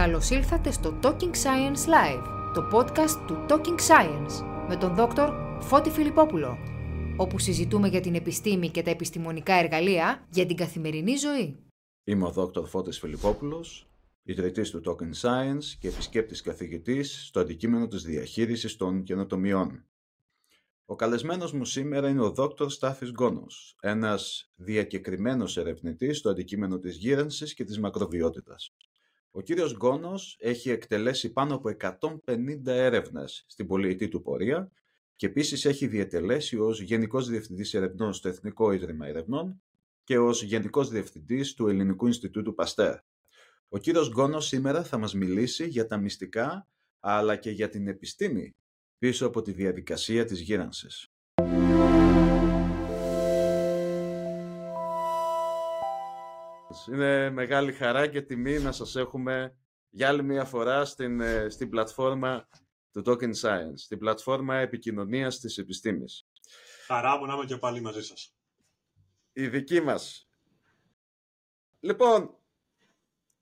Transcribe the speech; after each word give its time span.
Καλώς 0.00 0.30
ήλθατε 0.30 0.70
στο 0.70 0.98
Talking 1.02 1.34
Science 1.34 1.84
Live, 1.86 2.22
το 2.54 2.68
podcast 2.72 3.24
του 3.26 3.46
Talking 3.48 3.78
Science, 3.88 4.64
με 4.68 4.76
τον 4.76 4.94
δόκτωρ 4.94 5.30
Φώτη 5.60 5.90
Φιλιππόπουλο, 5.90 6.56
όπου 7.16 7.38
συζητούμε 7.38 7.88
για 7.88 8.00
την 8.00 8.14
επιστήμη 8.14 8.68
και 8.68 8.82
τα 8.82 8.90
επιστημονικά 8.90 9.54
εργαλεία 9.54 10.26
για 10.30 10.46
την 10.46 10.56
καθημερινή 10.56 11.16
ζωή. 11.16 11.56
Είμαι 12.04 12.26
ο 12.26 12.30
δόκτωρ 12.30 12.66
Φώτης 12.66 12.98
Φιλιππόπουλος, 12.98 13.90
ιδρυτής 14.22 14.70
του 14.70 14.80
Talking 14.86 15.20
Science 15.20 15.64
και 15.80 15.88
επισκέπτης 15.88 16.40
καθηγητής 16.40 17.26
στο 17.26 17.40
αντικείμενο 17.40 17.86
της 17.86 18.02
διαχείρισης 18.02 18.76
των 18.76 19.02
καινοτομιών. 19.02 19.84
Ο 20.84 20.94
καλεσμένος 20.94 21.52
μου 21.52 21.64
σήμερα 21.64 22.08
είναι 22.08 22.22
ο 22.22 22.30
δόκτωρ 22.30 22.70
Στάθης 22.70 23.10
Γκόνος, 23.10 23.76
ένας 23.80 24.52
διακεκριμένος 24.56 25.56
ερευνητής 25.56 26.18
στο 26.18 26.30
αντικείμενο 26.30 26.78
της 26.78 26.96
γύρανσης 26.96 27.54
και 27.54 27.64
της 27.64 27.78
μακροβιότητας. 27.78 28.74
Ο 29.32 29.40
κύριος 29.40 29.76
Γκόνος 29.76 30.36
έχει 30.40 30.70
εκτελέσει 30.70 31.32
πάνω 31.32 31.54
από 31.54 31.68
150 32.26 32.66
έρευνες 32.66 33.44
στην 33.48 33.66
πολιτική 33.66 34.08
του 34.08 34.22
πορεία 34.22 34.70
και 35.16 35.26
επίσης 35.26 35.64
έχει 35.64 35.86
διατελέσει 35.86 36.58
ως 36.58 36.80
Γενικός 36.80 37.28
Διευθυντής 37.28 37.74
Ερευνών 37.74 38.12
στο 38.12 38.28
Εθνικό 38.28 38.72
Ίδρυμα 38.72 39.06
Ερευνών 39.06 39.62
και 40.04 40.18
ως 40.18 40.42
Γενικός 40.42 40.88
Διευθυντής 40.88 41.54
του 41.54 41.68
Ελληνικού 41.68 42.06
Ινστιτούτου 42.06 42.54
Παστέρ. 42.54 42.98
Ο 43.68 43.78
κύριος 43.78 44.08
Γκόνος 44.08 44.46
σήμερα 44.46 44.84
θα 44.84 44.98
μας 44.98 45.14
μιλήσει 45.14 45.68
για 45.68 45.86
τα 45.86 45.96
μυστικά 45.96 46.68
αλλά 47.00 47.36
και 47.36 47.50
για 47.50 47.68
την 47.68 47.88
επιστήμη 47.88 48.54
πίσω 48.98 49.26
από 49.26 49.42
τη 49.42 49.52
διαδικασία 49.52 50.24
της 50.24 50.40
γύρανσης. 50.40 51.09
Είναι 56.88 57.30
μεγάλη 57.30 57.72
χαρά 57.72 58.06
και 58.06 58.22
τιμή 58.22 58.58
να 58.58 58.72
σας 58.72 58.96
έχουμε 58.96 59.56
για 59.90 60.08
άλλη 60.08 60.22
μια 60.22 60.44
φορά 60.44 60.84
στην, 60.84 61.20
ε, 61.20 61.48
στην 61.48 61.70
πλατφόρμα 61.70 62.48
του 62.92 63.02
Token 63.06 63.34
Science, 63.34 63.72
στην 63.74 63.98
πλατφόρμα 63.98 64.56
επικοινωνίας 64.56 65.38
της 65.38 65.58
επιστήμης. 65.58 66.26
Χαρά 66.86 67.18
μου 67.18 67.26
να 67.26 67.34
είμαι 67.34 67.44
και 67.44 67.56
πάλι 67.56 67.80
μαζί 67.80 68.02
σας. 68.02 68.34
Η 69.32 69.48
δική 69.48 69.80
μας. 69.80 70.28
Λοιπόν, 71.80 72.34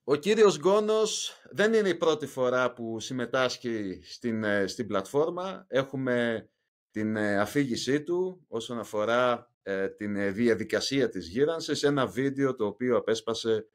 ο 0.05 0.15
κύριος 0.15 0.59
Γκόνος 0.59 1.41
δεν 1.51 1.73
είναι 1.73 1.89
η 1.89 1.95
πρώτη 1.95 2.27
φορά 2.27 2.73
που 2.73 3.01
συμμετάσχει 3.01 4.01
στην, 4.03 4.45
ε, 4.45 4.67
στην 4.67 4.87
πλατφόρμα. 4.87 5.65
Έχουμε 5.69 6.48
την 6.91 7.17
ε, 7.17 7.39
αφήγησή 7.39 8.03
του 8.03 8.45
όσον 8.48 8.79
αφορά 8.79 9.53
ε, 9.69 9.88
την 9.88 10.34
διαδικασία 10.34 11.08
της 11.08 11.28
γύρανσης, 11.28 11.83
ένα 11.83 12.06
βίντεο 12.06 12.55
το 12.55 12.66
οποίο 12.66 12.97
απέσπασε 12.97 13.69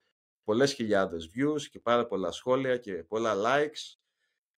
πολλές 0.43 0.73
χιλιάδες 0.73 1.29
views 1.35 1.61
και 1.71 1.79
πάρα 1.79 2.05
πολλά 2.05 2.31
σχόλια 2.31 2.77
και 2.77 2.93
πολλά 2.93 3.33
likes 3.35 3.97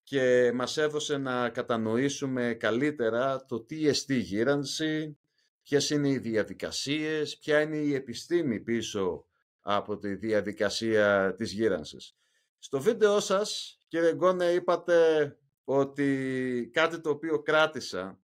και 0.03 0.51
μας 0.53 0.77
έδωσε 0.77 1.17
να 1.17 1.49
κατανοήσουμε 1.49 2.53
καλύτερα 2.53 3.45
το 3.45 3.61
τι 3.61 3.87
εστί 3.87 4.15
γύρανση, 4.15 5.17
ποιες 5.63 5.89
είναι 5.89 6.09
οι 6.09 6.17
διαδικασίες, 6.17 7.37
ποια 7.37 7.61
είναι 7.61 7.77
η 7.77 7.93
επιστήμη 7.93 8.59
πίσω 8.59 9.25
από 9.61 9.97
τη 9.97 10.15
διαδικασία 10.15 11.35
της 11.37 11.51
γύρανσης. 11.51 12.15
Στο 12.59 12.81
βίντεο 12.81 13.19
σας, 13.19 13.77
κύριε 13.87 14.13
Γκόνε, 14.13 14.45
είπατε 14.45 15.37
ότι 15.63 16.69
κάτι 16.73 16.99
το 16.99 17.09
οποίο 17.09 17.41
κράτησα, 17.41 18.19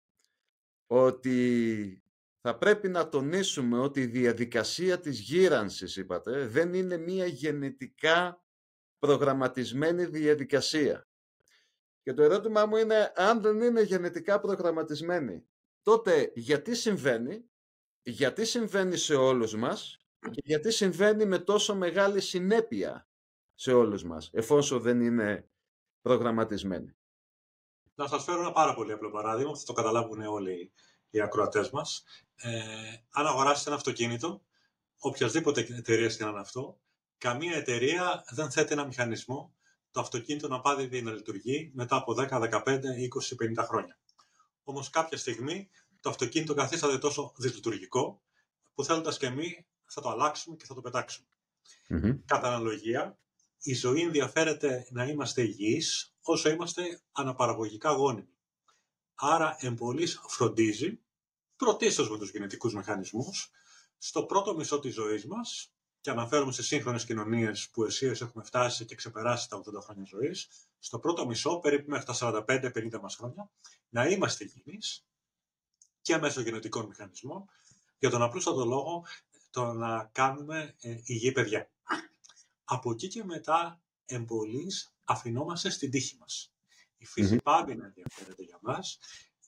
ότι 0.87 2.00
θα 2.41 2.57
πρέπει 2.57 2.87
να 2.87 3.09
τονίσουμε 3.09 3.79
ότι 3.79 4.01
η 4.01 4.05
διαδικασία 4.05 4.99
της 4.99 5.19
γύρανσης, 5.19 5.95
είπατε, 5.95 6.47
δεν 6.47 6.73
είναι 6.73 6.97
μία 6.97 7.25
γενετικά 7.25 8.43
προγραμματισμένη 8.99 10.05
διαδικασία. 10.05 11.07
Και 12.03 12.13
το 12.13 12.23
ερώτημα 12.23 12.65
μου 12.65 12.75
είναι, 12.75 13.11
αν 13.15 13.41
δεν 13.41 13.61
είναι 13.61 13.81
γενετικά 13.81 14.39
προγραμματισμένη, 14.39 15.45
τότε 15.81 16.31
γιατί 16.35 16.75
συμβαίνει, 16.75 17.49
γιατί 18.01 18.45
συμβαίνει 18.45 18.97
σε 18.97 19.15
όλους 19.15 19.55
μας 19.55 19.97
και 20.19 20.41
γιατί 20.43 20.71
συμβαίνει 20.71 21.25
με 21.25 21.39
τόσο 21.39 21.75
μεγάλη 21.75 22.21
συνέπεια 22.21 23.09
σε 23.53 23.73
όλους 23.73 24.03
μας, 24.03 24.29
εφόσον 24.33 24.81
δεν 24.81 25.01
είναι 25.01 25.49
προγραμματισμένη; 26.01 26.95
Να 27.95 28.07
σας 28.07 28.23
φέρω 28.23 28.39
ένα 28.39 28.51
πάρα 28.51 28.73
πολύ 28.73 28.91
απλό 28.91 29.11
παράδειγμα, 29.11 29.55
θα 29.55 29.63
το 29.65 29.73
καταλάβουν 29.73 30.21
όλοι 30.21 30.71
οι 31.11 31.21
ακροατές 31.21 31.69
μας. 31.69 32.03
Ε, 32.35 32.51
αν 33.11 33.27
αγοράσετε 33.27 33.69
ένα 33.69 33.77
αυτοκίνητο, 33.77 34.41
οποιασδήποτε 34.97 35.61
εταιρεία 35.61 36.07
και 36.07 36.23
να 36.23 36.29
είναι 36.29 36.39
αυτό, 36.39 36.79
καμία 37.17 37.55
εταιρεία 37.55 38.23
δεν 38.29 38.51
θέτει 38.51 38.73
ένα 38.73 38.85
μηχανισμό 38.85 39.53
το 39.91 39.99
αυτοκίνητο 39.99 40.47
να 40.47 40.61
πάει 40.61 41.01
να 41.01 41.11
λειτουργεί 41.11 41.71
μετά 41.73 41.95
από 41.95 42.13
10, 42.13 42.27
15, 42.29 42.63
20, 42.63 43.61
50 43.61 43.65
χρόνια. 43.67 43.97
Όμως 44.63 44.89
κάποια 44.89 45.17
στιγμή 45.17 45.69
το 45.99 46.09
αυτοκίνητο 46.09 46.53
καθίσταται 46.53 46.97
τόσο 46.97 47.33
δυσλειτουργικό 47.37 48.21
που 48.73 48.83
θέλοντας 48.83 49.17
και 49.17 49.25
εμείς 49.25 49.65
θα 49.85 50.01
το 50.01 50.09
αλλάξουμε 50.09 50.55
και 50.55 50.65
θα 50.65 50.73
το 50.73 50.81
πετάξουμε. 50.81 51.27
Κατά 52.25 52.47
αναλογία, 52.47 53.17
η 53.61 53.73
ζωή 53.73 54.01
ενδιαφέρεται 54.01 54.87
να 54.89 55.05
είμαστε 55.05 55.41
υγιείς 55.41 56.13
όσο 56.21 56.49
είμαστε 56.49 57.01
αναπαραγωγικά 57.11 57.91
γόνιμοι. 57.91 58.37
Άρα 59.23 59.55
εμπολής 59.59 60.21
φροντίζει, 60.27 60.99
πρωτίστως 61.55 62.09
με 62.09 62.17
τους 62.17 62.31
γενετικούς 62.31 62.73
μηχανισμούς, 62.73 63.51
στο 63.97 64.23
πρώτο 64.25 64.55
μισό 64.55 64.79
της 64.79 64.93
ζωής 64.93 65.25
μας, 65.25 65.73
και 66.01 66.09
αναφέρομαι 66.09 66.51
σε 66.51 66.63
σύγχρονες 66.63 67.05
κοινωνίες 67.05 67.69
που 67.69 67.83
εσείς 67.83 68.21
έχουμε 68.21 68.43
φτάσει 68.43 68.85
και 68.85 68.95
ξεπεράσει 68.95 69.49
τα 69.49 69.57
80 69.57 69.81
χρόνια 69.81 70.03
ζωής, 70.05 70.47
στο 70.79 70.99
πρώτο 70.99 71.25
μισό, 71.25 71.59
περίπου 71.59 71.89
μέχρι 71.89 72.05
τα 72.05 72.13
45-50 72.13 72.99
μας 73.01 73.15
χρόνια, 73.15 73.49
να 73.89 74.05
είμαστε 74.05 74.43
υγιείς 74.43 75.05
και 76.01 76.17
μέσω 76.17 76.41
γενετικών 76.41 76.85
μηχανισμών, 76.85 77.45
για 77.99 78.09
τον 78.09 78.21
απλούστατο 78.21 78.65
λόγο 78.65 79.05
το 79.49 79.73
να 79.73 80.09
κάνουμε 80.11 80.75
ε, 80.79 80.97
υγιή 81.03 81.31
παιδιά. 81.31 81.69
Από 82.63 82.91
εκεί 82.91 83.07
και 83.07 83.23
μετά 83.23 83.81
εμπολής 84.05 84.93
αφινόμαστε 85.03 85.69
στην 85.69 85.91
τύχη 85.91 86.17
μας. 86.19 86.53
Η 87.01 87.05
φύση 87.05 87.35
mm-hmm. 87.35 87.43
πάβει 87.43 87.75
να 87.75 87.85
ενδιαφέρεται 87.85 88.43
για 88.43 88.57
μας. 88.61 88.99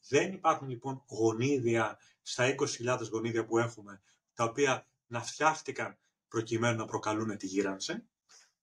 Δεν 0.08 0.34
υπάρχουν 0.34 0.70
λοιπόν 0.70 1.04
γονίδια 1.08 2.00
στα 2.22 2.56
20.000 2.86 3.10
γονίδια 3.12 3.46
που 3.46 3.58
έχουμε, 3.58 4.02
τα 4.34 4.44
οποία 4.44 4.88
να 5.08 5.22
φτιάχτηκαν 5.22 5.98
προκειμένου 6.28 6.78
να 6.78 6.86
προκαλούν 6.86 7.38
τη 7.38 7.48
γύρανση, 7.48 8.04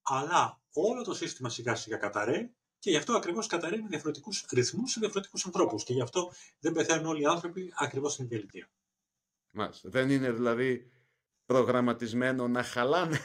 αλλά 0.02 0.60
όλο 0.72 1.02
το 1.02 1.14
σύστημα 1.14 1.48
σιγά 1.48 1.74
σιγά 1.74 1.96
καταραίει 1.96 2.54
και 2.78 2.90
γι' 2.90 2.96
αυτό 2.96 3.12
ακριβώς 3.12 3.46
καταραίει 3.46 3.80
με 3.80 3.88
διαφορετικούς 3.88 4.46
ρυθμούς 4.52 4.90
σε 4.90 5.00
διαφορετικούς 5.00 5.46
ανθρώπους 5.46 5.84
και 5.84 5.92
γι' 5.92 6.02
αυτό 6.02 6.32
δεν 6.58 6.72
πεθαίνουν 6.72 7.06
όλοι 7.06 7.22
οι 7.22 7.26
άνθρωποι 7.26 7.72
ακριβώς 7.76 8.12
στην 8.12 8.24
ίδια 8.24 8.38
ηλικία. 8.38 8.70
Δεν 9.82 10.10
είναι 10.10 10.30
δηλαδή 10.30 10.90
προγραμματισμένο 11.46 12.48
να 12.48 12.62
χαλάνε; 12.62 13.20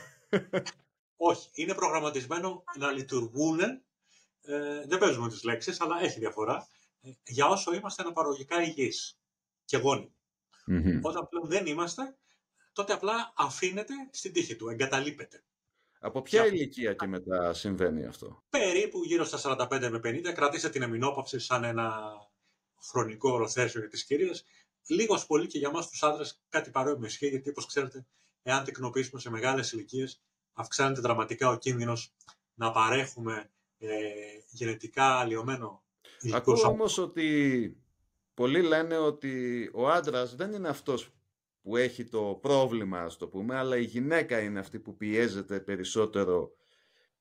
Όχι, 1.16 1.50
είναι 1.54 1.74
προγραμματισμένο 1.74 2.64
να 2.78 2.92
λειτουργούν. 2.92 3.60
Ε, 4.46 4.86
δεν 4.88 4.98
παίζουμε 4.98 5.30
τις 5.30 5.44
λέξεις, 5.44 5.82
αλλά 5.82 6.02
έχει 6.02 6.20
διαφορά. 6.20 6.68
Ε, 7.02 7.10
για 7.28 7.46
όσο 7.48 7.74
είμαστε 7.74 8.02
αναπαραγωγικά 8.02 8.62
υγιείς 8.62 9.20
και 9.66 9.78
γονοι 9.78 10.16
Όταν 11.02 11.28
πλέον 11.30 11.48
δεν 11.48 11.66
είμαστε, 11.66 12.18
τότε 12.74 12.94
απλά 12.94 13.34
αφήνεται 13.36 13.94
στην 14.12 14.34
τύχη 14.34 14.56
του, 14.56 14.70
εγκαταλείπεται. 14.70 15.44
Από 16.00 16.22
ποια 16.22 16.46
ηλικία 16.46 16.94
και 16.94 17.08
μετά 17.08 17.54
συμβαίνει 17.54 18.06
αυτό; 18.06 18.44
Περίπου 18.50 19.04
γύρω 19.04 19.24
στα 19.24 19.68
45 19.72 19.90
με 19.92 20.00
50. 20.04 20.34
Κρατήστε 20.34 20.70
την 20.70 20.82
εμεινόπαυση 20.82 21.40
σαν 21.40 21.64
ένα 21.64 22.14
χρονικό 22.90 23.32
οροθέσιο 23.32 23.80
για 23.80 23.90
τις 23.90 24.06
κυρίες. 24.06 24.46
Λίγος 24.88 25.26
πολύ 25.26 25.48
και 25.48 25.58
για 25.58 25.70
εμά 25.70 25.82
τους 25.82 26.04
άντρες 26.04 26.42
κάτι 26.50 26.70
παρόμοιο 26.70 27.06
ισχύει, 27.06 27.28
γιατί 27.28 27.50
όπως 27.50 27.66
ξέρετε, 27.66 28.06
εάν 28.44 28.64
τεκνοποιήσουμε 28.64 29.22
σε 29.22 29.30
μεγάλες 29.30 29.72
ηλικίες, 29.72 30.22
αυξάνεται 30.54 31.02
δραματικά 31.02 31.50
ο 31.50 31.58
κίνδυνος 31.58 32.14
να 32.54 32.72
παρέχουμε 32.72 33.52
ε, 33.90 34.44
γενετικά 34.50 35.06
αλλοιωμένο 35.06 35.84
υλικό 36.22 36.38
Ακούω 36.38 36.68
όμως 36.68 36.98
ότι 36.98 37.78
πολλοί 38.34 38.62
λένε 38.62 38.98
ότι 38.98 39.70
ο 39.74 39.90
άντρας 39.90 40.36
δεν 40.36 40.54
είναι 40.54 40.70
αυτός 40.70 41.10
που 41.62 41.78
έχει 41.78 42.06
το 42.06 42.40
πρόβλημα, 42.42 43.00
ας 43.00 43.18
το 43.18 43.28
πούμε, 43.28 43.56
αλλά 43.56 43.78
η 43.78 43.84
γυναίκα 43.84 44.40
είναι 44.40 44.60
αυτή 44.60 44.80
που 44.80 44.96
πιέζεται 44.96 45.60
περισσότερο 45.60 46.52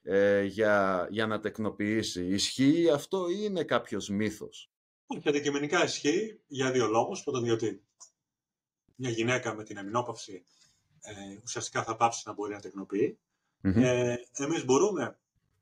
ε, 0.03 0.43
για, 0.43 1.07
για 1.11 1.27
να 1.27 1.41
τεκνοποιήσει. 1.41 2.27
Ισχύει 2.27 2.91
αυτό 2.91 3.29
ή 3.29 3.37
είναι 3.39 3.65
κάποιος 3.65 4.09
μύθος; 4.09 4.71
Όχι, 5.07 5.29
αντικειμενικά 5.29 5.85
ισχύει 5.85 6.41
για 6.47 6.71
δύο 6.71 6.87
λόγους. 6.87 7.23
Πρώτον, 7.23 7.43
διότι 7.43 7.83
μια 8.95 9.11
γυναίκα 9.11 9.55
με 9.55 9.65
την 9.65 9.79
αμυνόπαυση 9.79 10.45
ε, 11.01 11.13
ουσιαστικά 11.43 11.83
θα 11.83 11.97
πάψει 11.97 12.23
να 12.27 12.33
μπορεί 12.33 12.53
να 12.53 12.61
τεκνοποιεί. 12.61 13.19
Mm-hmm. 13.63 13.83
Ε, 13.83 14.17
εμείς 14.33 14.65
μπορούμε 14.65 15.19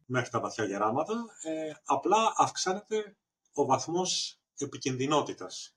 μέχρι 0.07 0.31
τα 0.31 0.41
βαθιά 0.41 0.65
γεράματα, 0.65 1.15
ε, 1.43 1.73
απλά 1.85 2.35
αυξάνεται 2.37 3.17
ο 3.53 3.65
βαθμός 3.65 4.39
επικινδυνότητας 4.59 5.75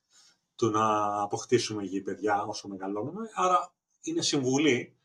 του 0.56 0.70
να 0.70 1.16
αποκτήσουμε 1.22 1.84
υγιή 1.84 2.00
παιδιά 2.00 2.42
όσο 2.42 2.68
μεγαλώνουμε. 2.68 3.30
Άρα 3.34 3.74
είναι 4.00 4.22
συμβουλή 4.22 4.96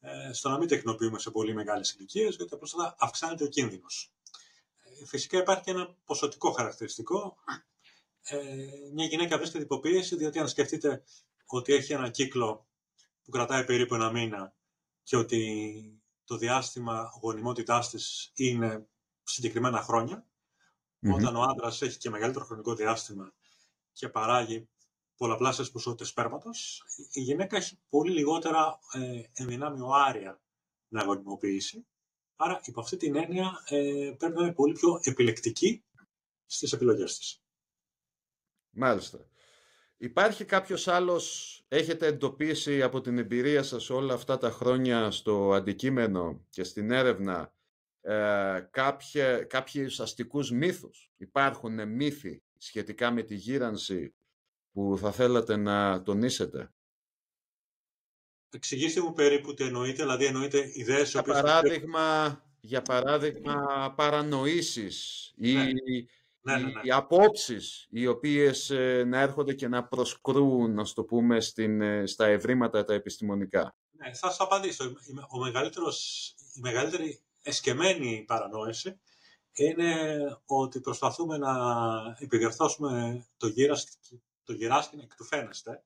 ε, 0.00 0.32
στο 0.32 0.48
να 0.48 0.58
μην 0.58 0.68
τεκνοποιούμε 0.68 1.18
σε 1.18 1.30
πολύ 1.30 1.54
μεγάλες 1.54 1.92
ηλικίες, 1.92 2.36
γιατί 2.36 2.54
απλώς 2.54 2.70
θα 2.70 2.96
αυξάνεται 2.98 3.44
ο 3.44 3.48
κίνδυνος. 3.48 4.12
φυσικά 5.06 5.38
υπάρχει 5.38 5.62
και 5.62 5.70
ένα 5.70 5.96
ποσοτικό 6.04 6.50
χαρακτηριστικό. 6.50 7.36
Ε, 8.22 8.38
μια 8.92 9.06
γυναίκα 9.06 9.36
βρίσκεται 9.36 9.64
υποπίεση, 9.64 10.16
διότι 10.16 10.38
αν 10.38 10.48
σκεφτείτε 10.48 11.02
ότι 11.46 11.72
έχει 11.72 11.92
ένα 11.92 12.10
κύκλο 12.10 12.66
που 13.22 13.30
κρατάει 13.30 13.64
περίπου 13.64 13.94
ένα 13.94 14.10
μήνα 14.10 14.54
και 15.02 15.16
ότι 15.16 15.99
το 16.30 16.36
διάστημα 16.36 17.18
γονιμότητάς 17.20 17.90
της 17.90 18.30
είναι 18.34 18.88
συγκεκριμένα 19.22 19.86
όταν 21.12 21.36
ο 21.36 21.42
άντρας 21.42 21.82
έχει 21.82 21.98
και 21.98 22.10
μεγαλύτερο 22.10 22.44
χρονικό 22.44 22.74
διάστημα 22.74 23.32
και 23.92 24.08
παράγει 24.08 24.68
πολλαπλάσιες 25.16 25.70
ποσότητες 25.70 26.08
σπέρματος, 26.08 26.84
η 27.12 27.20
γυναίκα 27.20 27.56
έχει 27.56 27.78
πολύ 27.88 28.12
λιγότερα 28.12 28.78
ε, 28.92 29.22
ενδυνάμει 29.32 29.80
οάρια 29.80 30.40
να 30.88 31.04
γονιμοποιήσει. 31.04 31.86
Άρα, 32.36 32.60
υπό 32.64 32.80
αυτή 32.80 32.96
την 32.96 33.16
έννοια, 33.16 33.62
ε, 33.68 34.14
πρέπει 34.18 34.34
να 34.34 34.42
είναι 34.42 34.54
πολύ 34.54 34.72
πιο 34.72 35.00
επιλεκτική 35.02 35.84
στις 36.46 36.72
επιλογές 36.72 37.18
της. 37.18 37.42
Μάλιστα. 38.70 39.18
Υπάρχει 40.02 40.44
κάποιος 40.44 40.88
άλλος, 40.88 41.56
έχετε 41.68 42.06
εντοπίσει 42.06 42.82
από 42.82 43.00
την 43.00 43.18
εμπειρία 43.18 43.62
σας 43.62 43.90
όλα 43.90 44.14
αυτά 44.14 44.38
τα 44.38 44.50
χρόνια 44.50 45.10
στο 45.10 45.52
αντικείμενο 45.52 46.46
και 46.50 46.64
στην 46.64 46.90
έρευνα 46.90 47.54
ε, 48.00 48.68
κάποια, 48.70 49.44
κάποιους 49.44 50.00
αστικούς 50.00 50.50
μύθους; 50.50 51.10
Υπάρχουν 51.16 51.88
μύθοι 51.88 52.42
σχετικά 52.56 53.10
με 53.10 53.22
τη 53.22 53.34
γύρανση 53.34 54.14
που 54.72 54.98
θα 55.00 55.12
θέλατε 55.12 55.56
να 55.56 56.02
τονίσετε; 56.02 56.72
Εξηγήστε 58.50 59.00
μου 59.00 59.12
περίπου 59.12 59.54
τι 59.54 59.64
εννοείτε, 59.64 60.02
δηλαδή 60.02 60.24
εννοείτε 60.24 60.70
ιδέες... 60.72 61.10
Για 61.10 61.22
παράδειγμα, 61.22 62.40
για 62.60 62.82
παράδειγμα 62.82 63.92
παρανοήσεις 63.96 65.32
ή, 65.36 65.54
ναι. 65.54 65.70
Ναι, 66.42 66.56
ναι, 66.56 66.62
ναι. 66.62 66.80
οι 66.82 66.90
απόψεις 66.90 67.86
οι 67.90 68.06
οποίες 68.06 68.70
ε, 68.70 69.04
να 69.06 69.20
έρχονται 69.20 69.54
και 69.54 69.68
να 69.68 69.84
προσκρούν, 69.84 70.74
να 70.74 70.84
το 70.84 71.04
πούμε, 71.04 71.40
στην, 71.40 71.80
ε, 71.80 72.06
στα 72.06 72.26
ευρήματα 72.26 72.84
τα 72.84 72.94
επιστημονικά. 72.94 73.74
Ναι, 73.90 74.06
θα 74.06 74.28
σας 74.28 74.40
απαντήσω. 74.40 74.92
Ο 75.28 75.38
μεγαλύτερος, 75.38 76.28
η 76.54 76.60
μεγαλύτερη 76.60 77.20
εσκεμμένη 77.42 78.24
παρανόηση 78.26 79.00
είναι 79.52 79.94
ότι 80.44 80.80
προσπαθούμε 80.80 81.38
να 81.38 81.52
επιδιορθώσουμε 82.18 83.24
το, 83.36 83.46
γύρας, 83.46 83.98
το 84.44 84.52
γυράσκινο 84.52 85.02
εκ 85.02 85.14
του 85.14 85.24
φαίνεστε. 85.24 85.84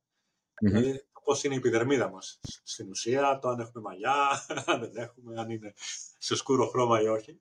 Δηλαδή, 0.61 1.05
πώς 1.25 1.45
είναι 1.45 1.55
η 1.55 1.57
επιδερμίδα 1.57 2.11
μας. 2.11 2.41
Στην 2.63 2.91
ουσία, 2.91 3.39
το 3.39 3.49
αν 3.49 3.61
έχουμε 3.61 3.83
μαλλιά, 3.83 4.45
αν 4.67 4.81
δεν 4.81 4.97
έχουμε, 4.97 5.41
αν 5.41 5.51
είναι 5.51 5.75
σε 6.19 6.37
σκούρο 6.37 6.67
χρώμα 6.67 7.03
ή 7.03 7.07
όχι. 7.07 7.41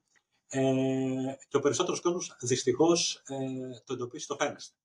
Ε, 0.55 1.37
και 1.47 1.57
ο 1.57 1.59
περισσότερος 1.59 2.01
κόσμος 2.01 2.35
δυστυχώς 2.39 3.21
ε, 3.27 3.81
το 3.85 3.93
εντοπίσει 3.93 4.27
το 4.27 4.35
φαίνεστε. 4.35 4.75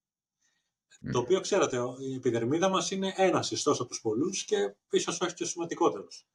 Το 1.13 1.19
οποίο 1.19 1.41
ξέρετε, 1.41 1.79
η 1.99 2.15
επιδερμίδα 2.15 2.69
μας 2.69 2.91
είναι 2.91 3.13
ένα 3.17 3.45
ιστός 3.51 3.81
από 3.81 3.89
τους 3.89 4.01
πολλούς 4.01 4.45
και 4.45 4.75
ίσως 4.91 5.21
όχι 5.21 5.35
και 5.35 5.45
σημαντικότερος. 5.45 6.27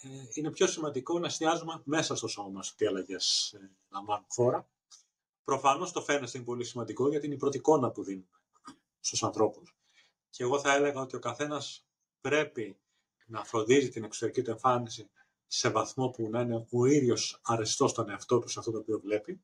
Ε, 0.00 0.08
είναι 0.32 0.50
πιο 0.50 0.66
σημαντικό 0.66 1.18
να 1.18 1.26
εστιάζουμε 1.26 1.82
μέσα 1.84 2.16
στο 2.16 2.28
σώμα 2.28 2.48
μας 2.48 2.74
τι 2.74 2.86
αλλαγές 2.86 3.52
ε, 3.52 3.70
λαμβάνουν 3.88 4.26
χώρα. 4.28 4.68
Προφανώς 5.44 5.92
το 5.92 6.02
φαίνεστε 6.02 6.38
είναι 6.38 6.46
πολύ 6.46 6.64
σημαντικό 6.64 7.08
γιατί 7.08 7.26
είναι 7.26 7.34
η 7.34 7.38
πρώτη 7.38 7.56
εικόνα 7.56 7.90
που 7.90 8.02
δίνουμε 8.02 8.40
στους 9.00 9.22
ανθρώπους. 9.22 9.76
Και 10.30 10.42
εγώ 10.42 10.60
θα 10.60 10.74
έλεγα 10.74 11.00
ότι 11.00 11.16
ο 11.16 11.18
καθένας 11.18 11.86
πρέπει 12.20 12.78
να 13.26 13.44
φροντίζει 13.44 13.88
την 13.88 14.04
εξωτερική 14.04 14.42
του 14.42 14.50
εμφάνιση 14.50 15.10
σε 15.48 15.68
βαθμό 15.70 16.08
που 16.08 16.28
να 16.30 16.40
είναι 16.40 16.66
ο 16.70 16.86
ίδιος 16.86 17.40
αρεστός 17.42 17.90
στον 17.90 18.10
εαυτό 18.10 18.38
του 18.38 18.48
σε 18.48 18.58
αυτό 18.58 18.70
το 18.70 18.78
οποίο 18.78 19.00
βλέπει, 19.00 19.40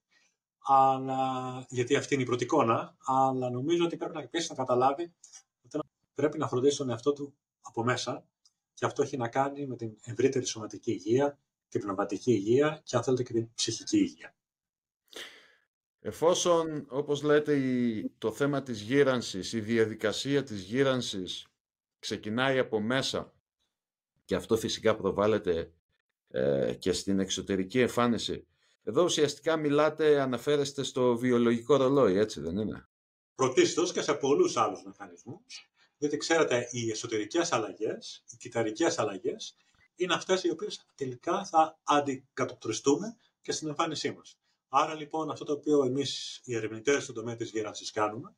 αλλά, 0.58 1.66
γιατί 1.68 1.96
αυτή 1.96 2.14
είναι 2.14 2.22
η 2.22 2.26
πρώτη 2.26 2.44
εικόνα, 2.44 2.96
αλλά 3.04 3.50
νομίζω 3.50 3.84
ότι 3.84 3.96
πρέπει 3.96 4.14
να 4.14 4.20
επίσης 4.20 4.48
να 4.48 4.54
καταλάβει 4.54 5.12
ότι 5.64 5.78
πρέπει 6.14 6.38
να 6.38 6.48
φροντίσει 6.48 6.76
τον 6.76 6.90
εαυτό 6.90 7.12
του 7.12 7.34
από 7.60 7.84
μέσα 7.84 8.26
και 8.74 8.84
αυτό 8.84 9.02
έχει 9.02 9.16
να 9.16 9.28
κάνει 9.28 9.66
με 9.66 9.76
την 9.76 9.96
ευρύτερη 10.04 10.46
σωματική 10.46 10.92
υγεία, 10.92 11.38
την 11.68 11.80
πνευματική 11.80 12.32
υγεία 12.32 12.80
και 12.84 12.96
αν 12.96 13.02
θέλετε 13.02 13.22
και 13.22 13.32
την 13.32 13.48
ψυχική 13.54 13.98
υγεία. 13.98 14.34
Εφόσον, 16.00 16.86
όπως 16.88 17.22
λέτε, 17.22 17.60
το 18.18 18.32
θέμα 18.32 18.62
της 18.62 18.80
γύρανσης, 18.80 19.52
η 19.52 19.60
διαδικασία 19.60 20.42
της 20.42 20.62
γύρανσης 20.62 21.46
ξεκινάει 21.98 22.58
από 22.58 22.80
μέσα 22.80 23.32
και 24.24 24.34
αυτό 24.34 24.56
φυσικά 24.56 24.96
προβάλλεται 24.96 25.72
ε, 26.36 26.74
και 26.74 26.92
στην 26.92 27.18
εξωτερική 27.18 27.80
εμφάνιση. 27.80 28.46
Εδώ 28.82 29.02
ουσιαστικά 29.02 29.56
μιλάτε, 29.56 30.20
αναφέρεστε 30.20 30.82
στο 30.82 31.16
βιολογικό 31.16 31.76
ρολόι, 31.76 32.18
έτσι 32.18 32.40
δεν 32.40 32.56
είναι; 32.56 32.88
Πρωτίστως 33.34 33.92
και 33.92 34.02
σε 34.02 34.14
πολλούς 34.14 34.56
άλλους 34.56 34.82
μηχανισμούς, 34.84 35.70
διότι 35.98 36.16
ξέρετε 36.16 36.68
οι 36.70 36.90
εσωτερικές 36.90 37.52
αλλαγές, 37.52 38.24
οι 38.30 38.36
κυταρικές 38.36 38.98
αλλαγές, 38.98 39.56
είναι 39.96 40.14
αυτές 40.14 40.44
οι 40.44 40.50
οποίες 40.50 40.86
τελικά 40.94 41.44
θα 41.44 41.78
αντικατοπτριστούν 41.82 43.00
και 43.42 43.52
στην 43.52 43.68
εμφάνισή 43.68 44.12
μας. 44.12 44.38
Άρα 44.68 44.94
λοιπόν 44.94 45.30
αυτό 45.30 45.44
το 45.44 45.52
οποίο 45.52 45.84
εμείς 45.84 46.40
οι 46.44 46.54
ερευνητές 46.54 47.02
στον 47.02 47.14
τομέα 47.14 47.36
της 47.36 47.50
γύρανσης 47.50 47.90
κάνουμε, 47.90 48.36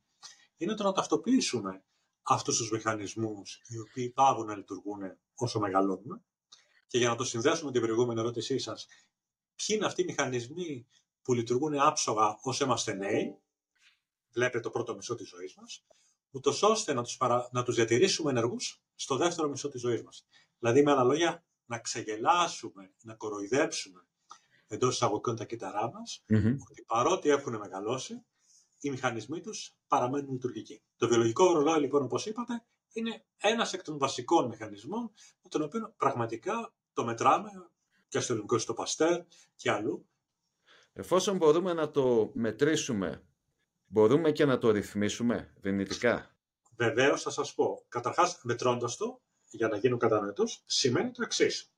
είναι 0.57 0.73
το 0.73 0.83
να 0.83 0.91
ταυτοποιήσουμε 0.91 1.83
αυτούς 2.21 2.57
τους 2.57 2.71
μηχανισμούς 2.71 3.61
οι 3.67 3.79
οποίοι 3.79 4.09
πάβουν 4.09 4.45
να 4.45 4.55
λειτουργούν 4.55 5.17
όσο 5.35 5.59
μεγαλώνουμε 5.59 6.21
και 6.87 6.97
για 6.97 7.09
να 7.09 7.15
το 7.15 7.23
συνδέσουμε 7.23 7.65
με 7.65 7.71
την 7.71 7.81
προηγούμενη 7.81 8.19
ερώτησή 8.19 8.57
σας, 8.57 8.87
ποιοι 9.55 9.75
είναι 9.79 9.85
αυτοί 9.85 10.01
οι 10.01 10.05
μηχανισμοί 10.05 10.87
που 11.21 11.33
λειτουργούν 11.33 11.79
άψογα 11.79 12.37
όσο 12.41 12.65
είμαστε 12.65 12.93
νέοι, 12.93 13.37
βλέπετε 14.31 14.59
το 14.59 14.69
πρώτο 14.69 14.95
μισό 14.95 15.15
της 15.15 15.27
ζωής 15.27 15.55
μας, 15.55 15.85
ούτως 16.31 16.63
ώστε 16.63 16.93
να 16.93 17.03
τους 17.03 17.17
παρα... 17.17 17.49
τους 17.65 17.75
διατηρήσουμε 17.75 18.29
ενεργούς 18.29 18.81
στο 18.95 19.15
δεύτερο 19.15 19.49
μισό 19.49 19.69
της 19.69 19.81
ζωής 19.81 20.03
μας. 20.03 20.25
Δηλαδή, 20.59 20.83
με 20.83 20.91
άλλα 20.91 21.03
λόγια, 21.03 21.45
να 21.65 21.79
ξεγελάσουμε, 21.79 22.93
να 23.01 23.13
κοροϊδέψουμε 23.13 24.07
εντός 24.67 24.93
εισαγωγικών 24.93 25.35
τα 25.35 25.45
κύτταρά 25.45 25.91
μας, 25.91 26.23
ότι 26.69 26.81
παρότι 26.87 27.29
έχουν 27.29 27.55
μεγαλώσει, 27.57 28.25
οι 28.79 28.89
μηχανισμοί 28.89 29.41
τους 29.41 29.75
παραμένουν 29.87 30.31
λειτουργικοί. 30.31 30.81
Το 30.95 31.07
βιολογικό 31.07 31.53
ρολόι, 31.53 31.79
λοιπόν, 31.79 32.03
όπως 32.03 32.25
είπατε, 32.25 32.65
είναι 32.93 33.25
ένας 33.37 33.73
εκ 33.73 33.83
των 33.83 33.97
βασικών 33.97 34.47
μηχανισμών 34.47 35.11
με 35.43 35.49
τον 35.49 35.61
οποίο 35.61 35.93
πραγματικά 35.97 36.75
το 36.97 37.03
μετράμε 37.05 37.49
και 38.07 38.19
στο 38.19 38.33
ελληνικό 38.33 38.57
στο 38.57 38.73
Παστέρ 38.73 39.21
και 39.55 39.71
αλλού. 39.71 40.07
Εφόσον 40.93 41.37
μπορούμε 41.37 41.73
να 41.73 41.91
το 41.91 42.31
μετρήσουμε, 42.33 43.23
μπορούμε 43.87 44.31
και 44.31 44.45
να 44.45 44.57
το 44.57 44.71
ρυθμίσουμε 44.71 45.53
δυνητικά; 45.55 46.35
Βεβαίως 46.75 47.21
θα 47.21 47.29
σας 47.29 47.53
πω. 47.53 47.85
Καταρχάς, 47.89 48.39
μετρώντας 48.43 48.97
το, 48.97 49.21
για 49.49 49.67
να 49.67 49.77
γίνω 49.77 49.97
κατανοητός, 49.97 50.63
σημαίνει 50.65 51.11
το 51.11 51.23
εξής. 51.23 51.71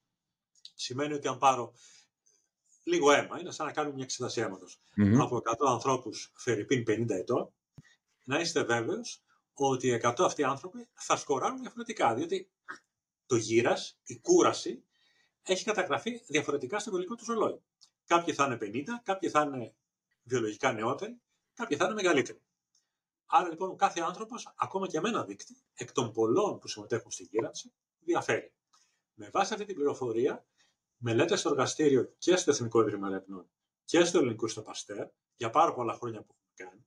Σημαίνει 0.76 1.14
ότι 1.14 1.28
αν 1.28 1.38
πάρω 1.38 1.74
λίγο 2.84 3.12
αίμα, 3.12 3.40
είναι 3.40 3.52
σαν 3.52 3.66
να 3.66 3.72
κάνουμε 3.72 3.96
μια 3.96 4.04
εξετασία 4.04 4.58
από 5.20 5.38
100 5.38 5.42
ανθρώπους 5.68 6.32
φερρυπίν 6.36 6.84
50 6.88 7.10
ετών, 7.10 7.54
να 8.24 8.40
είστε 8.40 8.64
βέβαιος 8.64 9.24
ότι 9.54 9.88
οι 9.88 10.00
100 10.04 10.14
αυτοί 10.20 10.44
άνθρωποι 10.44 10.88
θα 10.94 11.16
σκοράρουν 11.16 11.60
διαφορετικά, 11.60 12.14
διότι 12.16 12.52
το 13.26 13.36
γύρας, 13.36 14.00
η 14.04 14.20
κούραση, 14.20 14.84
έχει 15.44 15.64
καταγραφεί 15.64 16.22
διαφορετικά 16.28 16.80
στο 16.80 16.90
βιολογικό 16.90 17.16
του 17.16 17.34
ρολόι. 17.34 17.62
Κάποιοι 18.06 18.34
θα 18.34 18.46
είναι 18.46 18.58
50, 18.62 18.84
κάποιοι 19.04 19.30
θα 19.30 19.42
είναι 19.42 19.76
βιολογικά 20.24 20.72
νεότεροι, 20.72 21.22
κάποιοι 21.54 21.78
θα 21.78 21.86
είναι 21.86 21.94
μεγαλύτεροι. 21.94 22.42
Άρα 23.26 23.50
λοιπόν 23.50 23.70
ο 23.70 23.76
κάθε 23.76 24.02
άνθρωπος, 24.02 24.54
ακόμα 24.58 24.88
και 24.88 25.00
με 25.00 25.10
ένα 25.10 25.26
δείκτη, 25.26 25.58
εκ 25.74 25.92
των 25.92 26.12
πολλών 26.12 26.60
που 26.60 26.68
συμμετέχουν 26.68 27.12
στη 27.12 27.24
γύρανση, 27.24 27.74
διαφέρει. 28.00 28.54
Με 29.14 29.30
βάση 29.34 29.54
αυτή 29.54 29.66
την 29.66 29.76
πληροφορία, 29.76 30.46
μελέτες 30.98 31.40
στο 31.40 31.50
εργαστήριο 31.50 32.14
και 32.18 32.36
στο 32.36 32.52
Εθνικό 32.52 32.82
Ίδρυμα 32.82 33.08
Ερευνών 33.08 33.50
και 33.84 34.04
στο 34.04 34.18
Ελληνικό 34.18 34.48
στο 34.48 34.62
Παστέρ, 34.62 35.08
για 35.36 35.50
πάρα 35.50 35.74
πολλά 35.74 35.94
χρόνια 35.94 36.22
που 36.24 36.36
έχουμε 36.36 36.70
κάνει, 36.72 36.86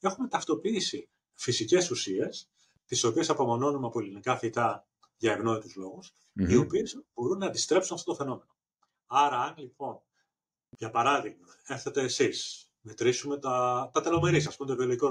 έχουμε 0.00 0.28
ταυτοποιήσει 0.28 1.10
φυσικές 1.34 1.90
ουσίες, 1.90 2.50
τις 2.86 3.04
οποίες 3.04 3.30
απομονώνουμε 3.30 3.86
από 3.86 4.00
ελληνικά 4.00 4.36
φυτά 4.36 4.88
για 5.20 5.32
ευνόητους 5.32 5.74
λόγους, 5.74 6.14
οι 6.34 6.56
οποίες 6.56 7.02
μπορούν 7.14 7.38
να 7.38 7.46
αντιστρέψουν 7.46 7.96
αυτό 7.96 8.10
το 8.10 8.16
φαινόμενο. 8.16 8.56
Άρα, 9.06 9.40
αν 9.40 9.54
λοιπόν, 9.58 10.00
για 10.68 10.90
παράδειγμα, 10.90 11.46
έρθετε 11.66 12.02
εσείς, 12.02 12.68
μετρήσουμε 12.80 13.38
τα, 13.38 13.90
τα 13.92 14.00
τελομερή, 14.00 14.44
α 14.44 14.52
πούμε, 14.56 14.70
το 14.70 14.76
βιολογικό 14.76 15.08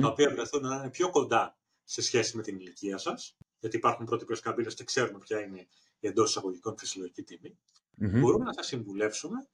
τα 0.00 0.08
οποία 0.08 0.30
βρεθούν 0.30 0.62
να 0.62 0.76
είναι 0.76 0.90
πιο 0.90 1.10
κοντά 1.10 1.58
σε 1.84 2.02
σχέση 2.02 2.36
με 2.36 2.42
την 2.42 2.58
ηλικία 2.58 2.98
σας, 2.98 3.36
γιατί 3.58 3.76
υπάρχουν 3.76 4.06
πρώτοι 4.06 4.40
καμπύλες 4.40 4.74
και 4.74 4.84
ξέρουμε 4.84 5.18
ποια 5.18 5.40
είναι 5.40 5.68
η 5.98 6.06
εντός 6.06 6.30
εισαγωγικών 6.30 6.78
φυσιολογική 6.78 7.22
τιμή, 7.22 7.58
μπορούμε 7.96 8.44
να 8.44 8.52
σας 8.52 8.66
συμβουλεύσουμε 8.66 9.48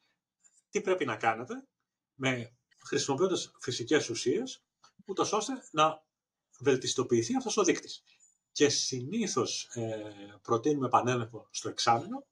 τι 0.71 0.81
πρέπει 0.81 1.05
να 1.05 1.17
κάνετε 1.17 1.67
με 2.15 2.53
χρησιμοποιώντας 2.85 3.53
φυσικές 3.61 4.09
ουσίες, 4.09 4.63
ούτως 5.05 5.33
ώστε 5.33 5.53
να 5.73 6.05
βελτιστοποιηθεί 6.59 7.37
αυτός 7.37 7.57
ο 7.57 7.65
δείκτης 7.65 8.03
και 8.53 8.69
συνήθως 8.69 9.69
ε, 9.75 10.15
προτείνουμε 10.43 10.89
πανέλεγχο 10.89 11.49
στο 11.51 11.69
εξάμεινο 11.69 12.27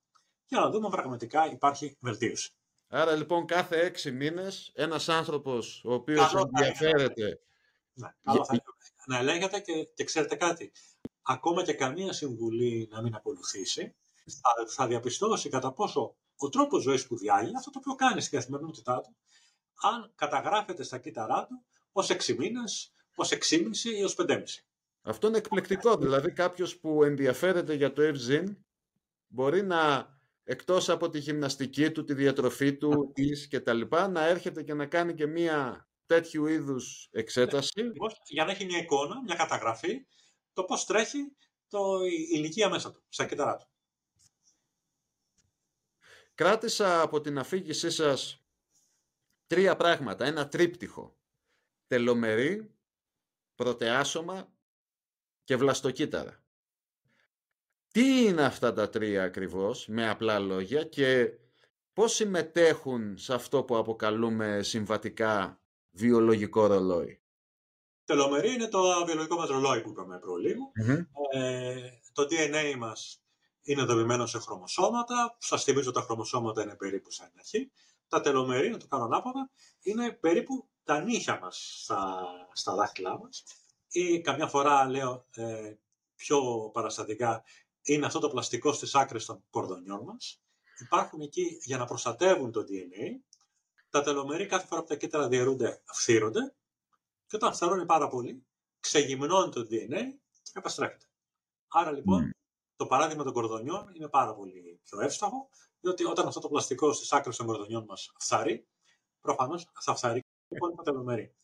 για 0.46 0.60
να 0.60 0.70
δούμε 0.70 0.88
πραγματικά 0.88 1.50
υπάρχει 1.50 1.96
βελτίωση. 2.00 2.50
Άρα 2.88 3.14
λοιπόν 3.16 3.46
κάθε 3.46 3.80
έξι 3.80 4.10
μήνες 4.10 4.72
ένας 4.74 5.08
άνθρωπος 5.08 5.82
ο 5.84 5.92
οποίος 5.92 6.26
Καλό 6.26 6.40
θα 6.40 6.48
ενδιαφέρεται... 6.52 7.40
Ναι, 7.92 8.08
καλό 8.22 8.44
θα 8.44 8.54
είναι. 8.54 8.62
Να 9.06 9.18
ελέγχεται 9.18 9.60
και, 9.60 9.88
και 9.94 10.04
ξέρετε 10.04 10.36
κάτι. 10.36 10.72
Ακόμα 11.22 11.62
και 11.62 11.72
καμία 11.72 12.12
συμβουλή 12.12 12.88
να 12.90 13.02
μην 13.02 13.14
ακολουθήσει, 13.14 13.94
θα, 14.26 14.72
θα 14.74 14.86
διαπιστώσει 14.86 15.48
κατά 15.48 15.72
πόσο 15.72 16.16
ο 16.36 16.48
τρόπος 16.48 16.82
ζωής 16.82 17.06
που 17.06 17.16
διάγει, 17.16 17.56
αυτό 17.56 17.70
το 17.70 17.78
οποίο 17.78 17.94
κάνει 17.94 18.20
στην 18.20 18.38
καθημερινότητά 18.38 19.00
του, 19.00 19.16
αν 19.82 20.12
καταγράφεται 20.14 20.82
στα 20.82 20.98
κύτταρά 20.98 21.46
του 21.46 21.64
ως 21.92 22.10
6 22.10 22.36
μήνες, 22.36 22.92
ως 23.14 23.32
6,5 23.32 23.38
ή 23.98 24.02
ως 24.02 24.14
5,5. 24.18 24.42
Αυτό 25.02 25.26
είναι 25.26 25.36
εκπληκτικό. 25.36 25.96
Δηλαδή 25.96 26.32
κάποιος 26.32 26.78
που 26.78 27.04
ενδιαφέρεται 27.04 27.74
για 27.74 27.92
το 27.92 28.02
ευζήν 28.02 28.56
μπορεί 29.26 29.62
να 29.62 30.12
εκτός 30.44 30.88
από 30.88 31.08
τη 31.08 31.18
γυμναστική 31.18 31.90
του, 31.90 32.04
τη 32.04 32.14
διατροφή 32.14 32.76
του, 32.76 33.12
της 33.14 33.48
και 33.48 33.60
τα 33.60 33.72
λοιπά, 33.72 34.08
να 34.08 34.26
έρχεται 34.26 34.62
και 34.62 34.74
να 34.74 34.86
κάνει 34.86 35.14
και 35.14 35.26
μία 35.26 35.88
τέτοιου 36.06 36.46
είδους 36.46 37.08
εξέταση. 37.10 37.92
Για 38.28 38.44
να 38.44 38.50
έχει 38.50 38.64
μια 38.64 38.78
εικόνα, 38.78 39.22
μια 39.22 39.34
καταγραφή, 39.34 40.06
το 40.52 40.64
πώς 40.64 40.84
τρέχει 40.84 41.18
το, 41.68 42.04
η 42.04 42.28
ηλικία 42.32 42.68
μέσα 42.68 42.92
του, 42.92 43.02
στα 43.08 43.26
κύτταρά 43.26 43.56
του. 43.56 43.66
Κράτησα 46.34 47.00
από 47.00 47.20
την 47.20 47.38
αφήγησή 47.38 47.90
σας 47.90 48.44
τρία 49.46 49.76
πράγματα. 49.76 50.24
Ένα 50.24 50.48
τρίπτυχο. 50.48 51.16
Τελομερή, 51.86 52.74
πρωτεάσωμα 53.54 54.52
και 55.48 55.56
βλαστοκύτταρα. 55.56 56.42
Τι 57.92 58.24
είναι 58.24 58.42
αυτά 58.42 58.72
τα 58.72 58.88
τρία 58.88 59.22
ακριβώς, 59.22 59.86
με 59.86 60.08
απλά 60.08 60.38
λόγια, 60.38 60.84
και 60.84 61.30
πώς 61.92 62.14
συμμετέχουν 62.14 63.18
σε 63.18 63.34
αυτό 63.34 63.62
που 63.62 63.76
αποκαλούμε 63.76 64.62
συμβατικά 64.62 65.60
βιολογικό 65.90 66.66
ρολόι; 66.66 67.20
Τελομερή 68.04 68.52
είναι 68.52 68.68
το 68.68 69.04
βιολογικό 69.06 69.36
μας 69.36 69.48
ρολόι 69.48 69.80
που 69.80 69.88
είπαμε 69.88 70.20
Ε, 71.32 71.90
το 72.12 72.26
DNA 72.30 72.76
μας 72.78 73.22
είναι 73.62 73.82
δομημένο 73.82 74.26
σε 74.26 74.38
χρωμοσώματα. 74.38 75.36
Σας 75.38 75.64
θυμίζω 75.64 75.90
τα 75.90 76.00
χρωμοσώματα 76.00 76.62
είναι 76.62 76.76
περίπου 76.76 77.10
σαν 77.10 77.32
αρχή. 77.38 77.70
Τα 78.08 78.20
τελομερή, 78.20 78.68
να 78.70 78.76
το 78.78 78.86
κάνω 78.86 79.04
ανάποδα, 79.04 79.50
είναι 79.80 80.12
περίπου 80.12 80.68
τα 80.84 81.00
νύχια 81.00 81.38
μας 81.42 81.80
στα, 81.82 82.26
στα 82.52 82.74
δάχτυλά 82.74 83.18
μας. 83.18 83.44
Ή 83.90 84.20
καμιά 84.20 84.46
φορά 84.46 84.88
λέω 84.88 85.26
ε, 85.34 85.74
πιο 86.14 86.70
παραστατικά 86.72 87.44
είναι 87.82 88.06
αυτό 88.06 88.18
το 88.18 88.28
πλαστικό 88.28 88.72
στις 88.72 88.94
άκρες 88.94 89.24
των 89.24 89.44
κορδονιών 89.50 90.04
μας. 90.04 90.42
Υπάρχουν 90.78 91.20
εκεί 91.20 91.58
για 91.62 91.76
να 91.76 91.84
προστατεύουν 91.84 92.52
το 92.52 92.60
DNA. 92.60 93.20
Τα 93.90 94.02
τελομερή 94.02 94.46
κάθε 94.46 94.66
φορά 94.66 94.80
που 94.80 94.86
τα 94.86 94.96
κύτταρα 94.96 95.28
διαιρούνται, 95.28 95.82
φθύρονται 95.84 96.54
και 97.26 97.36
όταν 97.36 97.54
φθαρώνει 97.54 97.86
πάρα 97.86 98.08
πολύ, 98.08 98.46
ξεγυμνώνει 98.80 99.52
το 99.52 99.60
DNA 99.60 100.02
και 100.42 100.50
καταστρέφεται. 100.52 101.06
Άρα 101.68 101.92
λοιπόν, 101.92 102.30
το 102.76 102.86
παράδειγμα 102.86 103.24
των 103.24 103.32
κορδονιών 103.32 103.94
είναι 103.94 104.08
πάρα 104.08 104.34
πολύ 104.34 104.80
πιο 104.82 105.00
εύστοχο, 105.00 105.48
διότι 105.80 106.04
όταν 106.04 106.26
αυτό 106.26 106.40
το 106.40 106.48
πλαστικό 106.48 106.92
στις 106.92 107.12
άκρες 107.12 107.36
των 107.36 107.46
κορδονιών 107.46 107.84
μας 107.84 108.12
φθαρεί, 108.18 108.66
προφανώς 109.20 109.70
θα 109.80 109.94
φθαρεί 109.94 110.24
λοιπόν 110.48 110.76
τα 110.76 110.82
τελομερή. 110.82 111.34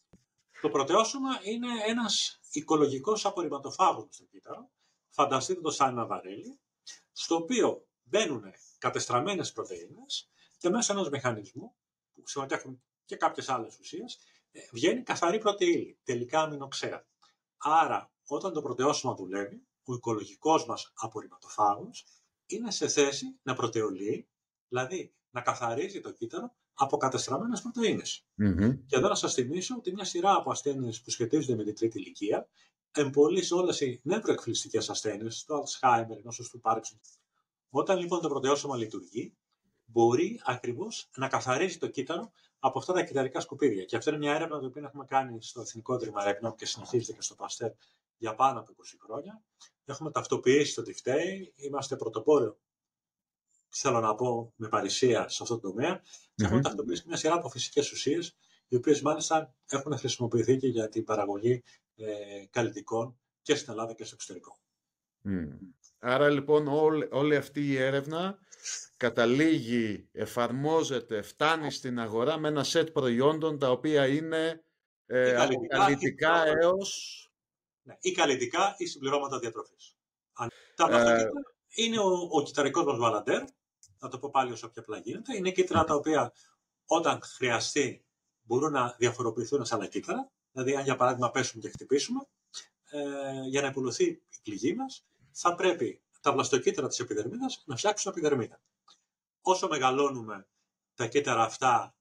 Το 0.60 0.70
πρωτεόσωμα 0.70 1.40
είναι 1.42 1.68
ένας 1.86 2.40
οικολογικός 2.52 3.24
απορριμματοφάγος 3.24 4.14
στο 4.14 4.24
κύτταρο, 4.24 4.70
φανταστείτε 5.08 5.60
το 5.60 5.70
σαν 5.70 5.88
ένα 5.88 6.06
βαρέλι, 6.06 6.60
στο 7.12 7.34
οποίο 7.34 7.86
μπαίνουν 8.02 8.42
κατεστραμμένες 8.78 9.52
πρωτεΐνες 9.52 10.30
και 10.58 10.68
μέσα 10.68 10.92
ενός 10.92 11.08
μηχανισμού 11.08 11.74
που 12.12 12.28
συμμετέχουν 12.28 12.82
και 13.04 13.16
κάποιες 13.16 13.48
άλλες 13.48 13.78
ουσίες, 13.78 14.18
ε, 14.50 14.60
βγαίνει 14.72 15.02
καθαρή 15.02 15.38
πρωτεΐνη, 15.38 15.98
τελικά 16.04 16.40
αμινοξέα. 16.40 17.06
Άρα, 17.56 18.12
όταν 18.26 18.52
το 18.52 18.62
πρωτεόσωμα 18.62 19.14
δουλεύει, 19.14 19.66
ο 19.84 19.94
οικολογικός 19.94 20.66
μας 20.66 20.92
απορριμματοφάγος 20.94 22.06
είναι 22.46 22.70
σε 22.70 22.88
θέση 22.88 23.38
να 23.42 23.54
πρωτεολύει, 23.54 24.28
δηλαδή 24.68 25.14
να 25.30 25.40
καθαρίζει 25.40 26.00
το 26.00 26.10
κύτταρο 26.10 26.54
από 26.74 26.96
κατεστραμμένες 26.96 27.62
πρωτεΐνες. 27.62 28.26
Mm-hmm. 28.42 28.78
Και 28.86 28.96
εδώ 28.96 29.08
να 29.08 29.14
σας 29.14 29.34
θυμίσω 29.34 29.74
ότι 29.78 29.92
μια 29.92 30.04
σειρά 30.04 30.34
από 30.34 30.50
ασθένειες 30.50 31.00
που 31.00 31.10
σχετίζονται 31.10 31.54
με 31.54 31.64
την 31.64 31.74
τρίτη 31.74 31.98
ηλικία 31.98 32.48
εμπολεί 32.92 33.42
σε 33.42 33.54
όλες 33.54 33.80
οι 33.80 34.00
νευροεκφυλιστικές 34.02 34.90
ασθένειες, 34.90 35.44
το 35.44 35.54
Alzheimer, 35.62 36.22
νόσος 36.22 36.50
του 36.50 36.60
Πάρξον. 36.60 37.00
Όταν 37.70 37.98
λοιπόν 37.98 38.20
το 38.20 38.28
πρωτεόσωμα 38.28 38.76
λειτουργεί, 38.76 39.36
μπορεί 39.84 40.40
ακριβώς 40.44 41.08
να 41.16 41.28
καθαρίζει 41.28 41.78
το 41.78 41.86
κύτταρο 41.86 42.32
από 42.58 42.78
αυτά 42.78 42.92
τα 42.92 43.04
κυταρικά 43.04 43.40
σκουπίδια. 43.40 43.84
Και 43.84 43.96
αυτή 43.96 44.08
είναι 44.08 44.18
μια 44.18 44.34
έρευνα 44.34 44.58
την 44.58 44.66
οποία 44.66 44.82
έχουμε 44.82 45.04
κάνει 45.04 45.42
στο 45.42 45.60
Εθνικό 45.60 45.98
Δρύμα 45.98 46.22
Ερευνών 46.22 46.54
και 46.54 46.66
συνεχίζεται 46.66 47.12
και 47.12 47.22
στο 47.22 47.34
Παστέρ 47.34 47.70
για 48.16 48.34
πάνω 48.34 48.60
από 48.60 48.72
20 48.76 48.82
χρόνια. 49.06 49.42
Έχουμε 49.84 50.10
ταυτοποιήσει 50.10 50.74
το 50.74 50.82
τι 50.82 50.92
φταίει, 50.92 51.52
είμαστε 51.56 51.96
πρωτοπόρο, 51.96 52.56
θέλω 53.76 54.00
να 54.00 54.14
πω, 54.14 54.52
με 54.56 54.68
παρησία 54.68 55.28
σε 55.28 55.42
αυτό 55.42 55.54
το 55.58 55.68
τομέα. 55.68 56.02
Mm-hmm. 56.02 56.44
Έχουμε 56.44 56.60
ταυτοποιήσει 56.60 57.02
μια 57.06 57.16
σειρά 57.16 57.34
από 57.34 57.48
φυσικές 57.48 57.92
ουσίες, 57.92 58.36
οι 58.68 58.76
οποίες 58.76 59.02
μάλιστα 59.02 59.54
έχουν 59.66 59.98
χρησιμοποιηθεί 59.98 60.56
και 60.56 60.68
για 60.68 60.88
την 60.88 61.04
παραγωγή 61.04 61.62
ε, 61.96 62.04
καλλιτικών 62.50 63.18
και 63.42 63.54
στην 63.54 63.72
Ελλάδα 63.72 63.94
και 63.94 64.04
στο 64.04 64.14
εξωτερικό. 64.14 64.58
Άρα 65.98 66.30
λοιπόν 66.30 66.68
όλη, 67.10 67.36
αυτή 67.36 67.66
η 67.66 67.76
έρευνα 67.76 68.38
καταλήγει, 68.96 70.08
εφαρμόζεται, 70.12 71.22
φτάνει 71.22 71.70
στην 71.70 72.00
αγορά 72.00 72.38
με 72.38 72.48
ένα 72.48 72.64
σετ 72.64 72.90
προϊόντων 72.90 73.58
τα 73.58 73.70
οποία 73.70 74.06
είναι 74.06 74.64
ε, 75.06 75.36
από 75.36 75.66
καλλιτικά 75.66 76.46
έως... 76.46 77.18
Ναι, 77.82 77.96
ή 78.00 78.12
καλλιτικά 78.12 78.74
ή 78.78 78.86
συμπληρώματα 78.86 79.38
διατροφής. 79.38 79.96
Τα 80.74 81.10
ε... 81.10 81.28
είναι 81.68 81.98
ο, 81.98 82.28
ο 82.30 82.42
κυταρικός 82.42 82.84
μας 82.84 82.98
βαλαντέρ, 82.98 83.42
να 84.04 84.10
το 84.10 84.18
πω 84.18 84.30
πάλι 84.30 84.52
όσο 84.52 84.68
πιο 84.68 84.82
απλά 84.82 84.98
γίνεται. 84.98 85.36
Είναι 85.36 85.50
κύτταρα 85.50 85.84
τα 85.84 85.94
οποία 85.94 86.32
όταν 86.86 87.20
χρειαστεί 87.22 88.04
μπορούν 88.42 88.72
να 88.72 88.94
διαφοροποιηθούν 88.98 89.64
σε 89.64 89.74
άλλα 89.74 89.86
κύτταρα 89.86 90.32
Δηλαδή, 90.54 90.76
αν 90.76 90.84
για 90.84 90.96
παράδειγμα 90.96 91.30
πέσουμε 91.30 91.62
και 91.62 91.68
χτυπήσουμε, 91.68 92.26
ε, 92.90 93.48
για 93.48 93.60
να 93.60 93.66
υπολωθεί 93.66 94.04
η 94.04 94.38
πληγή 94.42 94.74
μας, 94.74 95.06
θα 95.30 95.54
πρέπει 95.54 96.02
τα 96.20 96.32
βλαστοκύτταρα 96.32 96.88
της 96.88 96.98
επιδερμίδας 96.98 97.62
να 97.66 97.76
φτιάξουν 97.76 98.12
επιδερμίδα. 98.12 98.60
Όσο 99.40 99.68
μεγαλώνουμε, 99.68 100.48
τα 100.94 101.06
κύτταρα 101.06 101.42
αυτά 101.42 101.94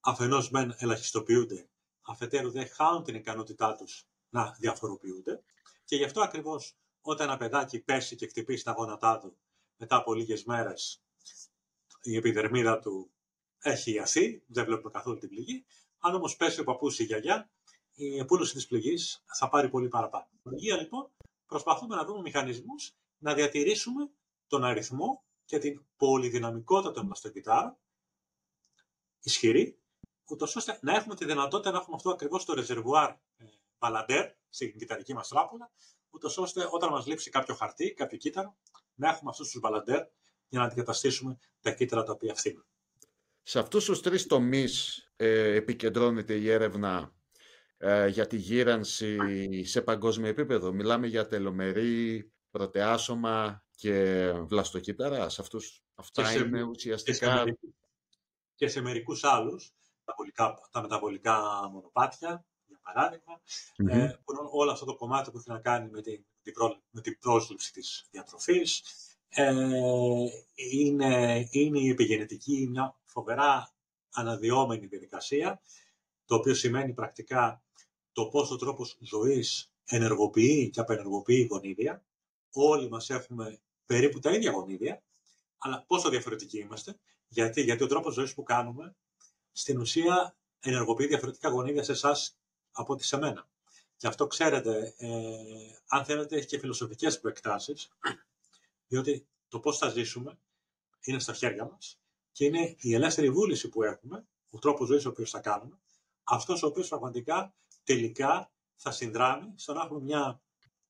αφενός 0.00 0.50
μεν 0.50 0.74
ελαχιστοποιούνται, 0.78 1.68
αφετέρου 2.02 2.50
δεν 2.50 2.68
χάνουν 2.68 3.04
την 3.04 3.14
ικανότητά 3.14 3.74
τους 3.74 4.06
να 4.28 4.56
διαφοροποιούνται. 4.58 5.42
Και 5.84 5.96
γι' 5.96 6.04
αυτό 6.04 6.20
ακριβώς 6.20 6.76
όταν 7.00 7.28
ένα 7.28 7.36
παιδάκι 7.36 7.80
πέσει 7.80 8.16
και 8.16 8.26
χτυπήσει 8.26 8.64
τα 8.64 8.72
γόνατά 8.72 9.18
του 9.18 9.36
μετά 9.76 9.96
από 9.96 10.14
λίγες 10.14 10.44
μέρες, 10.44 11.02
η 12.02 12.16
επιδερμίδα 12.16 12.78
του 12.78 13.10
έχει 13.58 13.92
ιαθεί, 13.92 14.42
δεν 14.46 14.64
βλέπουμε 14.64 14.90
καθόλου 14.90 15.18
την 15.18 15.28
πληγή. 15.28 15.64
Αν 15.98 16.14
όμως 16.14 16.36
πέσει 16.36 16.60
ο 16.60 16.64
παππούς 16.64 16.98
ή 16.98 17.02
η 17.02 17.06
γιαγιά, 17.06 17.50
η 17.94 18.18
επούλωση 18.18 18.54
της 18.54 18.66
πληγής 18.66 19.24
θα 19.26 19.48
πάρει 19.48 19.68
πολύ 19.68 19.88
παραπάνω. 19.88 20.26
Στην 20.38 20.78
λοιπόν, 20.78 21.10
προσπαθούμε 21.46 21.96
να 21.96 22.04
βρούμε 22.04 22.20
μηχανισμούς 22.20 22.94
να 23.18 23.34
διατηρήσουμε 23.34 24.10
τον 24.46 24.64
αριθμό 24.64 25.24
και 25.44 25.58
την 25.58 25.84
πολυδυναμικότητα 25.96 26.92
των 26.92 27.06
μαστοκυτάρων 27.06 27.76
ισχυρή, 29.22 29.78
ούτως 30.28 30.56
ώστε 30.56 30.78
να 30.82 30.94
έχουμε 30.94 31.14
τη 31.14 31.24
δυνατότητα 31.24 31.70
να 31.70 31.78
έχουμε 31.78 31.96
αυτό 31.96 32.10
ακριβώς 32.10 32.44
το 32.44 32.54
ρεζερβουάρ 32.54 33.16
μπαλαντέρ 33.78 34.30
στην 34.48 34.78
κυταρική 34.78 35.14
μας 35.14 35.28
τράπουλα, 35.28 35.70
ούτως 36.10 36.38
ώστε 36.38 36.68
όταν 36.70 36.90
μας 36.90 37.06
λείψει 37.06 37.30
κάποιο 37.30 37.54
χαρτί, 37.54 37.92
κάποιο 37.92 38.18
κύτταρο, 38.18 38.56
να 38.94 39.08
έχουμε 39.08 39.30
αυτούς 39.30 39.50
τους 39.50 39.60
μπαλαντέρ 39.60 40.06
για 40.52 40.60
να 40.60 40.66
αντικαταστήσουμε 40.66 41.38
τα 41.60 41.72
κύτταρα 41.72 42.02
τα 42.02 42.12
οποία 42.12 42.34
φθήνουν. 42.34 42.64
Σε 43.42 43.58
αυτούς 43.58 43.84
τους 43.84 44.00
τρεις 44.00 44.26
τομείς 44.26 45.06
ε, 45.16 45.54
επικεντρώνεται 45.54 46.34
η 46.34 46.50
έρευνα 46.50 47.14
ε, 47.76 48.08
για 48.08 48.26
τη 48.26 48.36
γύρανση 48.36 49.16
σε 49.64 49.82
παγκόσμιο 49.82 50.28
επίπεδο. 50.28 50.72
Μιλάμε 50.72 51.06
για 51.06 51.26
τελομερή, 51.26 52.32
πρωτεάσωμα 52.50 53.64
και 53.76 54.30
βλαστοκύτταρα. 54.32 55.28
Σε 55.28 55.40
αυτούς, 55.40 55.82
αυτά 55.94 56.24
σε, 56.24 56.38
είναι 56.38 56.62
ουσιαστικά... 56.62 57.44
Και 58.54 58.68
σε, 58.68 58.80
μερικούς 58.80 59.24
άλλους, 59.24 59.74
τα, 60.34 60.54
τα 60.70 60.80
μεταβολικά 60.80 61.68
μονοπάτια, 61.72 62.44
για 62.66 62.80
παραδειγμα 62.82 63.40
ε, 63.76 64.16
όλο 64.50 64.70
αυτό 64.70 64.84
το 64.84 64.96
κομμάτι 64.96 65.30
που 65.30 65.38
έχει 65.38 65.50
να 65.50 65.60
κάνει 65.60 65.90
με 65.90 66.02
την, 66.02 66.24
με 66.90 67.00
την 67.00 67.18
πρόσληψη 67.18 67.72
της 67.72 68.06
διατροφής. 68.10 68.82
Ε, 69.34 69.52
είναι, 70.54 71.48
είναι 71.50 71.78
η 71.78 71.88
επιγενετική 71.88 72.66
μια 72.70 72.96
φοβερά 73.04 73.72
αναδυόμενη 74.10 74.86
διαδικασία, 74.86 75.60
το 76.24 76.34
οποίο 76.34 76.54
σημαίνει 76.54 76.92
πρακτικά 76.92 77.62
το 78.12 78.26
πώς 78.26 78.50
ο 78.50 78.56
τρόπος 78.56 78.98
ζωής 79.00 79.72
ενεργοποιεί 79.84 80.70
και 80.70 80.80
απενεργοποιεί 80.80 81.48
γονίδια. 81.50 82.04
Όλοι 82.52 82.88
μας 82.88 83.10
έχουμε 83.10 83.60
περίπου 83.86 84.18
τα 84.18 84.30
ίδια 84.30 84.50
γονίδια, 84.50 85.02
αλλά 85.58 85.84
πόσο 85.86 86.08
διαφορετικοί 86.08 86.58
είμαστε. 86.58 86.96
Γιατί, 87.28 87.62
Γιατί 87.62 87.82
ο 87.82 87.86
τρόπος 87.86 88.14
ζωής 88.14 88.34
που 88.34 88.42
κάνουμε 88.42 88.96
στην 89.52 89.80
ουσία 89.80 90.36
ενεργοποιεί 90.60 91.06
διαφορετικά 91.06 91.48
γονίδια 91.48 91.82
σε 91.82 91.92
εσάς 91.92 92.38
από 92.72 92.92
ότι 92.92 93.04
σε 93.04 93.16
μένα. 93.16 93.48
Και 93.96 94.06
αυτό 94.06 94.26
ξέρετε, 94.26 94.94
ε, 94.96 95.08
αν 95.88 96.04
θέλετε, 96.04 96.36
έχει 96.36 96.46
και 96.46 96.58
φιλοσοφικές 96.58 97.20
προεκτάσει, 97.20 97.74
διότι 98.92 99.26
το 99.48 99.60
πώς 99.60 99.78
θα 99.78 99.88
ζήσουμε 99.88 100.38
είναι 101.00 101.18
στα 101.18 101.32
χέρια 101.32 101.64
μας 101.64 102.00
και 102.32 102.44
είναι 102.44 102.74
η 102.78 102.94
ελεύθερη 102.94 103.30
βούληση 103.30 103.68
που 103.68 103.82
έχουμε, 103.82 104.26
ο 104.50 104.58
τρόπος 104.58 104.88
ζωής 104.88 105.06
ο 105.06 105.08
οποίος 105.08 105.30
θα 105.30 105.40
κάνουμε, 105.40 105.78
αυτός 106.22 106.62
ο 106.62 106.66
οποίος 106.66 106.88
πραγματικά 106.88 107.54
τελικά 107.84 108.52
θα 108.76 108.90
συνδράμει 108.90 109.52
στο 109.56 109.72
να 109.72 109.82
έχουμε 109.82 110.00
μια 110.00 110.42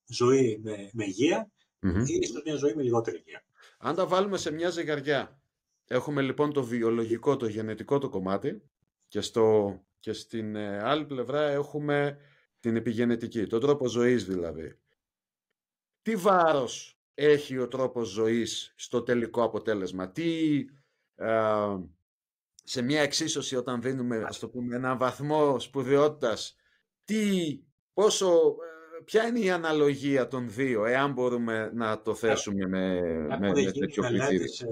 ζωή 0.06 0.61
με, 0.62 0.90
με 0.92 1.04
υγεια 1.04 1.52
ή 1.80 2.14
ίσω 2.21 2.40
μια 2.44 2.56
ζωή 2.56 2.75
με 2.75 2.82
λιγότερη 2.82 3.16
υγεία. 3.16 3.44
Αν 3.78 3.94
τα 3.94 4.06
βάλουμε 4.06 4.37
σε 4.37 4.50
μια 4.50 4.71
ζυγαριά, 4.71 5.42
έχουμε 5.87 6.23
λοιπόν 6.23 6.52
το 6.52 6.64
βιολογικό, 6.64 7.37
το 7.37 7.47
γενετικό 7.47 7.99
το 7.99 8.09
κομμάτι 8.09 8.71
και, 9.09 9.21
στο, 9.21 9.78
και 9.99 10.12
στην 10.12 10.56
ε, 10.56 10.82
άλλη 10.82 11.06
πλευρά 11.06 11.42
έχουμε 11.42 12.18
την 12.61 12.76
επιγενετική, 12.76 13.47
τον 13.47 13.61
τρόπο 13.61 13.88
ζωής 13.88 14.25
δηλαδή. 14.25 14.78
Τι 16.02 16.16
βάρος 16.16 17.01
έχει 17.14 17.59
ο 17.59 17.69
τρόπος 17.69 18.09
ζωής 18.09 18.73
στο 18.76 19.02
τελικό 19.02 19.42
αποτέλεσμα, 19.42 20.11
τι 20.11 20.64
σε 22.64 22.83
μια 22.83 23.00
εξίσωση 23.00 23.57
όταν 23.57 23.83
δίνουμε 23.83 24.25
ας 24.26 24.38
το 24.38 24.49
πούμε, 24.49 24.76
έναν 24.76 24.99
βαθμό 24.99 25.59
σπουδαιότητας, 25.59 26.57
τι, 27.04 27.59
πόσο, 27.92 28.28
ε, 28.28 29.02
ποια 29.04 29.26
είναι 29.26 29.38
η 29.38 29.50
αναλογία 29.50 30.28
των 30.28 30.50
δύο, 30.50 30.85
εάν 30.85 31.12
μπορούμε 31.12 31.71
να 31.75 32.02
το 32.02 32.14
θέσουμε 32.14 32.66
με, 32.66 33.00
με, 33.00 33.38
με 33.38 33.52
τέτοιο 33.52 34.02
κριτήριο; 34.02 34.49
σε 34.49 34.66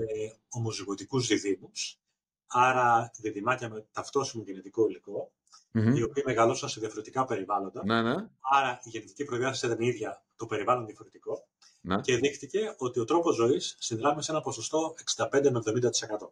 ομοζυγωτικούς 0.49 1.27
διδήμους, 1.27 2.01
άρα 2.47 3.11
διδυμάτια 3.21 3.69
με 3.69 3.87
ταυτόσιμο 3.93 4.43
γενετικό 4.47 4.89
υλικό, 4.89 5.33
mm-hmm. 5.75 5.97
οι 5.97 6.03
οποίοι 6.03 6.23
μεγαλώσαν 6.27 6.69
σε 6.69 6.81
διαφορετικά 6.81 7.25
περιβάλλοντα. 7.25 7.85
Ναι, 7.85 8.03
ναι. 8.03 8.15
Άρα 8.41 8.81
η 8.85 8.89
γενετική 8.89 9.25
προδιάθεση 9.25 9.67
ήταν 9.67 9.81
η 9.81 9.87
ίδια, 9.87 10.25
το 10.37 10.47
περιβάλλον 10.47 10.87
διαφορετικό. 10.87 11.49
Ναι. 11.81 12.01
Και 12.01 12.17
δείχτηκε 12.17 12.75
ότι 12.79 13.01
ο 13.01 13.05
τρόπος 13.05 13.35
ζωής 13.35 13.77
συνδράμει 13.79 14.23
σε 14.23 14.31
ένα 14.31 14.41
ποσοστό 14.41 14.95
65 15.17 15.51
με 15.51 15.61
70%. 15.65 16.31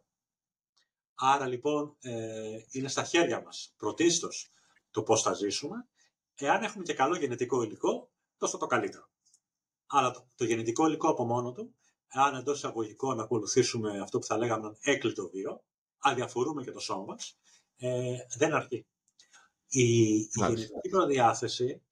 Άρα 1.14 1.46
λοιπόν 1.46 1.96
ε, 2.00 2.58
είναι 2.70 2.88
στα 2.88 3.04
χέρια 3.04 3.42
μας 3.42 3.74
πρωτίστως 3.76 4.52
το 4.90 5.02
πώς 5.02 5.22
θα 5.22 5.32
ζήσουμε. 5.32 5.86
Εάν 6.34 6.62
έχουμε 6.62 6.84
και 6.84 6.94
καλό 6.94 7.16
γενετικό 7.16 7.62
υλικό, 7.62 8.10
τόσο 8.36 8.58
το 8.58 8.66
καλύτερο. 8.66 9.08
Αλλά 9.86 10.10
το, 10.10 10.28
το 10.34 10.44
γενετικό 10.44 10.86
υλικό 10.86 11.08
από 11.08 11.24
μόνο 11.24 11.52
του, 11.52 11.74
εάν 12.08 12.34
εντός 12.34 12.56
εισαγωγικών 12.56 13.20
ακολουθήσουμε 13.20 14.00
αυτό 14.00 14.18
που 14.18 14.26
θα 14.26 14.36
λέγαμε 14.36 14.76
έκλειτο 14.80 15.28
βίο, 15.28 15.62
αδιαφορούμε 15.98 16.62
και 16.62 16.70
το 16.70 16.80
σώμα 16.80 17.04
μας, 17.04 17.38
ε, 17.76 18.16
δεν 18.36 18.54
αρκεί. 18.54 18.86
Η, 19.68 20.14
η 20.14 20.30
γενετική 20.34 20.88
προδιάθεση, 20.90 21.82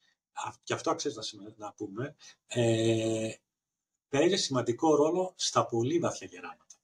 και 0.63 0.75
αυτό 0.75 0.91
αξίζει 0.91 1.17
να, 1.37 1.55
να 1.57 1.73
πούμε, 1.73 2.17
ε, 2.47 3.31
παίζει 4.09 4.37
σημαντικό 4.37 4.95
ρόλο 4.95 5.33
στα 5.37 5.67
πολύ 5.67 5.99
βαθιά 5.99 6.27
γεράματα. 6.27 6.75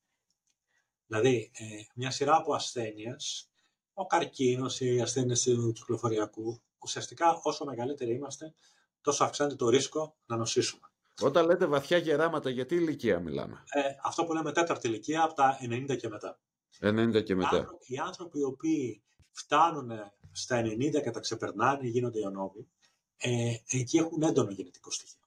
Δηλαδή, 1.06 1.50
ε, 1.54 1.64
μια 1.94 2.10
σειρά 2.10 2.36
από 2.36 2.54
ασθένειες, 2.54 3.50
ο 3.92 4.06
καρκίνος, 4.06 4.80
οι 4.80 5.00
ασθένειες 5.00 5.42
του 5.42 5.72
κυκλοφοριακού, 5.72 6.62
ουσιαστικά 6.78 7.40
όσο 7.42 7.64
μεγαλύτεροι 7.64 8.14
είμαστε, 8.14 8.54
τόσο 9.00 9.24
αυξάνεται 9.24 9.56
το 9.56 9.68
ρίσκο 9.68 10.16
να 10.26 10.36
νοσήσουμε. 10.36 10.86
Όταν 11.20 11.46
λέτε 11.46 11.66
βαθιά 11.66 11.96
γεράματα, 11.96 12.50
γιατί 12.50 12.74
ηλικία 12.74 13.20
μιλάμε; 13.20 13.64
Ε, 13.70 13.80
αυτό 14.02 14.24
που 14.24 14.32
λέμε 14.32 14.52
τέταρτη 14.52 14.88
ηλικία, 14.88 15.22
από 15.22 15.34
τα 15.34 15.58
90 15.60 15.96
και 15.96 16.08
μετά. 16.08 16.40
90 16.80 17.22
και 17.24 17.34
μετά. 17.34 17.78
Οι 17.86 17.98
άνθρωποι 17.98 18.38
οι 18.38 18.44
οποίοι 18.44 19.02
φτάνουν 19.30 19.90
στα 20.32 20.62
90 20.62 21.00
και 21.02 21.10
τα 21.10 21.20
ξεπερνάνε, 21.20 21.86
γίνονται 21.86 22.18
ιονόβοι, 22.18 22.68
ε, 23.16 23.54
εκεί 23.70 23.96
έχουν 23.96 24.22
έντονο 24.22 24.50
γενετικό 24.50 24.90
στοιχείο. 24.90 25.21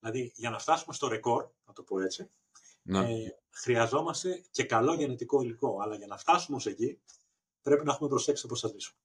Δηλαδή, 0.00 0.32
για 0.34 0.50
να 0.50 0.58
φτάσουμε 0.58 0.94
στο 0.94 1.08
ρεκόρ, 1.08 1.48
να 1.66 1.72
το 1.72 1.82
πω 1.82 2.00
έτσι, 2.00 2.30
ναι. 2.82 2.98
ε, 2.98 3.38
χρειαζόμαστε 3.50 4.42
και 4.50 4.64
καλό 4.64 4.94
γενετικό 4.94 5.42
υλικό. 5.42 5.80
Αλλά 5.82 5.96
για 5.96 6.06
να 6.06 6.16
φτάσουμε 6.16 6.56
ως 6.56 6.66
εκεί, 6.66 7.00
πρέπει 7.62 7.84
να 7.84 7.92
έχουμε 7.92 8.08
προσέξει 8.08 8.42
το 8.42 8.48
πώς 8.48 8.60
θα 8.60 8.68
ζήσουμε. 8.68 8.98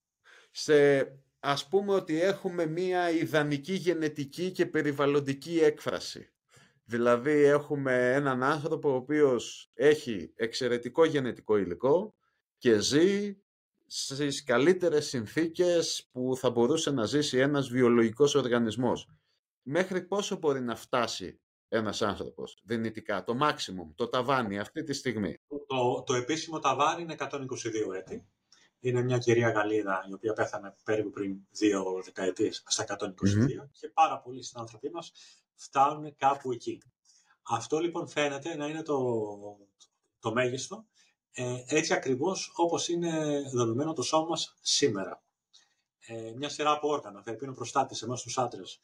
Σε, 0.51 1.07
ας 1.39 1.67
πούμε 1.67 1.93
ότι 1.93 2.21
έχουμε 2.21 2.65
μία 2.65 3.09
ιδανική 3.09 3.73
γενετική 3.73 4.51
και 4.51 4.65
περιβαλλοντική 4.65 5.59
έκφραση. 5.59 6.29
Δηλαδή 6.83 7.31
έχουμε 7.31 8.13
έναν 8.13 8.43
άνθρωπο 8.43 8.91
ο 8.91 8.95
οποίος 8.95 9.71
έχει 9.73 10.33
εξαιρετικό 10.35 11.05
γενετικό 11.05 11.57
υλικό 11.57 12.15
και 12.57 12.79
ζει 12.79 13.37
στις 13.85 14.43
καλύτερες 14.43 15.07
συνθήκες 15.07 16.09
που 16.11 16.35
θα 16.37 16.49
μπορούσε 16.49 16.91
να 16.91 17.05
ζήσει 17.05 17.37
ένας 17.37 17.69
βιολογικός 17.69 18.35
οργανισμός. 18.35 19.07
Μέχρι 19.61 20.01
πόσο 20.01 20.35
μπορεί 20.35 20.61
να 20.61 20.75
φτάσει 20.75 21.41
ένας 21.67 22.01
άνθρωπος 22.01 22.59
δυνητικά, 22.63 23.23
το 23.23 23.37
maximum, 23.41 23.93
το 23.95 24.07
ταβάνι 24.07 24.59
αυτή 24.59 24.83
τη 24.83 24.93
στιγμή; 24.93 25.37
Το, 25.67 26.03
το 26.05 26.13
επίσημο 26.13 26.59
ταβάνι 26.59 27.01
είναι 27.01 27.15
122 27.19 27.95
έτη. 27.95 28.25
Είναι 28.79 29.01
μια 29.01 29.17
κυρία 29.17 29.49
Γαλλίδα 29.49 30.05
η 30.09 30.13
οποία 30.13 30.33
πέθανε 30.33 30.75
περίπου 30.83 31.09
πριν 31.09 31.37
δύο 31.51 32.01
δεκαετίες 32.03 32.63
στα 32.67 32.85
122 32.99 33.69
και 33.71 33.89
πάρα 33.93 34.19
πολλοί 34.19 34.43
συνάνθρωποι 34.43 34.89
μας 34.89 35.11
φτάνουν 35.55 36.15
κάπου 36.15 36.51
εκεί. 36.51 36.81
Αυτό 37.41 37.79
λοιπόν 37.79 38.07
φαίνεται 38.07 38.55
να 38.55 38.67
είναι 38.67 38.81
το, 38.81 38.99
το 40.19 40.33
μέγιστο 40.33 40.85
ε, 41.33 41.63
έτσι 41.65 41.93
ακριβώς 41.93 42.51
όπως 42.55 42.87
είναι 42.87 43.41
δομημένο 43.53 43.93
το 43.93 44.01
σώμα 44.01 44.27
μας 44.27 44.57
σήμερα. 44.61 45.23
Ε, 46.07 46.31
μια 46.35 46.49
σειρά 46.49 46.71
από 46.71 46.87
όργανα, 46.87 47.21
θα 47.23 47.37
ο 47.49 47.51
προστάτης 47.51 48.01
εμάς 48.01 48.21
τους 48.21 48.37
άντρες, 48.37 48.81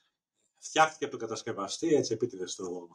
φτιάχτηκε 0.57 1.05
από 1.05 1.17
τον 1.17 1.27
κατασκευαστή, 1.27 1.95
έτσι 1.95 2.13
επίτηδες 2.13 2.51
στο 2.51 2.89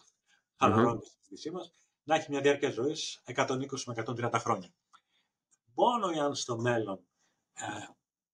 χαλαρώνει 0.58 1.00
mm-hmm. 1.02 1.06
στη 1.06 1.26
φύση 1.28 1.50
μας, 1.50 1.72
να 2.02 2.14
έχει 2.14 2.30
μια 2.30 2.40
διάρκεια 2.40 2.70
ζωής 2.70 3.22
120 3.34 3.66
με 3.86 4.04
130 4.06 4.30
χρόνια. 4.34 4.74
Μόνο 5.74 6.08
εάν 6.14 6.34
στο 6.34 6.58
μέλλον 6.58 7.00
ε, 7.52 7.64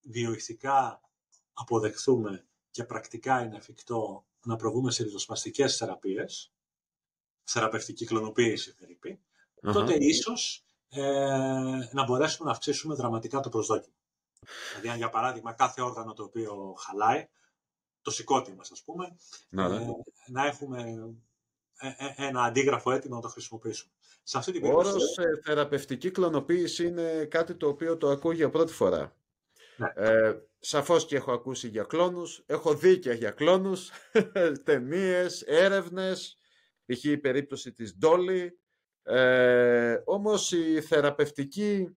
βιοειθικά 0.00 1.00
αποδεχθούμε 1.52 2.46
και 2.70 2.84
πρακτικά 2.84 3.42
είναι 3.44 3.56
εφικτό 3.56 4.26
να 4.44 4.56
προβούμε 4.56 4.90
σε 4.90 5.02
ριζοσπαστικές 5.02 5.76
θεραπείες, 5.76 6.52
θεραπευτική 7.42 8.04
κλωνοποίηση 8.04 8.74
περίπου, 8.74 9.08
mm-hmm. 9.08 9.72
τότε 9.72 9.94
ίσως 9.94 10.64
ε, 10.88 11.02
να 11.92 12.04
μπορέσουμε 12.04 12.46
να 12.46 12.54
αυξήσουμε 12.54 12.94
δραματικά 12.94 13.40
το 13.40 13.48
προσδόκιμο. 13.48 13.94
Δηλαδή, 14.70 14.88
αν 14.88 14.96
για 14.96 15.08
παράδειγμα 15.08 15.52
κάθε 15.52 15.82
όργανο 15.82 16.12
το 16.12 16.22
οποίο 16.22 16.74
χαλάει, 16.78 17.28
το 18.02 18.10
σηκώτη 18.10 18.52
μας, 18.52 18.70
ας 18.70 18.82
πούμε, 18.82 19.16
ναι, 19.48 19.68
ναι. 19.68 19.76
Ε, 19.76 19.86
να 20.26 20.46
έχουμε 20.46 20.82
ε, 21.80 21.88
ε, 21.88 22.26
ένα 22.26 22.42
αντίγραφο 22.42 22.90
έτοιμο 22.92 23.14
να 23.14 23.20
το 23.20 23.28
χρησιμοποιήσουμε. 23.28 23.92
Σε 24.22 24.38
αυτή 24.38 24.52
την 24.52 24.60
περίπτωση... 24.60 24.88
Όρος 24.90 25.14
θεραπευτική 25.44 26.10
κλωνοποίηση 26.10 26.86
είναι 26.86 27.24
κάτι 27.24 27.54
το 27.54 27.68
οποίο 27.68 27.96
το 27.96 28.08
ακούω 28.08 28.32
για 28.32 28.50
πρώτη 28.50 28.72
φορά. 28.72 29.16
Ναι. 29.76 29.92
Ε, 29.94 30.38
σαφώς 30.58 31.06
και 31.06 31.16
έχω 31.16 31.32
ακούσει 31.32 31.68
για 31.68 31.82
κλόνους, 31.82 32.42
έχω 32.46 32.74
δίκαια 32.74 33.12
για 33.12 33.30
κλόνους, 33.30 33.90
ταινίες, 34.64 35.42
έρευνες, 35.42 36.38
π.χ. 36.86 37.04
η 37.04 37.18
περίπτωση 37.18 37.72
της 37.72 37.96
Ντόλι, 37.98 38.58
ε, 39.02 40.02
όμως 40.04 40.52
η 40.52 40.80
θεραπευτική 40.80 41.97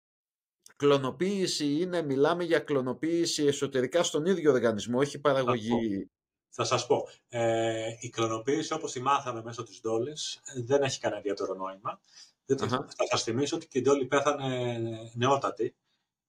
κλωνοποίηση 0.78 1.80
είναι, 1.80 2.02
μιλάμε 2.02 2.44
για 2.44 2.58
κλωνοποίηση 2.58 3.44
εσωτερικά 3.44 4.02
στον 4.02 4.26
ίδιο 4.26 4.52
οργανισμό, 4.52 4.98
όχι 4.98 5.18
παραγωγή. 5.18 6.10
Θα 6.48 6.64
σας 6.64 6.86
πω. 6.86 7.08
Ε, 7.28 7.86
η 8.00 8.10
κλωνοποίηση 8.10 8.72
όπως 8.72 8.92
τη 8.92 9.00
μάθαμε 9.00 9.42
μέσω 9.42 9.62
της 9.62 9.80
Ντόλης 9.80 10.40
δεν 10.54 10.82
έχει 10.82 11.00
κανένα 11.00 11.20
ιδιαίτερο 11.20 11.54
νόημα. 11.54 12.00
Διότι 12.46 12.68
θα 12.68 13.06
σας 13.10 13.22
θυμίσω 13.22 13.56
ότι 13.56 13.66
και 13.66 13.78
η 13.78 13.82
Ντόλη 13.82 14.06
πέθανε 14.06 14.78
νεότατη, 15.14 15.74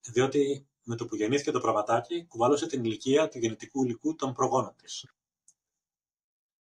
διότι 0.02 0.68
με 0.84 0.96
το 0.96 1.06
που 1.06 1.16
γεννήθηκε 1.16 1.52
το 1.52 1.60
προβατάκι 1.60 2.26
κουβαλούσε 2.26 2.68
την 2.68 2.84
ηλικία 2.84 3.30
του 3.30 3.38
γενετικού 3.38 3.84
υλικού 3.84 4.16
των 4.16 4.34
προγόνων 4.34 4.76
της. 4.76 5.06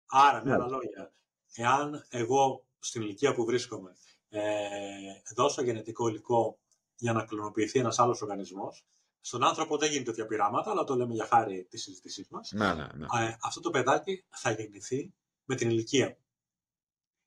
Άρα, 0.05 0.45
με 0.45 0.53
άλλα 0.53 0.67
λόγια, 0.67 1.13
εάν 1.53 2.05
εγώ 2.09 2.65
στην 2.79 3.01
ηλικία 3.01 3.33
που 3.33 3.45
βρίσκομαι 3.45 3.95
ε, 4.29 4.41
δώσω 5.35 5.61
γενετικό 5.61 6.07
υλικό 6.07 6.57
για 6.97 7.13
να 7.13 7.25
κλωνοποιηθεί 7.25 7.79
ένας 7.79 7.99
άλλος 7.99 8.21
οργανισμός. 8.21 8.85
Στον 9.21 9.43
άνθρωπο 9.43 9.77
δεν 9.77 9.89
γίνεται 9.89 10.09
τέτοια 10.09 10.25
πειράματα, 10.25 10.71
αλλά 10.71 10.83
το 10.83 10.95
λέμε 10.95 11.13
για 11.13 11.25
χάρη 11.25 11.67
της 11.69 11.83
συζήτησής 11.83 12.27
μας. 12.29 12.51
Ναι, 12.51 12.73
ναι, 12.73 12.87
ναι. 12.93 13.05
Ε, 13.25 13.35
αυτό 13.41 13.59
το 13.59 13.69
παιδάκι 13.69 14.25
θα 14.29 14.51
γεννηθεί 14.51 15.13
με 15.45 15.55
την 15.55 15.69
ηλικία. 15.69 16.17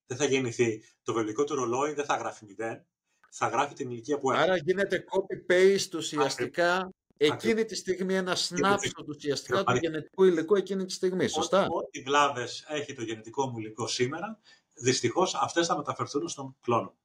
Δεν 0.06 0.16
θα 0.16 0.24
γεννηθεί. 0.24 0.82
Το 1.02 1.12
βελικό 1.12 1.44
του 1.44 1.54
ρολόι 1.54 1.92
δεν 1.92 2.04
θα 2.04 2.16
γράφει 2.16 2.44
μηδέν. 2.44 2.86
Θα 3.30 3.48
γράφει 3.48 3.74
την 3.74 3.90
ηλικία 3.90 4.18
που 4.18 4.30
έχει. 4.30 4.42
Άρα 4.42 4.56
γίνεται 4.56 5.04
copy-paste 5.10 5.94
ουσιαστικά 5.94 6.90
εκείνη 7.16 7.64
τη 7.64 7.74
στιγμή 7.74 8.14
ένα 8.14 8.36
snapshot 8.36 9.06
ουσιαστικά 9.08 9.64
του 9.64 9.76
γενετικού 9.76 10.24
υλικού 10.24 10.54
εκείνη 10.56 10.84
τη 10.84 10.92
στιγμή. 10.92 11.28
Σωστά; 11.28 11.66
Ό,τι 11.68 12.02
βλάβε 12.02 12.48
έχει 12.68 12.92
το 12.92 13.02
γενετικό 13.02 13.46
μου 13.46 13.58
υλικό 13.58 13.86
σήμερα, 13.86 14.40
δυστυχώς 14.74 15.34
αυτές 15.34 15.66
θα 15.66 15.76
μεταφερθούν 15.76 16.28
στον 16.28 16.56
κλόνο. 16.60 16.96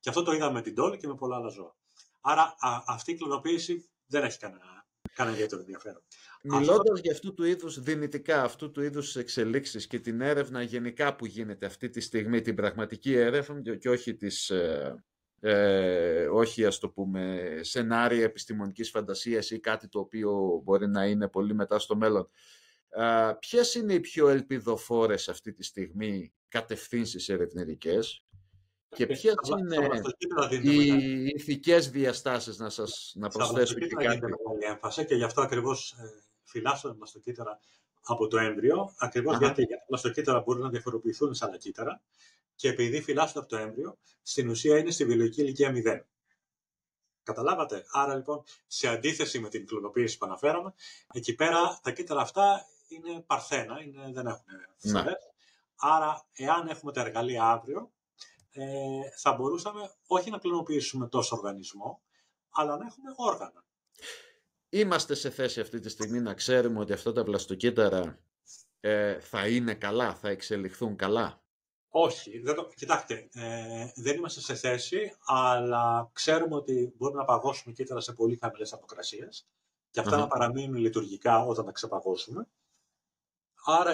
Και 0.00 0.08
αυτό 0.08 0.22
το 0.22 0.32
είδαμε 0.32 0.52
με 0.52 0.62
την 0.62 0.74
τόλη 0.74 0.96
και 0.96 1.06
με 1.06 1.14
πολλά 1.14 1.36
άλλα 1.36 1.48
ζώα. 1.48 1.76
Άρα 2.22 2.54
αυτή 2.86 3.10
η 3.10 3.14
κλωνοποίηση 3.14 3.90
δεν 4.06 4.24
έχει 4.24 4.38
κανένα, 4.38 4.86
κανένα 5.14 5.36
ιδιαίτερο 5.36 5.60
ενδιαφέρον. 5.60 6.02
Μιλώντας 6.42 7.00
για 7.00 7.12
αυτού 7.12 7.34
του 7.34 7.44
είδους 7.44 7.80
δυνητικά, 7.80 8.42
αυτού 8.42 8.70
του 8.70 8.82
είδους 8.82 9.16
εξελίξεις 9.16 9.86
και 9.86 10.00
την 10.00 10.20
έρευνα 10.20 10.62
γενικά 10.62 11.16
που 11.16 11.26
γίνεται 11.26 11.66
αυτή 11.66 11.88
τη 11.88 12.00
στιγμή, 12.00 12.40
την 12.40 12.54
πραγματική 12.54 13.14
έρευνα 13.14 13.76
και 13.76 13.88
όχι 13.88 14.14
τις, 14.14 14.50
ε, 14.50 15.04
ε, 15.40 16.26
όχι 16.26 16.64
ας 16.64 16.78
το 16.78 16.88
πούμε 16.88 17.50
σενάρια 17.60 18.24
επιστημονικής 18.24 18.90
φαντασίας 18.90 19.50
ή 19.50 19.60
κάτι 19.60 19.88
το 19.88 19.98
οποίο 19.98 20.60
μπορεί 20.64 20.88
να 20.88 21.06
είναι 21.06 21.28
πολύ 21.28 21.54
μετά 21.54 21.78
στο 21.78 21.96
μέλλον. 21.96 22.28
Ε, 22.88 23.32
ποιες 23.38 23.74
είναι 23.74 23.92
οι 23.92 24.00
πιο 24.00 24.28
ελπιδοφόρες 24.28 25.28
αυτή 25.28 25.52
τη 25.52 25.62
στιγμή 25.62 26.32
κατευθύνσεις 26.48 27.28
ερευνητικές; 27.28 28.24
Και 28.94 29.06
ποιες 29.06 29.34
είναι 29.58 29.88
οι 30.62 31.24
ηθικές 31.24 31.90
διαστάσεις 31.90 32.58
να 32.58 32.70
σας 32.70 33.12
να 33.16 33.28
προσθέσω 33.28 33.74
και 33.74 33.86
κάτι; 33.86 34.04
Μεγάλη 34.04 34.36
έμφαση 34.60 35.04
και 35.04 35.14
γι' 35.14 35.24
αυτό 35.24 35.40
ακριβώς 35.40 35.92
ε, 35.92 36.22
φυλάσσονται 36.42 36.98
μαστοκύτταρα 36.98 37.60
από 38.02 38.26
το 38.26 38.38
έμβριο, 38.38 38.94
ακριβώς 38.98 39.38
γιατί 39.38 39.66
τα 39.66 39.84
μαστοκύτταρα 39.88 40.40
μπορούν 40.40 40.62
να 40.62 40.68
διαφοροποιηθούν 40.68 41.34
σαν 41.34 41.58
κύτταρα 41.58 42.02
και 42.54 42.68
επειδή 42.68 43.02
φυλάσσονται 43.02 43.38
από 43.38 43.48
το 43.48 43.56
έμβριο, 43.56 43.98
στην 44.22 44.48
ουσία 44.48 44.78
είναι 44.78 44.90
στη 44.90 45.04
βιολογική 45.04 45.42
ηλικία 45.42 45.72
0. 45.74 46.00
Καταλάβατε; 47.22 47.84
Άρα 47.92 48.16
λοιπόν, 48.16 48.42
σε 48.66 48.88
αντίθεση 48.88 49.38
με 49.38 49.48
την 49.48 49.66
κλωνοποίηση 49.66 50.18
που 50.18 50.26
αναφέραμε, 50.26 50.74
εκεί 51.12 51.34
πέρα 51.34 51.80
τα 51.82 51.90
κύτταρα 51.90 52.20
αυτά 52.20 52.66
είναι 52.88 53.20
παρθένα, 53.26 53.82
είναι, 53.82 54.10
δεν 54.12 54.26
έχουν 54.26 54.44
φυσαρές. 54.76 55.04
Ναι. 55.04 55.12
Άρα, 55.76 56.26
εάν 56.32 56.68
έχουμε 56.68 56.92
τα 56.92 57.00
εργαλεία 57.00 57.44
αύριο, 57.44 57.92
ε, 58.52 59.10
θα 59.16 59.32
μπορούσαμε 59.32 59.90
όχι 60.06 60.30
να 60.30 60.38
κλωνοποιήσουμε 60.38 61.08
τόσο 61.08 61.36
οργανισμό, 61.36 62.02
αλλά 62.50 62.76
να 62.76 62.86
έχουμε 62.86 63.14
όργανα. 63.16 63.64
Είμαστε 64.68 65.14
σε 65.14 65.30
θέση 65.30 65.60
αυτή 65.60 65.80
τη 65.80 65.88
στιγμή 65.88 66.20
να 66.20 66.34
ξέρουμε 66.34 66.80
ότι 66.80 66.92
αυτά 66.92 67.12
τα 67.12 67.24
βλαστοκύτταρα 67.24 68.18
ε, 68.80 69.20
θα 69.20 69.48
είναι 69.48 69.74
καλά, 69.74 70.14
θα 70.14 70.28
εξελιχθούν 70.28 70.96
καλά; 70.96 71.44
Όχι, 71.88 72.38
δεν 72.38 72.54
το, 72.54 72.68
κοιτάξτε, 72.76 73.28
ε, 73.32 73.90
δεν 73.94 74.16
είμαστε 74.16 74.40
σε 74.40 74.54
θέση, 74.54 75.16
αλλά 75.24 76.10
ξέρουμε 76.12 76.54
ότι 76.54 76.94
μπορούμε 76.96 77.18
να 77.18 77.24
παγώσουμε 77.24 77.74
κύτταρα 77.74 78.00
σε 78.00 78.12
πολύ 78.12 78.36
χαμηλές 78.36 78.70
θερμοκρασίε 78.70 79.28
και 79.90 80.00
αυτα 80.00 80.16
να 80.16 80.26
παραμείνουν 80.26 80.80
λειτουργικά 80.80 81.44
όταν 81.44 81.64
τα 81.64 81.72
ξεπαγώσουμε. 81.72 82.48
Άρα, 83.64 83.92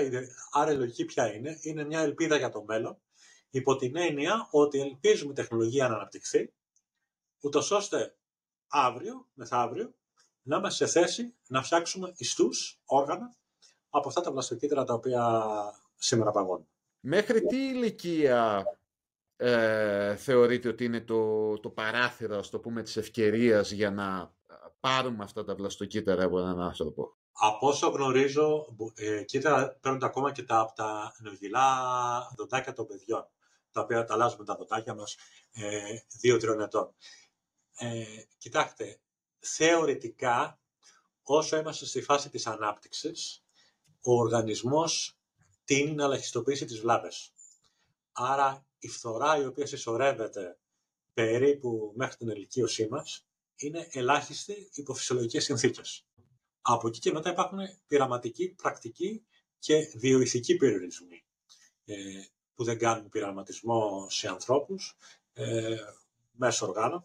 άρα 0.53 0.73
η 0.73 0.77
λογική 0.77 1.05
ποια 1.05 1.35
είναι, 1.35 1.59
είναι 1.63 1.85
μια 1.85 2.01
ελπίδα 2.01 2.37
για 2.37 2.51
το 2.51 2.65
μέλλον, 2.65 2.99
υπό 3.51 3.77
την 3.77 3.97
έννοια 3.97 4.49
ότι 4.51 4.81
ελπίζουμε 4.81 5.31
η 5.31 5.35
τεχνολογία 5.35 5.89
να 5.89 5.95
αναπτυχθεί, 5.95 6.53
ούτως 7.41 7.71
ώστε 7.71 8.17
αύριο, 8.69 9.29
μεθαύριο, 9.35 9.95
να 10.43 10.57
είμαστε 10.57 10.87
σε 10.87 11.01
θέση 11.01 11.35
να 11.47 11.63
φτιάξουμε 11.63 12.13
ιστούς, 12.17 12.81
όργανα, 12.85 13.37
από 13.91 14.09
αυτά 14.09 14.21
τα 14.21 14.31
βλαστοκύτταρα 14.31 14.85
τα 14.85 14.95
οποία 14.95 15.43
σήμερα 15.97 16.31
παγώνουν. 16.31 16.69
Μέχρι 17.01 17.41
τι 17.41 17.57
ηλικία 17.57 18.65
ε, 19.37 20.17
θεωρείτε 20.17 20.69
ότι 20.69 20.85
είναι 20.85 21.01
το, 21.01 21.53
το 21.59 21.71
παράθυρο, 21.71 22.39
ας 22.39 22.51
το 22.51 22.59
πούμε, 22.59 22.83
της 22.83 22.97
ευκαιρίας 22.97 23.71
για 23.71 23.91
να 23.91 24.37
πάρουμε 24.81 25.25
αυτά 25.25 25.45
τα 25.45 25.55
βλαστοκύτταρα 25.55 26.25
από 26.25 26.39
έναν 26.39 26.61
άνθρωπο; 26.61 27.17
Από 27.33 27.69
όσο 27.69 27.89
γνωρίζω, 27.89 28.77
ε, 28.95 29.23
κύτταρα 29.23 29.79
παίρνουν 29.81 30.03
ακόμα 30.03 30.33
και 30.33 30.43
τα, 30.43 30.59
από 30.59 30.73
τα 30.75 31.15
νογιλά 31.19 31.65
δοντάκια 32.37 32.73
των 32.73 32.87
παιδιών, 32.87 33.29
τα 33.73 33.81
οποία 33.81 34.05
τα 34.05 34.15
αλλάζουμε 34.15 34.45
τα 34.45 34.55
δοντάκια 34.57 34.95
μας 34.95 35.17
ε, 35.53 35.99
δύο-τριών 36.21 36.61
ετών. 36.61 36.95
Ε, 37.79 38.05
κοιτάξτε, 38.39 39.01
θεωρητικά, 39.39 40.61
όσο 41.23 41.57
είμαστε 41.57 41.87
στη 41.87 42.03
φάση 42.03 42.31
της 42.31 42.47
ανάπτυξης, 42.47 43.45
ο 44.01 44.13
οργανισμός 44.15 45.19
τίνει 45.65 45.93
να 45.93 46.05
ελαχιστοποιήσει 46.05 46.65
τις 46.65 46.81
βλάβες. 46.81 47.33
Άρα 48.13 48.67
η 48.79 48.89
φθορά 48.89 49.39
η 49.39 49.45
οποία 49.47 49.67
συσσωρεύεται 49.67 50.59
περίπου 51.15 51.93
μέχρι 51.97 52.17
την 52.17 52.29
ηλικίωσή 52.29 52.89
μας 52.91 53.27
είναι 53.57 53.89
ελάχιστη 53.93 54.71
υπό 54.73 54.95
φυσιολογικές 54.95 55.45
συνθήκες. 55.45 56.07
Από 56.61 56.89
εκεί 56.89 56.99
και 56.99 57.13
μετά 57.13 57.31
υπάρχουν 57.31 57.59
πειραματικοί, 57.87 58.49
πρακτικοί 58.49 59.27
και 59.59 59.93
βιοειθικοί 59.97 60.57
περιορισμοί 60.57 61.25
ε, 61.85 61.95
που 62.59 62.65
δεν 62.65 62.79
κάνουν 62.79 63.09
πειραματισμό 63.09 64.07
σε 64.11 64.29
ανθρώπους 64.29 64.97
ε, 65.33 65.77
μέσω 66.33 66.67
οργάνων. 66.67 67.03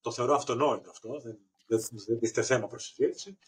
Το 0.00 0.12
θεωρώ 0.12 0.34
αυτονόητο 0.34 0.90
αυτό, 0.90 1.20
δεν, 1.20 1.38
δεν, 1.66 1.80
δεν 2.06 2.18
είναι 2.20 2.42
θέμα 2.42 2.66
προς 2.66 2.84
συζήτηση. 2.84 3.38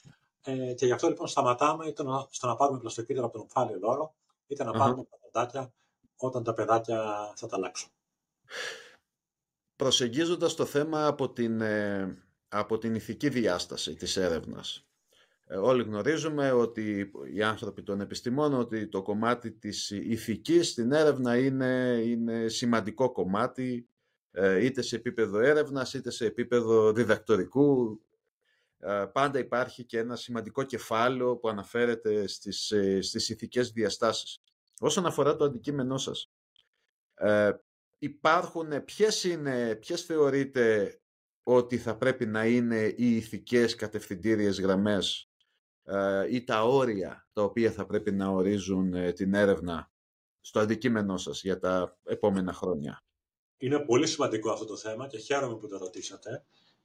Ε, 0.43 0.75
και 0.75 0.87
γι' 0.87 0.93
αυτό 0.93 1.09
λοιπόν 1.09 1.27
σταματάμε 1.27 1.87
είτε 1.87 2.03
να, 2.03 2.27
στο 2.31 2.47
να 2.47 2.57
πάρουμε 2.57 2.79
πλαστοκύτταρα 2.79 3.27
από 3.27 3.35
τον 3.35 3.43
ομφάλιο 3.43 3.79
λόρο, 3.79 4.15
είτε 4.47 4.65
να 4.65 4.73
πάρουμε 4.73 5.05
τα 5.05 5.19
παιδάκια 5.23 5.73
όταν 6.17 6.43
τα 6.43 6.55
παιδάκια 6.55 7.33
θα 7.37 7.47
τα 7.47 7.57
αλλάξουν. 7.57 7.91
Προσεγγίζοντας 9.77 10.55
το 10.55 10.65
θέμα 10.65 11.07
από 11.07 11.31
την, 11.31 11.61
ε, 11.61 12.23
από 12.49 12.79
την 12.79 12.95
ηθική 12.95 13.29
διάσταση 13.29 13.95
της 13.95 14.17
έρευνας. 14.17 14.87
Ε, 15.47 15.57
όλοι 15.57 15.83
γνωρίζουμε 15.83 16.53
ότι 16.53 17.11
οι 17.35 17.43
άνθρωποι 17.43 17.83
των 17.83 18.01
επιστημών 18.01 18.55
ότι 18.55 18.89
το 18.89 19.03
κομμάτι 19.03 19.53
της 19.53 19.91
ηθικής 19.91 20.69
στην 20.69 20.93
έρευνα 20.93 21.39
είναι, 21.39 22.01
είναι 22.05 22.49
σημαντικό 22.49 23.13
κομμάτι 23.13 23.89
ε, 24.31 24.65
είτε 24.65 24.83
σε 24.83 24.97
επίπεδο 24.97 25.39
έρευνας 25.39 25.95
είτε 25.95 26.11
σε 26.11 26.27
επίπεδο 26.27 26.93
διδακτορικού 26.93 28.01
πάντα 29.13 29.39
υπάρχει 29.39 29.85
και 29.85 29.99
ένα 29.99 30.17
σημαντικό 30.17 30.63
κεφάλαιο 30.63 31.37
που 31.37 31.49
αναφέρεται 31.49 32.27
στις, 32.27 32.73
στις 33.01 33.29
ηθικές 33.29 33.71
διαστάσεις. 33.71 34.41
Όσον 34.81 35.07
αφορά 35.07 35.37
το 35.37 35.45
αντικείμενό 35.45 35.99
σας, 35.99 36.31
ε, 37.15 37.53
υπάρχουν, 37.99 38.85
ποιες, 38.85 39.25
είναι, 39.25 39.75
ποιες 39.75 40.03
θεωρείτε 40.03 40.99
ότι 41.43 41.79
θα 41.79 41.97
πρέπει 41.97 42.27
να 42.27 42.47
είναι 42.47 42.95
οι 42.97 43.17
ηθικές 43.17 43.75
κατευθυντήριες 43.75 44.61
γραμμές 44.61 45.21
ε, 45.21 45.26
ή 46.31 46.44
τα 46.44 46.64
όρια 46.64 47.29
τα 47.33 47.42
οποία 47.42 47.72
θα 47.72 47.87
πρέπει 47.87 48.12
να 48.12 48.29
ορίζουν 48.29 48.94
ε, 48.94 49.12
την 49.12 49.35
έρευνα 49.35 49.90
στο 50.40 50.61
αντικείμενό 50.61 51.16
σας 51.16 51.42
για 51.42 51.59
τα 51.59 51.99
επόμενα 52.05 52.53
χρόνια. 52.53 53.05
Είναι 53.57 53.79
πολύ 53.79 54.07
σημαντικό 54.07 54.51
αυτό 54.51 54.64
το 54.64 54.77
θέμα 54.77 55.07
και 55.07 55.18
χαίρομαι 55.18 55.57
που 55.57 55.68
το 55.68 55.79
ρωτήσατε, 55.79 56.44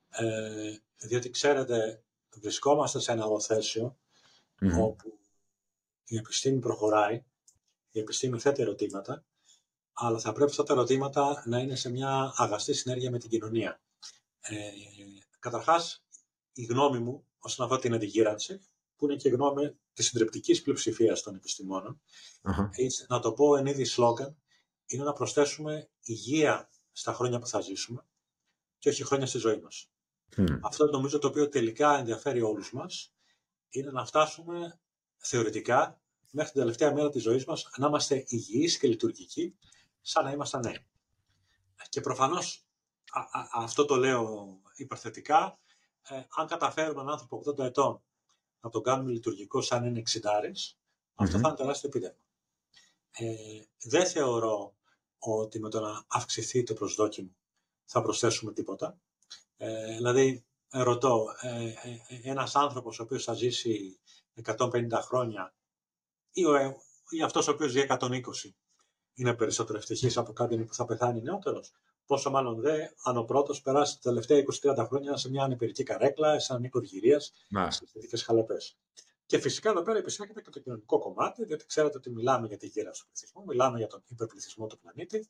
ε, 0.10 0.78
διότι 0.98 1.30
ξέρετε 1.30 2.04
βρισκόμαστε 2.36 3.00
σε 3.00 3.12
ένα 3.12 3.26
οθέσιο 3.26 3.98
όπου 4.80 5.20
η 6.06 6.18
επιστήμη 6.18 6.60
προχωράει, 6.60 7.24
η 7.92 8.00
επιστήμη 8.00 8.40
θέτει 8.40 8.62
ερωτήματα, 8.62 9.26
αλλά 9.94 10.20
θα 10.20 10.34
πρέπει 10.34 10.50
αυτά 10.50 10.64
τα 10.64 10.74
ερωτήματα 10.74 11.44
να 11.46 11.60
είναι 11.60 11.76
σε 11.76 11.90
μια 11.90 12.34
αγαστή 12.36 12.74
συνέργεια 12.74 13.12
με 13.12 13.18
την 13.18 13.30
κοινωνία. 13.30 13.82
Ε, 14.42 14.56
καταρχάς, 15.40 16.06
η 16.54 16.64
γνώμη 16.64 17.00
μου 17.00 17.26
όσον 17.40 17.66
αφορά 17.66 17.80
την 17.82 17.94
αντιγήρανση, 17.94 18.62
που 19.02 19.08
είναι 19.08 19.16
και 19.16 19.28
η 19.28 19.32
γνώμη 19.32 19.76
της 19.94 20.08
συντριπτικής 20.08 20.62
πλειοψηφίας 20.62 21.22
των 21.22 21.36
επιστημόνων, 21.36 22.02
να 23.08 23.20
το 23.20 23.34
πω 23.34 23.56
εν 23.56 23.66
είδει 23.66 23.86
σλόγκαν, 23.86 24.38
είναι 24.86 25.04
να 25.04 25.14
προσθέσουμε 25.14 25.90
υγεία 26.02 26.70
στα 26.92 27.14
χρόνια 27.14 27.40
που 27.40 27.48
θα 27.48 27.60
ζήσουμε 27.60 28.06
και 28.78 28.90
όχι 28.90 29.04
χρόνια 29.04 29.26
στη 29.26 29.38
ζωή 29.38 29.60
μας. 29.60 29.92
Αυτό 30.62 30.86
νομίζω 30.86 31.20
το 31.20 31.28
οποίο 31.28 31.50
τελικά 31.50 31.98
ενδιαφέρει 31.98 32.42
όλους 32.42 32.74
μας 32.74 33.14
είναι 33.70 33.92
να 33.92 34.06
φτάσουμε 34.06 34.80
θεωρητικά 35.18 36.02
μέχρι 36.32 36.52
την 36.52 36.62
τελευταία 36.62 36.94
μέρα 36.94 37.10
της 37.10 37.22
ζωής 37.22 37.46
μας 37.46 37.70
να 37.78 37.88
είμαστε 37.88 38.24
υγιείς 38.28 38.78
και 38.78 38.88
λειτουργικοί 38.88 39.58
σαν 40.02 40.24
να 40.24 40.32
ήμασταν 40.32 40.62
νέοι. 40.62 40.86
Και 41.90 42.02
προφανώς 42.02 42.66
αυτό 43.54 43.86
το 43.86 43.96
λέω 43.96 44.58
υπερθετικά. 44.76 45.60
Ε, 46.02 46.24
αν 46.36 46.48
καταφέρουμε 46.48 47.02
έναν 47.02 47.14
άνθρωπο 47.14 47.44
80 47.46 47.66
ετών 47.66 48.02
να 48.62 48.70
τον 48.70 48.84
κάνουμε 48.84 49.12
λειτουργικό 49.12 49.62
σαν 49.62 49.86
είναι 49.86 50.04
60 50.10 50.20
αυτό 51.16 51.40
θα 51.40 51.48
είναι 51.48 51.58
τεράστιο 51.58 51.90
επίτευγμα. 51.90 52.20
Ε, 53.12 53.26
δεν 53.84 54.06
θεωρώ 54.06 54.76
ότι 55.18 55.60
με 55.60 55.70
το 55.70 55.80
να 55.80 56.06
αυξηθεί 56.08 56.64
το 56.64 56.74
προσδόκιμο 56.74 57.36
θα 57.86 58.02
προσθέσουμε 58.02 58.54
τίποτα. 58.54 59.00
Ε, 59.58 59.96
δηλαδή, 59.96 60.46
ρωτώ, 60.70 61.26
ε, 61.42 61.64
ε, 62.08 62.30
ένας 62.30 62.56
άνθρωπος 62.56 63.00
ο 63.00 63.04
οποίος 63.04 63.24
θα 63.24 63.34
ζήσει 63.34 64.00
150 64.44 65.02
χρόνια 65.02 65.54
ή, 66.32 66.46
ο, 66.46 66.54
ή 67.10 67.22
αυτός 67.22 67.48
ο 67.48 67.52
οποίος 67.52 67.72
ζει 67.72 67.86
120 67.88 68.22
είναι 69.14 69.34
περισσότερο 69.34 69.78
ευτυχής 69.78 70.18
από 70.18 70.34
κάποιον 70.34 70.66
που 70.66 70.74
θα 70.74 70.86
πεθάνει 70.86 71.22
νεότερος; 71.22 71.74
Πόσο 72.12 72.30
μάλλον 72.30 72.62
δε, 72.62 72.88
αν 73.04 73.18
ο 73.18 73.24
πρώτος 73.24 73.62
περάσει 73.62 74.02
τα 74.02 74.10
τελευταία 74.10 74.44
20-30 74.62 74.86
χρόνια 74.88 75.18
σε 75.18 75.30
μια 75.30 75.44
ανεπηρική 75.44 75.84
καρέκλα, 75.84 76.40
σε 76.40 76.54
έναν 76.54 76.64
οίκο 76.64 76.80
γυρία, 76.80 77.20
σε 77.20 77.86
θετικέ 77.94 78.18
χαλεπές. 78.18 78.78
Και 79.26 79.38
φυσικά 79.40 79.70
εδώ 79.70 79.82
πέρα 79.82 79.98
επισέρχεται 79.98 80.42
και 80.42 80.50
το 80.50 80.60
κοινωνικό 80.60 81.00
κομμάτι, 81.00 81.46
διότι 81.46 81.66
ξέρετε 81.66 81.98
ότι 81.98 82.10
μιλάμε 82.10 82.48
για 82.48 82.58
τη 82.58 82.68
γύρα 82.68 82.92
του 82.92 83.06
πληθυσμού, 83.12 83.44
μιλάμε 83.46 83.78
για 83.78 83.88
τον 83.88 84.04
υπερπληθυσμό 84.08 84.68
του 84.68 84.80
πλανήτη. 84.80 85.28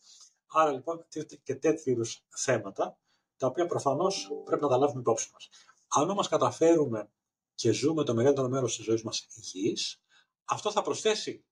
Άρα 0.48 0.72
λοιπόν 0.72 1.06
και 1.44 1.56
τέτοιου 1.56 1.92
είδους 1.92 2.24
θέματα 2.30 2.98
τα 3.38 3.48
οποία 3.48 3.66
προφανώς 3.66 4.30
πρέπει 4.46 4.62
να 4.62 4.68
τα 4.70 4.78
λάβουμε 4.78 5.00
υπόψη 5.00 5.30
μας. 5.34 5.50
Αν 5.88 6.10
όμως 6.10 6.28
καταφέρουμε 6.28 7.10
και 7.56 7.72
ζούμε 7.72 8.04
το 8.04 8.14
μεγαλύτερο 8.14 8.48
μέρος 8.48 8.76
της 8.76 8.86
ζωής 8.86 9.04
μας 9.04 9.28
υγιείς, 9.36 10.02
αυτό 10.46 10.72
θα 10.72 10.82
προσθέσει 10.82 11.46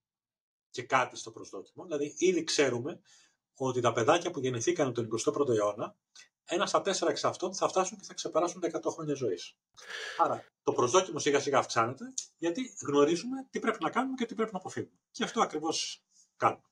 και 0.70 0.84
κάτι 0.84 1.18
στο 1.18 1.32
προσδόκιμο. 1.32 1.86
Δηλαδή, 1.86 2.16
ήδη 2.18 2.44
ξέρουμε 2.44 3.02
ότι 3.66 3.82
τα 3.82 3.94
παιδάκια 3.94 4.32
που 4.32 4.40
γεννηθήκαν 4.40 4.94
τον 4.94 5.08
21ο 5.26 5.50
αιώνα, 5.50 5.96
ένας 6.46 6.70
στα 6.70 6.82
τέσσερα 6.82 7.12
εξ 7.12 7.24
αυτών 7.24 7.54
θα 7.54 7.68
φτάσουν 7.68 7.98
και 7.98 8.04
θα 8.08 8.14
ξεπεράσουν 8.14 8.62
τα 8.62 8.68
100 8.84 8.92
χρόνια 8.94 9.14
ζωής. 9.14 9.56
Άρα, 10.18 10.46
το 10.64 10.72
προσδόκιμο 10.72 11.20
σιγά 11.20 11.40
σιγά 11.40 11.58
αυξάνεται, 11.58 12.06
γιατί 12.38 12.62
γνωρίζουμε 12.88 13.48
τι 13.50 13.60
πρέπει 13.60 13.78
να 13.82 13.90
κάνουμε 13.90 14.16
και 14.16 14.26
τι 14.26 14.36
πρέπει 14.36 14.52
να 14.54 14.60
αποφύγουμε. 14.60 15.00
Και 15.12 15.24
αυτό 15.24 15.42
ακριβώς 15.42 16.04
κάνουμε. 16.38 16.64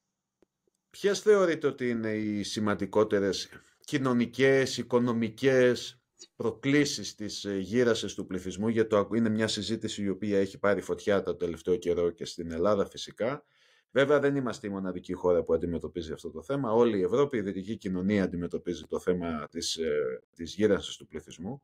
Ποιες 0.90 1.20
θεωρείτε 1.20 1.68
ότι 1.68 1.90
είναι 1.90 2.14
οι 2.14 2.44
σημαντικότερες 2.44 3.50
κοινωνικές, 3.86 4.78
οικονομικές 4.78 6.02
προκλήσεις 6.36 7.16
της 7.16 7.46
ε, 7.46 7.58
γύρασης 7.58 8.14
του 8.14 8.26
πληθυσμού, 8.26 8.68
γιατί 8.68 9.08
είναι 9.16 9.30
μια 9.30 9.48
συζήτηση 9.48 10.04
η 10.04 10.10
οποία 10.10 10.40
έχει 10.40 10.58
πάρει 10.58 10.82
φωτιά 10.82 11.22
το 11.22 11.36
τελευταίο 11.36 11.76
καιρό 11.76 12.10
και 12.10 12.26
στην 12.26 12.52
Ελλάδα 12.52 12.86
φυσικά. 12.86 13.44
Βέβαια 13.92 14.20
δεν 14.20 14.36
είμαστε 14.36 14.68
η 14.68 14.70
μοναδική 14.70 15.14
χώρα 15.14 15.44
που 15.44 15.54
αντιμετωπίζει 15.54 16.12
αυτό 16.14 16.32
το 16.32 16.42
θέμα. 16.42 16.72
Όλη 16.72 16.98
η 16.98 17.02
Ευρώπη, 17.02 17.38
η 17.38 17.42
δυτική 17.42 17.78
κοινωνία 17.78 18.24
αντιμετωπίζει 18.24 18.84
το 18.84 19.00
θέμα 19.00 19.48
της, 19.48 19.76
ε, 19.76 20.24
της 20.36 20.54
γύρανσης 20.56 20.96
του 20.96 21.08
πληθυσμού. 21.08 21.62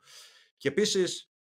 Και 0.58 0.68
επίσης, 0.68 1.32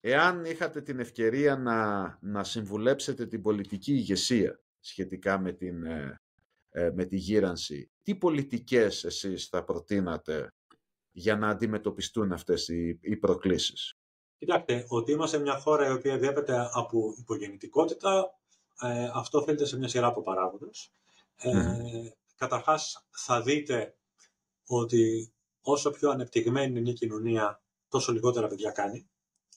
εάν 0.00 0.44
είχατε 0.44 0.80
την 0.80 1.00
ευκαιρία 1.00 1.56
να, 1.56 2.18
να 2.22 2.44
συμβουλέψετε 2.44 3.26
την 3.26 3.42
πολιτική 3.42 3.92
ηγεσία 3.92 4.60
σχετικά 4.80 5.38
με, 5.38 5.52
την, 5.52 5.84
ε, 5.84 6.90
με 6.94 7.04
τη 7.04 7.16
γύρανση, 7.16 7.90
τι 8.02 8.14
πολιτικές 8.14 9.04
εσείς 9.04 9.46
θα 9.46 9.64
προτείνατε 9.64 10.54
για 11.10 11.36
να 11.36 11.48
αντιμετωπιστούν 11.48 12.32
αυτές 12.32 12.68
οι, 12.68 12.98
οι 13.00 13.16
προκλήσεις; 13.16 13.98
Κοιτάξτε, 14.38 14.84
ότι 14.88 15.12
είμαστε 15.12 15.38
μια 15.38 15.58
χώρα 15.58 15.88
η 15.88 15.92
οποία 15.92 16.18
διέπεται 16.18 16.68
από 16.72 17.14
υπογεννητικότητα, 17.18 18.38
ε, 18.80 19.10
αυτό 19.14 19.38
οφείλεται 19.38 19.64
σε 19.64 19.78
μια 19.78 19.88
σειρά 19.88 20.06
από 20.06 20.22
παράγοντες. 20.22 20.92
Ε, 21.36 22.08
Καταρχάς, 22.36 23.06
θα 23.10 23.42
δείτε 23.42 23.96
ότι 24.66 25.32
όσο 25.60 25.90
πιο 25.90 26.10
ανεπτυγμένη 26.10 26.70
είναι 26.70 26.80
μια 26.80 26.92
κοινωνία, 26.92 27.62
τόσο 27.88 28.12
λιγότερα 28.12 28.46
παιδιά 28.46 28.70
κάνει. 28.70 29.08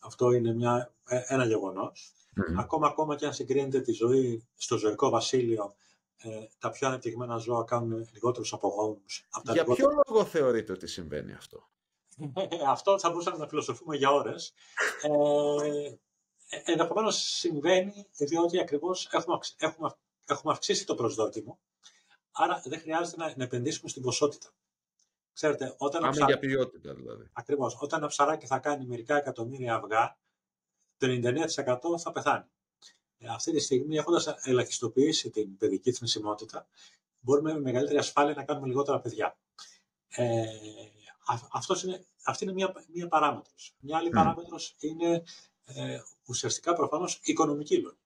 Αυτό 0.02 0.32
είναι 0.32 0.54
μια, 0.54 0.94
ε, 1.08 1.22
ένα 1.28 1.46
γεγονός. 1.46 2.12
Ακόμα, 2.58 2.88
ακόμα 2.88 3.16
και 3.16 3.26
αν 3.26 3.34
συγκρίνετε 3.34 3.82
τη 3.82 3.92
ζωή 3.92 4.48
στο 4.56 4.78
ζωικό 4.78 5.10
βασίλειο 5.10 5.76
ε, 6.18 6.30
τα 6.60 6.70
πιο 6.70 6.88
ανεπτυγμένα 6.88 7.38
ζώα 7.38 7.64
κάνουν 7.64 8.08
λιγότερους 8.14 8.54
απογόνους. 8.54 9.28
Για 9.44 9.54
λιγότερα... 9.54 9.76
ποιο 9.90 10.02
λόγο 10.06 10.26
θεωρείτε 10.26 10.72
ότι 10.72 10.88
συμβαίνει 10.88 11.34
αυτό; 11.34 11.70
αυτό 12.76 13.00
θα 13.00 13.10
μπορούσαμε 13.10 13.38
να 13.38 13.48
φιλοσοφούμε 13.48 13.96
για 13.96 14.12
ώρες. 14.12 14.54
Ε, 15.02 15.96
Ενδεχομένως 16.50 17.16
συμβαίνει 17.16 18.08
διότι 18.18 18.60
ακριβώς 18.60 19.10
έχουμε, 19.12 19.38
έχουμε, 19.58 19.96
έχουμε 20.26 20.54
αυξήσει 20.54 20.86
το 20.86 20.96
προσδόκιμο, 20.96 21.60
άρα 22.32 22.62
δεν 22.66 22.80
χρειάζεται 22.80 23.18
να, 23.18 23.34
να 23.38 23.44
επενδύσουμε 23.44 23.90
στην 23.90 24.02
ποσότητα. 24.02 24.48
Ξέρετε, 25.34 25.76
όταν 25.78 26.02
Πάμε 26.02 26.26
για 26.26 26.40
ποιότητα 26.40 26.94
δηλαδή. 26.94 27.30
Ακριβώς. 27.34 27.78
Όταν 27.80 28.00
ένα 28.00 28.08
ψαράκι 28.08 28.46
θα 28.46 28.60
κάνει 28.60 28.86
μερικά 28.86 29.18
εκατομμύρια 29.18 29.76
αυγά, 29.76 30.18
το 30.98 31.08
99% 31.08 32.00
θα 32.00 32.12
πεθάνει. 32.12 32.46
Ε, 33.18 33.28
αυτή 33.30 33.52
τη 33.52 33.60
στιγμή, 33.60 33.98
έχοντας 33.98 34.28
ελαχιστοποιήσει 34.44 35.30
την 35.30 35.58
παιδική 35.58 35.92
θνησιμότητα, 35.92 36.68
μπορούμε 37.20 37.54
με 37.54 37.60
μεγαλύτερη 37.60 37.98
ασφάλεια 37.98 38.34
να 38.34 38.44
κάνουμε 38.44 38.68
λιγότερα 38.68 39.00
παιδιά. 39.00 39.38
Ε, 40.08 40.46
αυτός 41.52 41.84
είναι, 41.84 42.06
αυτή 42.26 42.44
είναι 42.44 42.54
μία, 42.54 42.86
μία 42.94 43.08
παράμετρος. 43.08 43.76
Μια 43.80 43.98
άλλη 43.98 44.10
mm. 44.12 44.16
παράμετρος 44.16 44.76
είναι 44.80 45.24
ε, 45.68 46.00
ουσιαστικά 46.26 46.74
προφανώς 46.74 47.20
οικονομική 47.24 47.82
λόγη. 47.82 47.98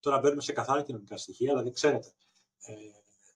Τώρα 0.00 0.18
μπαίνουμε 0.18 0.42
σε 0.42 0.52
καθαρά 0.52 0.82
κοινωνικά 0.82 1.16
στοιχεία, 1.16 1.48
δηλαδή 1.48 1.70
ξέρετε, 1.70 2.12
ε, 2.58 2.74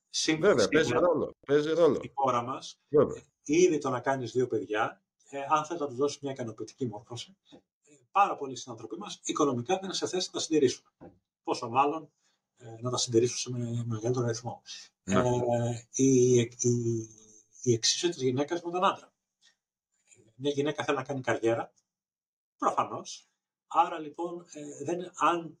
σήμερα, 0.09 0.53
Βέβαια, 0.53 0.67
παίζει 0.67 0.91
ρόλο. 0.91 1.35
Παίζει 1.47 1.69
ρόλο. 1.69 1.99
Η 2.03 2.11
χώρα 2.13 2.41
μας, 2.41 2.79
ε, 2.89 2.97
ήδη 3.43 3.77
το 3.77 3.89
να 3.89 3.99
κάνεις 3.99 4.31
δύο 4.31 4.47
παιδιά, 4.47 5.01
ε, 5.29 5.39
αν 5.49 5.65
θέλει 5.65 5.79
να 5.79 5.87
τους 5.87 5.95
δώσεις 5.95 6.19
μια 6.19 6.31
ικανοποιητική 6.31 6.85
μόρφωση, 6.85 7.37
πάρα 8.11 8.35
πολλοί 8.35 8.55
συνανθρωποί 8.55 8.97
μας 8.97 9.19
οικονομικά 9.23 9.73
δεν 9.75 9.83
είναι 9.83 9.93
σε 9.93 10.07
θέση 10.07 10.27
να 10.27 10.33
τα 10.33 10.39
συντηρήσουν. 10.39 10.85
Πόσο 11.43 11.69
μάλλον 11.69 12.11
ε, 12.57 12.75
να 12.81 12.89
τα 12.89 12.97
συντηρήσουν 12.97 13.37
σε 13.37 13.49
μεγαλύτερο 13.85 14.25
αριθμό. 14.25 14.61
Ναι. 15.03 15.19
Ε, 15.19 15.87
η, 15.91 16.39
η, 16.39 16.59
η 17.61 17.73
εξίσωση 17.73 18.11
της 18.13 18.21
γυναίκας 18.21 18.61
με 18.61 18.71
τον 18.71 18.85
άντρα. 18.85 19.13
Μια 20.35 20.51
γυναίκα 20.51 20.83
θέλει 20.83 20.97
να 20.97 21.03
κάνει 21.03 21.21
καριέρα, 21.21 21.73
προφανώς. 22.57 23.28
Άρα 23.71 23.99
λοιπόν, 23.99 24.45
ε, 24.53 24.83
δεν, 24.83 25.11
αν 25.15 25.59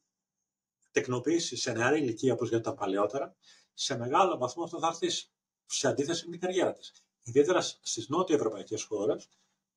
τεκνοποιήσει 0.91 1.55
σε 1.55 1.71
νεαρή 1.71 1.99
ηλικία 1.99 2.33
όπως 2.33 2.51
ήταν 2.51 2.75
παλαιότερα, 2.75 3.35
σε 3.73 3.97
μεγάλο 3.97 4.37
βαθμό 4.37 4.63
αυτό 4.63 4.79
θα 4.79 4.87
έρθει 4.87 5.27
σε 5.65 5.87
αντίθεση 5.87 6.25
με 6.25 6.31
την 6.31 6.39
καριέρα 6.39 6.73
της. 6.73 6.93
Ιδιαίτερα 7.23 7.61
στις 7.61 8.09
νότιο 8.09 8.35
ευρωπαϊκέ 8.35 8.75
χώρες, 8.87 9.29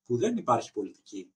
που 0.05 0.16
δεν 0.16 0.37
υπάρχει 0.37 0.73
πολιτική 0.73 1.33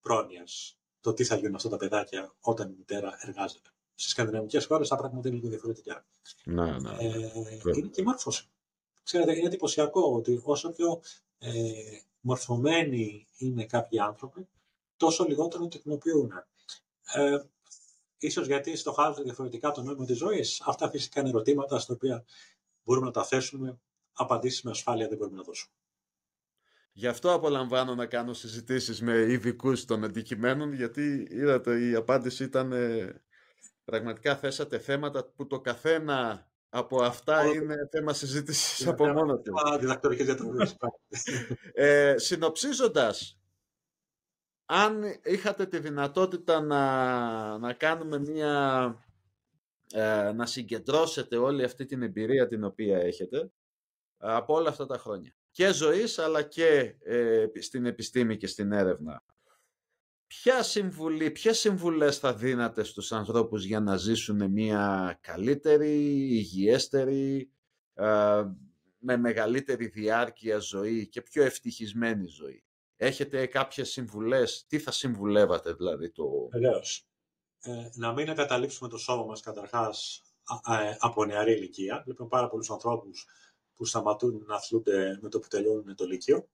πρόνοιας 0.00 0.78
το 1.00 1.12
τι 1.12 1.24
θα 1.24 1.36
γίνουν 1.36 1.54
αυτά 1.54 1.68
τα 1.68 1.76
παιδάκια 1.76 2.34
όταν 2.40 2.70
η 2.70 2.74
μητέρα 2.76 3.18
εργάζεται. 3.20 3.70
Στις 3.94 4.10
σκανδιναβικές 4.10 4.66
χώρες 4.66 4.88
τα 4.88 4.96
πράγματα 4.96 5.28
είναι 5.28 5.36
λίγο 5.36 5.48
διαφορετικά. 5.48 6.06
Να, 6.44 6.80
ναι. 6.80 6.96
Ε, 6.98 7.30
είναι 7.76 7.88
και 7.88 8.00
η 8.00 8.04
μόρφωση. 8.04 8.48
Ξέρετε, 9.02 9.36
είναι 9.36 9.46
εντυπωσιακό 9.46 10.12
ότι 10.12 10.40
όσο 10.44 10.70
πιο 10.70 11.02
ε, 11.38 11.72
μορφωμένοι 12.20 13.26
είναι 13.36 13.66
κάποιοι 13.66 14.00
άνθρωποι, 14.00 14.48
τόσο 14.98 15.24
λιγότερο 15.24 15.68
τεχνοποιούν. 15.68 16.32
Ε, 17.14 17.38
ίσως 18.18 18.46
γιατί 18.46 18.76
στο 18.76 18.92
χάρο 18.92 19.22
διαφορετικά 19.22 19.70
το 19.70 19.82
νόημα 19.82 20.04
της 20.04 20.16
ζωής. 20.16 20.62
Αυτά 20.64 20.90
φυσικά 20.90 21.20
είναι 21.20 21.28
ερωτήματα 21.28 21.78
στα 21.78 21.94
οποία 21.94 22.24
μπορούμε 22.84 23.06
να 23.06 23.12
τα 23.12 23.24
θέσουμε, 23.24 23.80
απαντήσεις 24.12 24.62
με 24.62 24.70
ασφάλεια 24.70 25.08
δεν 25.08 25.16
μπορούμε 25.18 25.36
να 25.36 25.42
δώσουμε. 25.42 25.72
Γι' 26.92 27.06
αυτό 27.06 27.32
απολαμβάνω 27.32 27.94
να 27.94 28.06
κάνω 28.06 28.32
συζητήσεις 28.32 29.02
με 29.02 29.12
ειδικούς 29.12 29.84
των 29.84 30.04
αντικειμένων, 30.04 30.72
γιατί 30.72 31.26
είδατε 31.30 31.80
η 31.80 31.94
απάντηση 31.94 32.44
ήταν 32.44 32.72
ε, 32.72 33.22
πραγματικά 33.84 34.36
θέσατε 34.36 34.78
θέματα 34.78 35.24
που 35.24 35.46
το 35.46 35.60
καθένα 35.60 36.48
από 36.68 37.02
αυτά 37.02 37.46
είναι 37.46 37.88
θέμα 37.90 38.12
συζήτησης 38.12 38.86
από 38.86 39.06
μόνο 39.06 39.38
του. 39.38 39.52
ε, 41.72 42.14
συνοψίζοντας, 42.16 43.38
αν 44.70 45.02
είχατε 45.24 45.66
τη 45.66 45.78
δυνατότητα 45.78 46.60
να, 46.60 47.58
να 47.58 47.72
κάνουμε 47.72 48.18
μία... 48.18 48.94
Ε, 49.92 50.32
να 50.32 50.46
συγκεντρώσετε 50.46 51.36
όλη 51.36 51.64
αυτή 51.64 51.84
την 51.84 52.02
εμπειρία 52.02 52.46
την 52.46 52.64
οποία 52.64 52.98
έχετε 52.98 53.38
ε, 53.38 54.32
από 54.34 54.54
όλα 54.54 54.68
αυτά 54.68 54.86
τα 54.86 54.98
χρόνια 54.98 55.34
και 55.50 55.72
ζωής 55.72 56.18
αλλά 56.18 56.42
και 56.42 56.94
ε, 57.04 57.46
στην 57.60 57.86
επιστήμη 57.86 58.36
και 58.36 58.46
στην 58.46 58.72
έρευνα. 58.72 59.24
Ποια 60.26 60.62
συμβουλή, 60.62 61.30
ποιες 61.30 61.58
συμβουλές 61.58 62.18
θα 62.18 62.34
δίνατε 62.34 62.82
στους 62.84 63.12
ανθρώπους 63.12 63.64
για 63.64 63.80
να 63.80 63.96
ζήσουν 63.96 64.50
μια 64.50 65.18
καλύτερη, 65.22 65.90
υγιέστερη, 66.36 67.50
ε, 67.94 68.44
με 68.98 69.16
μεγαλύτερη 69.16 69.86
διάρκεια 69.86 70.58
ζωή 70.58 71.08
και 71.08 71.22
πιο 71.22 71.42
ευτυχισμένη 71.42 72.26
ζωή; 72.26 72.64
Έχετε 73.00 73.46
κάποιες 73.46 73.90
συμβουλές, 73.90 74.64
τι 74.66 74.78
θα 74.78 74.90
συμβουλεύατε 74.90 75.72
δηλαδή 75.72 76.10
το... 76.10 76.48
Βεβαίως. 76.52 77.06
Ε, 77.60 77.88
να 77.94 78.12
μην 78.12 78.28
εγκαταλείψουμε 78.28 78.88
το 78.88 78.98
σώμα 78.98 79.24
μας 79.24 79.40
καταρχάς 79.40 80.22
από 80.98 81.24
νεαρή 81.24 81.52
ηλικία. 81.52 82.02
Βλέπουμε 82.04 82.28
πάρα 82.28 82.48
πολλούς 82.48 82.70
ανθρώπους 82.70 83.26
που 83.74 83.84
σταματούν 83.84 84.44
να 84.46 84.54
αθλούνται 84.54 85.18
με 85.20 85.28
το 85.28 85.38
που 85.38 85.48
τελειώνουν 85.48 85.94
το 85.94 86.04
Λύκειο. 86.04 86.48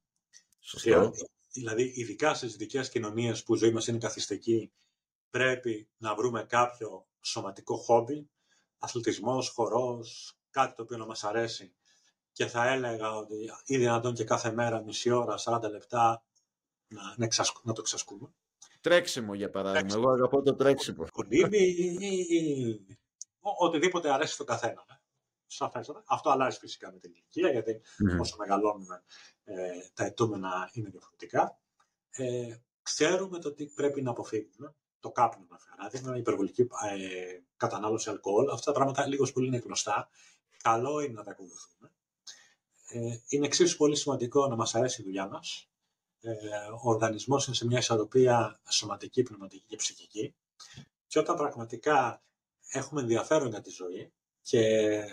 Σωστό. 0.61 1.13
Δηλαδή, 1.53 1.93
ειδικά 1.95 2.35
στις 2.35 2.57
δικέ 2.57 2.81
κοινωνίες 2.81 3.43
που 3.43 3.55
η 3.55 3.59
ζωή 3.59 3.73
μας 3.73 3.87
είναι 3.87 3.99
καθιστική, 3.99 4.73
πρέπει 5.31 5.89
να 5.97 6.15
βρούμε 6.15 6.45
κάποιο 6.45 7.07
σωματικό 7.21 7.77
χόμπι, 7.77 8.31
αθλητισμός, 8.79 9.49
χορός, 9.49 10.37
κάτι 10.51 10.75
το 10.75 10.83
οποίο 10.83 10.97
να 10.97 11.07
μας 11.07 11.25
αρέσει. 11.25 11.75
Και 12.33 12.47
θα 12.47 12.69
έλεγα 12.69 13.17
ότι 13.17 13.35
ή 13.65 13.77
δυνατόν 13.77 14.15
και 14.15 14.25
κάθε 14.25 14.53
μέρα, 14.53 14.83
μισή 14.83 15.11
ώρα, 15.11 15.35
40 15.39 15.71
λεπτά, 15.71 16.25
να, 16.95 17.27
να, 17.27 17.29
να 17.63 17.73
το 17.73 17.81
εξασκούμε. 17.81 18.33
Τρέξιμο, 18.81 19.35
για 19.35 19.51
παράδειγμα. 19.51 19.95
Εγώ 19.95 20.11
αγαπώ 20.11 20.43
το 20.43 20.55
τρέξιμο. 20.55 21.05
Οτιδήποτε 23.59 24.13
αρέσει 24.13 24.33
στον 24.33 24.47
καθένα. 24.47 24.85
Ναι 24.89 24.99
σαφέστατα. 25.55 26.03
Αυτό 26.07 26.31
αλλάζει 26.31 26.59
φυσικά 26.59 26.93
με 26.93 26.99
την 26.99 27.13
ηλικία, 27.13 27.51
γιατί 27.51 27.81
mm. 27.83 28.21
όσο 28.21 28.37
μεγαλώνουμε 28.39 29.03
ε, 29.45 29.55
τα 29.95 30.05
ετούμενα 30.05 30.71
είναι 30.73 30.89
διαφορετικά. 30.91 31.59
Ε, 32.11 32.57
ξέρουμε 32.83 33.39
το 33.39 33.53
τι 33.53 33.67
πρέπει 33.67 34.03
να 34.03 34.11
αποφύγουμε. 34.11 34.75
Το 35.01 35.11
κάπνο, 35.11 35.47
για 35.49 35.59
παράδειγμα, 35.77 36.17
η 36.17 36.19
υπερβολική 36.19 36.63
ε, 36.63 36.67
κατανάλωση 37.57 38.11
αλκοόλ. 38.11 38.51
Αυτά 38.51 38.73
τα 38.73 38.79
πράγματα 38.79 39.07
λίγος 39.07 39.33
πολύ 39.33 39.47
είναι 39.47 39.57
γνωστά. 39.57 40.09
Καλό 40.63 41.01
είναι 41.01 41.13
να 41.13 41.23
τα 41.23 41.31
ακολουθούμε. 41.31 41.93
Ε, 42.89 43.17
είναι 43.29 43.47
εξίσου 43.47 43.77
πολύ 43.77 43.97
σημαντικό 43.97 44.47
να 44.47 44.57
μας 44.57 44.75
αρέσει 44.75 45.01
η 45.01 45.05
δουλειά 45.05 45.29
μας. 45.29 45.69
Ο 46.83 46.91
οργανισμός 46.91 47.47
είναι 47.47 47.57
σε 47.57 47.67
μια 47.67 47.79
ισορροπία 47.79 48.61
σωματική, 48.69 49.23
πνευματική 49.23 49.65
και 49.67 49.77
ψυχική 49.77 50.35
και 51.07 51.19
όταν 51.19 51.37
πραγματικά 51.37 52.23
έχουμε 52.69 53.01
ενδιαφέρον 53.01 53.49
για 53.49 53.61
τη 53.61 53.71
ζωή 53.71 54.13
και 54.43 54.61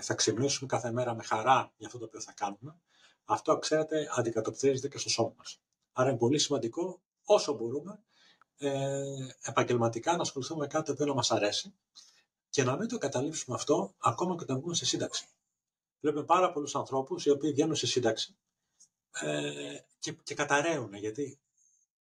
θα 0.02 0.14
ξυπνήσουμε 0.14 0.68
κάθε 0.68 0.92
μέρα 0.92 1.14
με 1.16 1.24
χαρά 1.24 1.74
για 1.78 1.88
αυτό 1.88 2.00
το 2.00 2.06
οποίο 2.06 2.22
θα 2.22 2.32
κάνουμε, 2.32 2.80
αυτό, 3.26 3.58
ξέρετε, 3.58 4.08
αντικατοπτρίζεται 4.16 4.88
και 4.88 4.98
στο 4.98 5.10
σώμα 5.10 5.34
μας. 5.38 5.62
Άρα 5.92 6.10
είναι 6.10 6.18
πολύ 6.18 6.40
σημαντικό 6.40 7.02
όσο 7.24 7.54
μπορούμε 7.54 8.04
ε, 8.58 9.28
επαγγελματικά 9.42 10.16
να 10.16 10.22
ασχοληθούμε 10.22 10.60
με 10.60 10.68
κάτι 10.68 10.86
το 10.86 10.92
οποίο 10.92 11.06
να 11.06 11.14
μας 11.14 11.32
αρέσει 11.32 11.74
και 12.50 12.64
να 12.64 12.78
μην 12.78 12.88
το 12.88 12.98
καταλήψουμε 12.98 13.56
αυτό 13.56 13.94
ακόμα 13.98 14.36
και 14.36 14.44
όταν 14.44 14.60
βγούμε 14.60 14.76
σε 14.76 14.86
σύνταξη. 14.86 15.28
Βλέπουμε 16.00 16.26
πάρα 16.26 16.52
πολλούς 16.52 16.76
ανθρώπους 16.76 17.26
οι 17.26 17.30
οποίοι 17.30 17.52
βγαίνουν 17.52 17.76
σε 17.76 17.88
σύνταξη 17.88 18.38
ε, 19.20 19.78
και, 20.00 20.12
και 20.24 20.36
καταραίουν 20.36 20.94
γιατί 20.94 21.40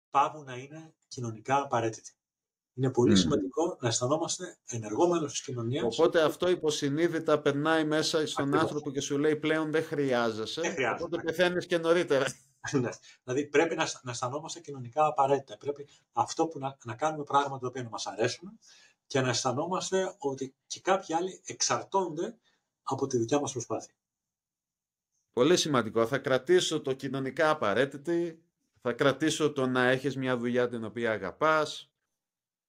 πάβουν 0.09 0.43
να 0.43 0.55
είναι 0.55 0.93
κοινωνικά 1.07 1.57
απαραίτητοι. 1.57 2.11
Είναι 2.73 2.91
πολύ 2.91 3.15
σημαντικό 3.15 3.77
να 3.81 3.87
αισθανόμαστε 3.87 4.57
ενεργό 4.65 5.07
μέλο 5.07 5.25
της 5.25 5.41
κοινωνίας. 5.41 5.99
Οπότε 5.99 6.21
αυτό 6.21 6.49
υποσυνείδητα 6.49 7.39
περνάει 7.39 7.85
μέσα 7.85 8.27
στον 8.27 8.55
άνθρωπο 8.55 8.91
και 8.91 9.01
σου 9.01 9.17
λέει 9.17 9.35
πλέον 9.35 9.71
δεν 9.71 9.83
χρειάζεσαι. 9.83 10.61
Δεν 10.61 10.71
χρειάζεται. 10.71 11.03
Οπότε 11.03 11.21
πεθαίνεις 11.23 11.65
και 11.65 11.77
νωρίτερα. 11.77 12.25
ναι. 12.81 12.89
Δηλαδή 13.23 13.45
πρέπει 13.45 13.75
να, 13.75 13.87
να 14.01 14.11
αισθανόμαστε 14.11 14.59
κοινωνικά 14.59 15.05
απαραίτητα. 15.05 15.57
Πρέπει 15.57 15.87
αυτό 16.13 16.47
που 16.47 16.59
να, 16.59 16.77
να 16.83 16.95
κάνουμε 16.95 17.23
πράγματα 17.23 17.59
τα 17.59 17.67
οποία 17.67 17.89
μας 17.89 18.07
αρέσουν 18.07 18.59
και 19.07 19.21
να 19.21 19.29
αισθανόμαστε 19.29 20.15
ότι 20.17 20.55
και 20.67 20.79
κάποιοι 20.79 21.15
άλλοι 21.15 21.41
εξαρτώνται 21.45 22.37
από 22.83 23.07
τη 23.07 23.17
δικιά 23.17 23.39
μας 23.39 23.51
προσπάθεια. 23.51 23.93
Πολύ 25.37 25.57
σημαντικό. 25.57 26.07
Θα 26.07 26.17
κρατήσω 26.17 26.81
το 26.81 26.93
κοινωνικά 26.93 27.49
απαραίτητη, 27.49 28.43
θα 28.81 28.93
κρατήσω 28.93 29.51
το 29.51 29.67
να 29.67 29.87
έχεις 29.89 30.17
μια 30.17 30.37
δουλειά 30.37 30.67
την 30.67 30.83
οποία 30.83 31.11
αγαπάς, 31.11 31.91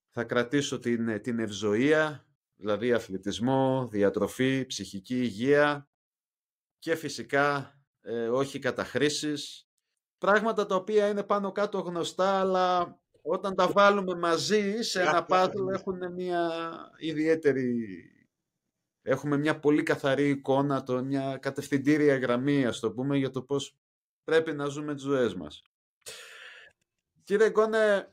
θα 0.09 0.25
κρατήσω 0.25 0.79
την, 0.79 1.23
την 1.23 1.39
ευζοία, 1.39 2.27
δηλαδή 2.57 2.93
αθλητισμό, 2.93 3.89
διατροφή, 3.91 4.67
ψυχική 4.67 5.17
υγεία 5.17 5.89
και 6.79 6.95
φυσικά 6.95 7.79
ε, 8.01 8.29
όχι 8.29 8.59
καταχρήσεις. 8.59 9.69
Πράγματα 10.19 10.67
τα 10.67 10.75
οποία 10.75 11.09
είναι 11.09 11.23
πάνω 11.23 11.53
κάτω 11.53 11.79
γνωστά, 11.79 12.41
αλλά 12.41 12.99
όταν 13.23 13.55
τα 13.55 13.69
βάλουμε 13.69 14.15
μαζί 14.15 14.83
σε 14.83 15.03
ένα 15.03 15.25
πάθλο 15.25 15.71
έχουν 15.71 16.13
μια 16.13 16.51
ιδιαίτερη... 16.99 17.87
Έχουμε 19.09 19.37
μια 19.37 19.59
πολύ 19.59 19.83
καθαρή 19.83 20.29
εικόνα, 20.29 20.83
το, 20.83 21.05
μια 21.05 21.37
κατευθυντήρια 21.37 22.19
γραμμή, 22.19 22.67
ας 22.67 22.81
το 22.81 22.91
πούμε, 22.91 23.17
για 23.17 23.31
το 23.31 23.43
πώς 23.43 23.77
πρέπει 24.25 24.53
να 24.53 24.67
ζούμε 24.67 24.95
τις 24.95 25.03
ζωές 25.03 25.35
μας. 25.35 25.63
Κύριε 27.25 27.51
Γκόνε, 27.51 28.13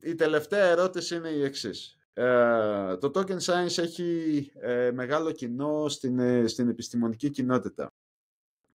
η 0.00 0.14
τελευταία 0.14 0.64
ερώτηση 0.64 1.16
είναι 1.16 1.28
η 1.28 1.44
εξής. 1.44 1.98
Ε, 2.12 2.96
το 2.96 3.10
Token 3.14 3.38
Science 3.38 3.78
έχει 3.78 4.50
ε, 4.54 4.90
μεγάλο 4.92 5.32
κοινό 5.32 5.88
στην, 5.88 6.18
ε, 6.18 6.46
στην 6.46 6.68
επιστημονική 6.68 7.30
κοινότητα 7.30 7.92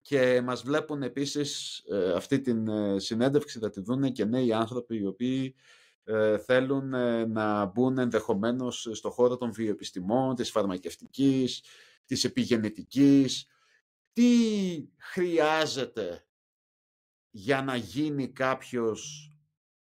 και 0.00 0.40
μας 0.40 0.62
βλέπουν 0.62 1.02
επίσης 1.02 1.82
αυτή 2.14 2.40
την 2.40 2.68
συνέντευξη 3.00 3.58
θα 3.58 3.70
τη 3.70 3.80
δουν 3.80 4.12
και 4.12 4.24
νέοι 4.24 4.52
άνθρωποι 4.52 4.96
οι 4.96 5.06
οποίοι 5.06 5.54
θέλουν 6.44 6.88
να 7.30 7.64
μπουν 7.64 7.98
ενδεχομένως 7.98 8.88
στο 8.92 9.10
χώρο 9.10 9.36
των 9.36 9.52
βιοεπιστημών, 9.52 10.34
της 10.34 10.50
φαρμακευτικής, 10.50 11.64
της 12.04 12.24
επιγενετικής. 12.24 13.46
Τι 14.12 14.32
χρειάζεται 14.98 16.26
για 17.30 17.62
να 17.62 17.76
γίνει 17.76 18.28
κάποιος 18.28 19.32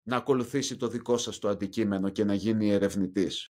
να 0.03 0.15
ακολουθήσει 0.15 0.77
το 0.77 0.87
δικό 0.87 1.17
σας 1.17 1.39
το 1.39 1.49
αντικείμενο 1.49 2.09
και 2.09 2.23
να 2.23 2.33
γίνει 2.33 2.69
ερευνητής; 2.69 3.53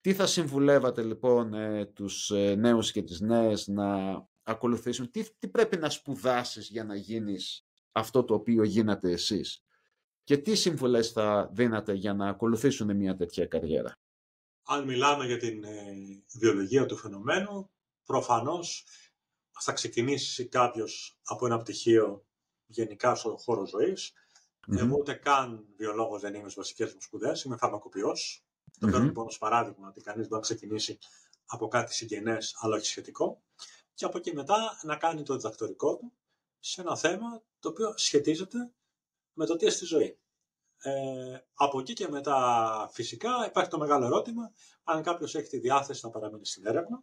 Τι 0.00 0.12
θα 0.14 0.26
συμβουλεύατε 0.26 1.02
λοιπόν 1.02 1.54
ε, 1.54 1.86
τους 1.86 2.30
ε, 2.30 2.54
νέους 2.54 2.92
και 2.92 3.02
τις 3.02 3.20
νέες 3.20 3.66
να 3.66 4.18
ακολουθήσουν, 4.42 5.10
τι, 5.10 5.24
τι 5.38 5.48
πρέπει 5.48 5.76
να 5.76 5.90
σπουδάσεις 5.90 6.68
για 6.68 6.84
να 6.84 6.94
γίνεις 6.94 7.66
αυτό 7.92 8.24
το 8.24 8.34
οποίο 8.34 8.62
γίνατε 8.62 9.10
εσείς; 9.10 9.64
Και 10.30 10.38
τι 10.38 10.54
συμβουλές 10.54 11.12
θα 11.12 11.50
δίνατε 11.52 11.92
για 11.92 12.14
να 12.14 12.28
ακολουθήσουν 12.28 12.96
μια 12.96 13.16
τέτοια 13.16 13.46
καριέρα; 13.46 13.98
Αν 14.64 14.84
μιλάμε 14.84 15.26
για 15.26 15.36
την 15.36 15.64
ε, 15.64 15.94
βιολογία 16.38 16.86
του 16.86 16.96
φαινομένου, 16.96 17.70
προφανώς 18.04 18.86
θα 19.60 19.72
ξεκινήσει 19.72 20.48
κάποιος 20.48 21.18
από 21.24 21.46
ένα 21.46 21.58
πτυχίο 21.58 22.24
γενικά 22.66 23.14
στον 23.14 23.38
χώρο 23.38 23.66
ζωής, 23.66 24.12
Mm-hmm. 24.68 24.78
Εγώ 24.78 24.96
ούτε 24.98 25.12
καν 25.12 25.66
βιολόγος 25.76 26.20
δεν 26.20 26.34
είμαι 26.34 26.42
στις 26.42 26.54
βασικές 26.54 26.94
μου 26.94 27.00
σπουδές, 27.00 27.42
είμαι 27.42 27.56
φαρμακοποιός. 27.56 28.44
Mm-hmm. 28.44 28.76
Το 28.80 28.86
παίρνω 28.86 29.04
λοιπόν 29.04 29.26
ως 29.26 29.38
παράδειγμα 29.38 29.88
ότι 29.88 30.00
κανείς 30.00 30.22
μπορεί 30.22 30.34
να 30.34 30.40
ξεκινήσει 30.40 30.98
από 31.46 31.68
κάτι 31.68 31.94
συγγενές 31.94 32.56
αλλά 32.58 32.76
όχι 32.76 32.86
σχετικό. 32.86 33.42
Και 33.94 34.04
από 34.04 34.18
εκεί 34.18 34.34
μετά 34.34 34.80
να 34.82 34.96
κάνει 34.96 35.22
το 35.22 35.34
διδακτορικό 35.34 35.96
του 35.96 36.12
σε 36.58 36.80
ένα 36.80 36.96
θέμα 36.96 37.42
το 37.58 37.68
οποίο 37.68 37.92
σχετίζεται 37.96 38.72
με 39.32 39.46
το 39.46 39.56
τι 39.56 39.64
είναι 39.64 39.74
στη 39.74 39.84
ζωή. 39.84 40.18
Ε, 40.82 41.38
από 41.54 41.80
εκεί 41.80 41.92
και 41.92 42.08
μετά 42.08 42.88
φυσικά 42.92 43.46
υπάρχει 43.46 43.70
το 43.70 43.78
μεγάλο 43.78 44.04
ερώτημα 44.06 44.52
αν 44.84 45.02
κάποιος 45.02 45.34
έχει 45.34 45.48
τη 45.48 45.58
διάθεση 45.58 46.00
να 46.04 46.10
παραμείνει 46.10 46.46
στην 46.46 46.66
έρευνα, 46.66 47.02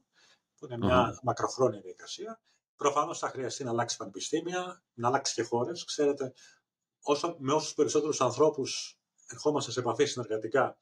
που 0.57 0.65
είναι 0.65 0.77
μια 0.77 1.09
mm-hmm. 1.09 1.19
μακροχρόνια 1.23 1.81
διαδικασία. 1.81 2.41
Προφανώς 2.75 3.19
θα 3.19 3.27
χρειαστεί 3.27 3.63
να 3.63 3.69
αλλάξει 3.69 3.97
πανεπιστήμια, 3.97 4.83
να 4.93 5.07
αλλάξει 5.07 5.33
και 5.33 5.43
χώρες. 5.43 5.83
Ξέρετε, 5.83 6.33
όσο, 7.01 7.35
με 7.39 7.53
όσους 7.53 7.73
περισσότερους 7.73 8.21
ανθρώπους 8.21 8.99
ερχόμαστε 9.27 9.71
σε 9.71 9.79
επαφή 9.79 10.05
συνεργατικά 10.05 10.77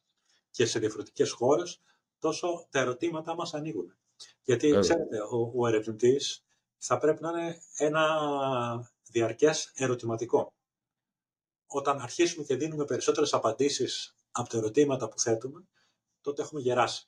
και 0.50 0.66
σε 0.66 0.80
διαφορετικές 0.80 1.32
χώρες, 1.32 1.82
τόσο 2.20 2.68
τα 2.70 2.80
ερωτήματα 2.80 3.36
μας 3.36 3.54
ανοίγουν. 3.54 3.98
Γιατί, 4.44 4.70
ε. 4.70 4.80
ξέρετε, 4.80 5.22
ο, 5.22 5.52
ο 5.56 5.68
ερευνητής 5.68 6.46
θα 6.78 6.98
πρέπει 6.98 7.22
να 7.22 7.30
είναι 7.30 7.62
ένα 7.76 8.06
διαρκές 9.04 9.72
ερωτηματικό. 9.76 10.54
Όταν 11.68 12.00
αρχίσουμε 12.00 12.46
και 12.46 12.56
δίνουμε 12.56 12.86
περισσότερες 12.86 13.34
απαντήσεις 13.34 14.16
από 14.32 14.50
τα 14.50 14.58
ερωτήματα 14.58 15.08
που 15.08 15.20
θέτουμε, 15.20 15.68
τότε 16.22 16.42
έχουμε 16.42 16.62
γεράσει. 16.62 17.08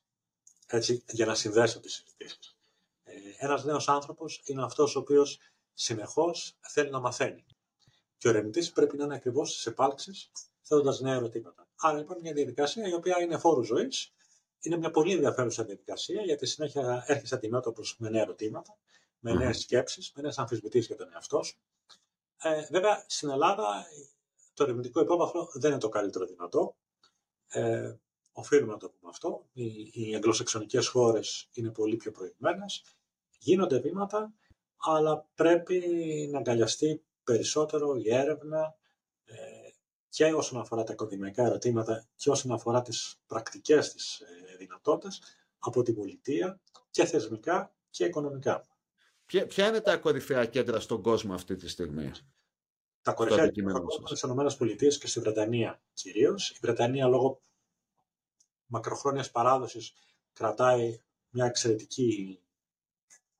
Έτσι, 0.67 1.03
για 1.07 1.25
να 1.25 1.35
συνδέσω 1.35 1.79
τις 1.79 1.93
συζητήσεις. 1.93 2.57
Ε, 3.03 3.13
ένας 3.37 3.63
νέος 3.63 3.87
άνθρωπος 3.89 4.41
είναι 4.45 4.63
αυτός 4.63 4.95
ο 4.95 4.99
οποίος 4.99 5.39
συνεχώς 5.73 6.57
θέλει 6.61 6.89
να 6.89 6.99
μαθαίνει. 6.99 7.45
Και 8.17 8.27
ο 8.27 8.29
ερευνητής 8.29 8.71
πρέπει 8.71 8.97
να 8.97 9.03
είναι 9.03 9.15
ακριβώς 9.15 9.51
στις 9.51 9.65
επάλξεις, 9.65 10.31
θέτοντας 10.61 10.99
νέα 10.99 11.15
ερωτήματα. 11.15 11.67
Άρα 11.75 11.97
λοιπόν 11.97 12.17
μια 12.21 12.33
διαδικασία 12.33 12.87
η 12.87 12.93
οποία 12.93 13.21
είναι 13.21 13.37
φόρου 13.37 13.63
ζωής, 13.63 14.13
είναι 14.59 14.77
μια 14.77 14.91
πολύ 14.91 15.13
ενδιαφέρουσα 15.13 15.63
διαδικασία, 15.63 16.21
γιατί 16.21 16.45
συνέχεια 16.45 17.03
έρχεσαι 17.07 17.35
αντιμέτωπος 17.35 17.95
με 17.97 18.09
νέα 18.09 18.21
ερωτήματα, 18.21 18.77
με 19.19 19.33
νέες 19.33 19.59
σκέψεις, 19.59 20.11
με 20.15 20.21
νέες 20.21 20.37
αμφισβητήσεις 20.37 20.87
για 20.87 20.95
τον 20.95 21.13
εαυτό 21.13 21.43
σου. 21.43 21.57
Ε, 22.41 22.67
βέβαια, 22.71 23.03
στην 23.07 23.29
Ελλάδα 23.29 23.85
το 24.57 24.63
ερευνητικό 24.63 25.01
υπόβαθρο 25.01 25.49
δεν 25.53 25.71
είναι 25.71 25.79
το 25.79 25.89
καλύτερο 25.89 26.25
δυνατό. 26.25 26.75
Ε, 27.47 27.95
οφείλουμε 28.31 28.71
να 28.71 28.77
το 28.77 28.89
πούμε 28.89 29.11
αυτό. 29.11 29.47
Οι, 29.53 29.89
οι 29.93 30.15
αγγλοσαξονικές 30.15 30.87
χώρες 30.87 31.49
είναι 31.53 31.71
πολύ 31.71 31.95
πιο 31.95 32.11
προηγμένες. 32.11 32.83
Γίνονται 33.39 33.79
βήματα, 33.79 34.33
αλλά 34.77 35.27
πρέπει 35.35 35.79
να 36.31 36.37
αγκαλιαστεί 36.37 37.03
περισσότερο 37.23 37.95
η 37.95 38.13
έρευνα 38.13 38.75
ε, 39.25 39.35
και 40.09 40.25
όσον 40.25 40.59
αφορά 40.59 40.83
τα 40.83 40.91
ακαδημαϊκά 40.91 41.43
ερωτήματα 41.43 42.07
και 42.15 42.29
όσον 42.29 42.51
αφορά 42.51 42.81
τις 42.81 43.19
πρακτικές 43.27 43.93
της 43.93 44.19
ε, 44.19 44.55
δυνατότητες 44.57 45.21
από 45.57 45.81
την 45.81 45.95
πολιτεία 45.95 46.59
και 46.91 47.05
θεσμικά 47.05 47.73
και 47.89 48.05
οικονομικά. 48.05 48.67
Ποια, 49.25 49.47
ποια 49.47 49.67
είναι 49.67 49.81
τα 49.81 49.97
κορυφαία 49.97 50.45
κέντρα 50.45 50.79
στον 50.79 51.01
κόσμο 51.01 51.33
αυτή 51.33 51.55
τη 51.55 51.69
στιγμή; 51.69 52.11
Τα 53.07 53.13
κορυφαία 53.13 53.49
κέντρα 53.49 53.69
στον 53.69 53.85
κόσμο 53.85 54.07
στις 54.07 54.21
ΗΠΑ 54.21 54.97
και 54.97 55.07
στη 55.07 55.19
Βρετανία 55.19 55.81
κυρίως. 55.93 56.49
Η 56.49 56.57
Βρετανία 56.61 57.07
λόγω 57.07 57.41
μακροχρόνιας 58.65 59.31
παράδοσης 59.31 59.93
κρατάει 60.33 61.01
μια 61.29 61.45
εξαιρετική 61.45 62.39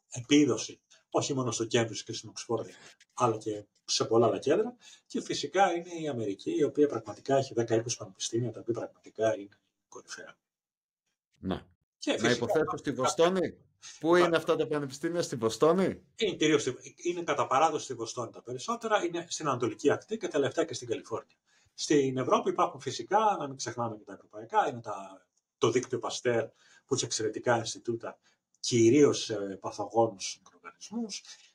επίδοση 0.09 0.79
όχι 1.09 1.33
μόνο 1.33 1.51
στο 1.51 1.65
Cambridge 1.71 1.97
και 2.05 2.13
στην 2.13 2.29
Οξφόρδη, 2.29 2.73
αλλά 3.13 3.37
και 3.37 3.65
σε 3.85 4.05
πολλά 4.05 4.27
άλλα 4.27 4.39
κέντρα. 4.39 4.75
Και 5.05 5.21
φυσικά 5.21 5.71
είναι 5.71 5.93
η 6.01 6.07
Αμερική, 6.07 6.55
η 6.55 6.63
οποία 6.63 6.87
πραγματικά 6.87 7.37
έχει 7.37 7.53
10-20 7.57 7.83
πανεπιστήμια, 7.97 8.51
τα 8.51 8.59
οποία 8.59 8.73
πραγματικά 8.73 9.37
είναι 9.37 9.59
κορυφαία. 9.87 10.37
Να. 11.39 11.67
Και 11.97 12.17
να 12.21 12.29
υποθέσω 12.29 12.77
στη 12.77 12.91
Βοστόνη. 12.91 13.57
Πού 13.99 14.15
είναι 14.15 14.37
αυτά 14.37 14.55
τα 14.55 14.67
πανεπιστήμια, 14.67 15.21
στη 15.21 15.35
Βοστόνη; 15.35 16.01
Είναι, 16.15 16.35
κυρίως, 16.35 16.73
είναι 16.95 17.21
κατά 17.23 17.47
παράδοση 17.47 17.83
στη 17.83 17.93
Βοστόνη 17.93 18.31
τα 18.31 18.41
περισσότερα, 18.41 19.05
είναι 19.05 19.25
στην 19.29 19.47
Ανατολική 19.47 19.91
Ακτή 19.91 20.17
και 20.17 20.27
τελευταία 20.27 20.65
και 20.65 20.73
στην 20.73 20.87
Καλιφόρνια. 20.87 21.35
Στην 21.73 22.17
Ευρώπη 22.17 22.49
υπάρχουν 22.49 22.79
φυσικά, 22.79 23.35
να 23.39 23.47
μην 23.47 23.57
ξεχνάμε 23.57 23.97
και 23.97 24.03
τα 24.03 24.13
ευρωπαϊκά, 24.13 24.69
είναι 24.69 24.81
τα, 24.81 25.27
το 25.57 25.71
δίκτυο 25.71 25.99
Παστέρ, 25.99 26.45
που 26.85 26.95
έχει 26.95 27.05
εξαιρετικά 27.05 27.57
Ινστιτούτα, 27.57 28.19
κυρίως 28.59 29.23
σε 29.23 29.35
παθογόνους 29.35 30.39
μικροοργανισμού. 30.43 31.05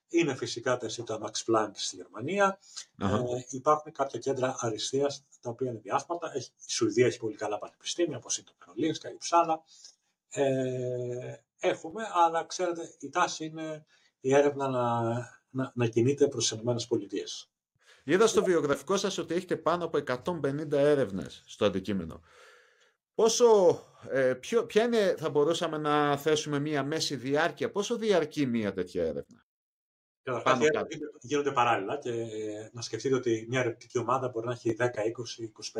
είναι 0.09 0.35
φυσικά 0.35 0.77
τα 0.77 0.85
Ινστιτούτα 0.87 1.21
Max 1.23 1.53
Planck 1.53 1.71
στη 1.73 1.97
γερμανια 1.97 2.59
Ε, 2.99 3.07
υπάρχουν 3.49 3.93
κάποια 3.93 4.19
κέντρα 4.19 4.57
αριστείας 4.59 5.25
τα 5.41 5.51
οποία 5.51 5.71
είναι 5.71 5.79
διάσπαρτα. 5.79 6.33
η 6.37 6.45
Σουηδία 6.67 7.07
έχει 7.07 7.19
πολύ 7.19 7.37
καλά 7.37 7.59
πανεπιστήμια, 7.59 8.17
όπως 8.17 8.37
είναι 8.37 8.47
το 8.47 8.55
Καρολίνσκα, 8.59 9.11
η 9.11 9.17
Ψάλα. 9.17 9.63
Ε, 10.29 11.37
έχουμε, 11.63 12.03
αλλά 12.13 12.45
ξέρετε, 12.45 12.81
η 12.99 13.09
τάση 13.09 13.45
είναι 13.45 13.85
η 14.21 14.35
έρευνα 14.35 14.69
να, 14.69 15.01
να, 15.51 15.73
να 15.75 15.87
κινείται 15.87 16.29
προς 16.29 16.49
τις 16.49 16.85
ΗΠΑ. 16.85 16.99
Είδα 18.05 18.27
στο 18.27 18.45
βιογραφικό 18.45 18.97
σας 18.97 19.19
ότι 19.19 19.35
έχετε 19.35 19.57
πάνω 19.57 19.85
από 19.85 19.99
150 20.25 20.73
έρευνες 20.73 21.43
στο 21.47 21.65
αντικείμενο. 21.65 22.21
Πόσο, 23.15 23.81
ε, 24.11 24.35
ποιο, 24.35 24.67
ποια 24.67 24.85
είναι, 24.85 25.15
θα 25.19 25.31
μπορούσαμε 25.31 25.79
να 25.79 26.17
θέσουμε 26.17 26.59
μία 26.59 26.85
μέση 26.85 27.17
διάρκεια, 27.17 27.71
πόσο 27.71 27.97
διαρκεί 27.97 28.47
μία 28.47 28.73
τέτοια 28.73 29.03
έρευνα; 29.03 29.47
Καταρχάς, 30.23 30.59
γίνονται 31.21 31.53
παράλληλα 31.53 31.99
και 31.99 32.11
ε, 32.11 32.71
να 32.73 32.83
σκεφτείτε 32.83 33.15
ότι 33.15 33.47
μια 33.49 33.61
ερευνητική 33.61 33.99
ομάδα 33.99 34.29
μπορεί 34.29 34.47
να 34.47 34.53
έχει 34.53 34.77
10, 34.79 34.85
20, 34.85 34.89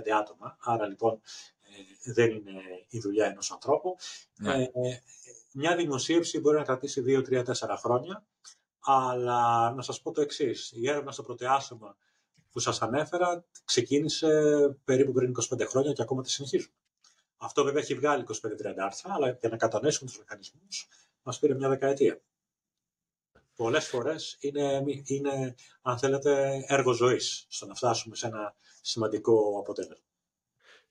25 0.01 0.11
άτομα. 0.21 0.57
Άρα 0.61 0.87
λοιπόν 0.87 1.21
ε, 1.63 2.13
δεν 2.13 2.31
είναι 2.31 2.53
η 2.93 3.01
δουλειά 3.01 3.27
ενός 3.27 3.51
ανθρώπου. 3.51 3.97
Ναι. 4.39 4.63
Ε, 4.63 4.69
μια 5.53 5.77
δημοσίευση 5.77 6.41
μπορεί 6.41 6.57
να 6.57 6.65
κρατήσει 6.65 7.03
2, 7.07 7.23
3, 7.23 7.43
4 7.45 7.77
χρόνια. 7.77 8.27
Αλλά 8.85 9.71
να 9.71 9.83
σας 9.83 10.01
πω 10.03 10.11
το 10.11 10.21
εξής. 10.21 10.73
Η 10.75 10.89
έρευνα 10.89 11.13
στο 11.13 11.23
πρωτεάσμα 11.23 11.97
που 12.51 12.59
σας 12.59 12.83
ανέφερα 12.83 13.45
ξεκίνησε 13.65 14.29
περίπου 14.85 15.13
πριν 15.13 15.35
25 15.51 15.67
χρόνια 15.67 15.93
και 15.93 16.03
ακόμα 16.03 16.23
τη 16.23 16.31
συνεχίζουμε. 16.31 16.75
Αυτό 17.37 17.65
βέβαια 17.65 17.83
έχει 17.83 17.95
βγάλει 17.95 18.25
25-30 18.29 18.29
άρθρα, 18.77 19.15
αλλά 19.15 19.31
για 19.41 19.49
να 19.49 19.57
κατανοήσουμε 19.57 20.11
τους 20.11 20.19
μηχανισμούς 20.19 20.89
μας 21.23 21.39
πήρε 21.39 21.55
μια 21.55 21.69
δεκαετία 21.69 22.21
πολλές 23.57 23.89
φορές 23.89 24.37
είναι, 24.41 24.85
είναι, 25.05 25.55
αν 25.83 25.99
θέλετε, 25.99 26.65
έργο 26.67 26.93
ζωής 26.93 27.47
στο 27.49 27.67
να 27.67 27.75
φτάσουμε 27.75 28.17
σε 28.17 28.27
ένα 28.27 28.55
σημαντικό 28.81 29.59
αποτέλεσμα. 29.59 30.12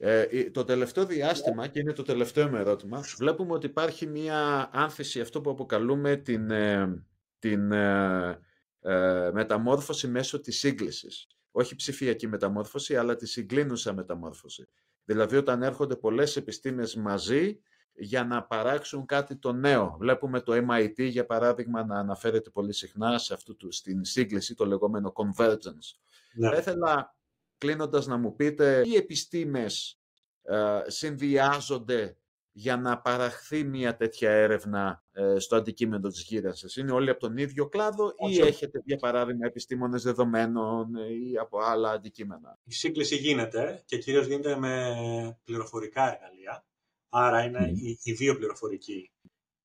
Ε, 0.04 0.50
το 0.52 0.64
τελευταίο 0.64 1.06
διάστημα, 1.06 1.68
και 1.68 1.80
είναι 1.80 1.94
το 1.94 2.04
τελευταίο 2.04 2.50
με 2.50 2.60
ερώτημα, 2.60 3.04
βλέπουμε 3.18 3.54
ότι 3.54 3.66
υπάρχει 3.66 4.08
μια 4.08 4.70
άνθηση, 4.74 5.22
αυτό 5.22 5.42
που 5.42 5.50
αποκαλούμε 5.50 6.16
την, 6.16 6.52
ε, 6.52 7.06
την 7.40 7.72
ε, 7.72 8.40
ε, 8.82 9.30
μεταμόρφωση 9.34 10.08
μέσω 10.08 10.40
της 10.40 10.60
σύγκλησης. 10.60 11.28
Όχι 11.52 11.76
ψηφιακή 11.76 12.28
μεταμόρφωση, 12.28 12.96
αλλά 12.96 13.16
τη 13.16 13.28
συγκλίνουσα 13.28 13.94
μεταμόρφωση. 13.94 14.68
Δηλαδή, 15.06 15.36
όταν 15.36 15.64
έρχονται 15.64 15.96
πολλές 15.96 16.36
επιστήμες 16.36 16.96
μαζί, 16.96 17.60
για 17.94 18.24
να 18.26 18.44
παράξουν 18.44 19.06
κάτι 19.06 19.36
το 19.36 19.52
νέο. 19.52 19.96
Βλέπουμε 20.00 20.42
το 20.42 20.54
MIT, 20.70 21.10
για 21.10 21.26
παράδειγμα, 21.26 21.86
να 21.86 22.00
αναφέρεται 22.00 22.50
πολύ 22.50 22.74
συχνά 22.74 23.18
σε 23.18 23.34
αυτού 23.34 23.56
του, 23.56 23.72
στην 23.72 24.04
σύγκληση, 24.04 24.56
το 24.56 24.66
λεγόμενο 24.66 25.14
convergence. 25.16 26.00
Ναι. 26.34 26.50
Θα 26.50 26.56
ήθελα, 26.58 27.16
κλείνοντας, 27.62 28.08
να 28.08 28.18
μου 28.18 28.36
πείτε 28.36 28.82
τι 28.82 28.96
επιστήμες 28.96 30.00
ε, 30.42 30.82
συνδυάζονται 30.88 32.16
για 32.52 32.78
να 32.78 33.02
παραχθεί 33.02 33.64
μια 33.64 33.96
τέτοια 33.96 34.32
έρευνα 34.32 35.04
ε, 35.12 35.40
στο 35.40 35.56
αντικείμενο 35.56 36.10
της 36.10 36.24
γύρανσης. 36.24 36.76
Είναι 36.76 36.92
όλοι 36.92 37.10
από 37.10 37.20
τον 37.20 37.38
ίδιο 37.38 37.68
κλάδο 37.68 38.14
ή 38.30 38.40
έχετε, 38.40 38.82
για 38.86 38.98
παράδειγμα, 38.98 39.46
επιστήμονες 39.46 40.04
δεδομένων 40.04 40.96
ή 40.96 41.38
από 41.38 41.60
άλλα 41.60 41.92
αντικείμενα; 41.92 42.60
Η 42.64 42.74
σύγκληση 42.74 43.16
γίνεται 43.16 43.84
και 43.86 43.98
κυρίως 43.98 44.26
γίνεται 44.26 44.56
με 44.56 44.96
πληροφορικά 45.44 46.14
εργαλεία 46.14 46.66
Άρα 47.14 47.44
είναι 47.44 47.72
mm. 47.72 47.78
η, 47.78 48.00
η 48.04 48.14
βιοπληροφορική 48.14 49.12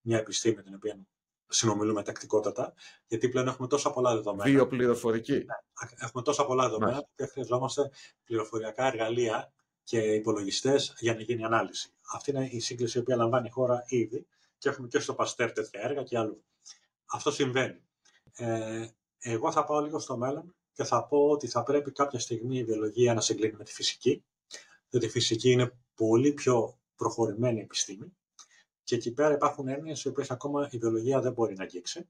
μια 0.00 0.18
επιστήμη 0.18 0.62
την 0.62 0.74
οποία 0.74 1.06
συνομιλούμε 1.48 2.02
τακτικότατα, 2.02 2.74
γιατί 3.06 3.28
πλέον 3.28 3.48
έχουμε 3.48 3.68
τόσα 3.68 3.90
πολλά 3.90 4.14
δεδομένα. 4.14 4.50
Βιοπληροφορική. 4.50 5.32
Ναι, 5.32 5.44
έχουμε 5.98 6.22
τόσα 6.22 6.46
πολλά 6.46 6.62
δεδομένα 6.62 7.02
που 7.14 7.26
χρειαζόμαστε 7.28 7.90
πληροφοριακά 8.24 8.86
εργαλεία 8.86 9.52
και 9.84 9.98
υπολογιστές 9.98 10.94
για 10.98 11.14
να 11.14 11.20
γίνει 11.20 11.44
ανάλυση. 11.44 11.90
Αυτή 12.12 12.30
είναι 12.30 12.48
η 12.50 12.60
σύγκληση 12.60 12.98
η 12.98 13.00
οποία 13.00 13.16
λαμβάνει 13.16 13.46
η 13.46 13.50
χώρα 13.50 13.84
ήδη 13.86 14.26
και 14.58 14.68
έχουμε 14.68 14.88
και 14.88 14.98
στο 14.98 15.14
Παστέρ 15.14 15.52
τέτοια 15.52 15.80
έργα 15.80 16.02
και 16.02 16.18
αλλού. 16.18 16.44
Αυτό 17.06 17.30
συμβαίνει. 17.30 17.80
Ε, 18.34 18.86
εγώ 19.18 19.52
θα 19.52 19.64
πάω 19.64 19.80
λίγο 19.80 19.98
στο 19.98 20.16
μέλλον 20.16 20.54
και 20.72 20.84
θα 20.84 21.04
πω 21.04 21.28
ότι 21.28 21.46
θα 21.46 21.62
πρέπει 21.62 21.92
κάποια 21.92 22.18
στιγμή 22.18 22.58
η 22.58 22.64
βιολογία 22.64 23.14
να 23.14 23.20
συγκλίνει 23.20 23.56
με 23.56 23.64
τη 23.64 23.72
φυσική, 23.72 24.24
διότι 24.88 25.06
η 25.06 25.10
φυσική 25.10 25.50
είναι 25.50 25.72
πολύ 25.94 26.32
πιο 26.32 26.78
προχωρημένη 26.96 27.60
επιστήμη 27.60 28.16
και 28.86 28.94
εκεί 28.94 29.12
πέρα 29.12 29.34
υπάρχουν 29.34 29.68
έννοιες 29.68 30.04
οι 30.04 30.08
οποίες 30.08 30.30
ακόμα 30.30 30.68
η 30.70 30.78
βιολογία 30.78 31.20
δεν 31.20 31.32
μπορεί 31.32 31.54
να 31.54 31.62
αγγίξει. 31.62 32.08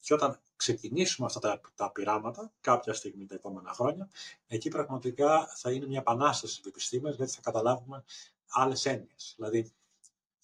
Και 0.00 0.14
όταν 0.14 0.40
ξεκινήσουμε 0.56 1.26
αυτά 1.26 1.40
τα, 1.40 1.60
τα 1.74 1.90
πειράματα, 1.92 2.52
κάποια 2.60 2.92
στιγμή 2.92 3.26
τα 3.26 3.34
επόμενα 3.34 3.72
χρόνια, 3.72 4.10
εκεί 4.46 4.68
πραγματικά 4.68 5.46
θα 5.56 5.72
είναι 5.72 5.86
μια 5.86 5.98
επανάσταση 5.98 6.52
στις 6.52 6.66
επιστήμες, 6.66 7.16
γιατί 7.16 7.32
θα 7.32 7.40
καταλάβουμε 7.40 8.04
άλλες 8.48 8.86
έννοιες. 8.86 9.34
Δηλαδή, 9.36 9.58
η 9.58 9.72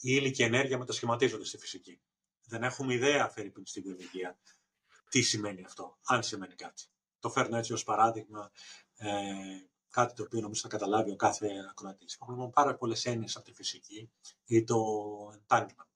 ύλη 0.01 0.31
και 0.31 0.43
η 0.43 0.47
ενέργεια 0.47 0.79
μετασχηματίζονται 0.79 1.45
στη 1.45 1.59
φυσική. 1.59 2.01
Δεν 2.45 2.63
έχουμε 2.63 2.95
ιδέα, 2.95 3.29
φέρει 3.29 3.53
στην 3.63 3.83
βιολογία, 3.83 4.39
τι 5.09 5.23
σημαίνει 5.23 5.65
αυτό, 5.65 5.99
αν 6.05 6.23
σημαίνει 6.23 6.55
κάτι. 6.55 6.85
Το 7.21 7.31
φέρνω 7.31 7.57
έτσι 7.57 7.73
ως 7.73 7.85
παράδειγμα 7.85 8.51
ε, 8.97 9.09
κάτι 9.95 10.15
το 10.15 10.23
οποίο 10.23 10.41
νομίζω 10.41 10.61
θα 10.61 10.69
καταλάβει 10.69 11.11
ο 11.11 11.17
κάθε 11.17 11.49
ακροατής. 11.71 12.15
Υπάρχουν 12.15 12.37
λοιπόν 12.37 12.51
πάρα 12.53 12.75
πολλές 12.75 13.07
έννοιες 13.07 13.37
από 13.37 13.45
τη 13.45 13.53
φυσική 13.53 14.11
ή 14.45 14.65
το 14.65 14.77
entanglement. 15.31 15.89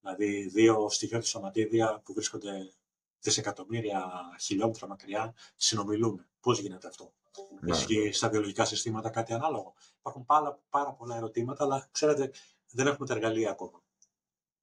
Δηλαδή, 0.00 0.46
δύο 0.48 0.88
στοιχειώδη 0.90 1.26
σωματίδια 1.26 2.00
που 2.04 2.12
βρίσκονται 2.12 2.72
δισεκατομμύρια 3.20 4.10
χιλιόμετρα 4.40 4.86
μακριά 4.86 5.34
συνομιλούν. 5.56 6.26
Πώς 6.40 6.58
γίνεται 6.58 6.88
αυτό; 6.88 7.12
Ναι. 7.60 7.70
Ισχύει 7.70 8.12
στα 8.12 8.28
βιολογικά 8.28 8.64
συστήματα 8.64 9.10
κάτι 9.10 9.32
ανάλογο; 9.32 9.74
Υπάρχουν 9.98 10.24
πάρα, 10.24 10.60
πάρα 10.70 10.92
πολλά 10.92 11.16
ερωτήματα, 11.16 11.64
αλλά 11.64 11.88
ξέρετε, 11.90 12.30
δεν 12.70 12.86
έχουμε 12.86 13.06
τα 13.06 13.14
εργαλεία 13.14 13.50
ακόμα 13.50 13.82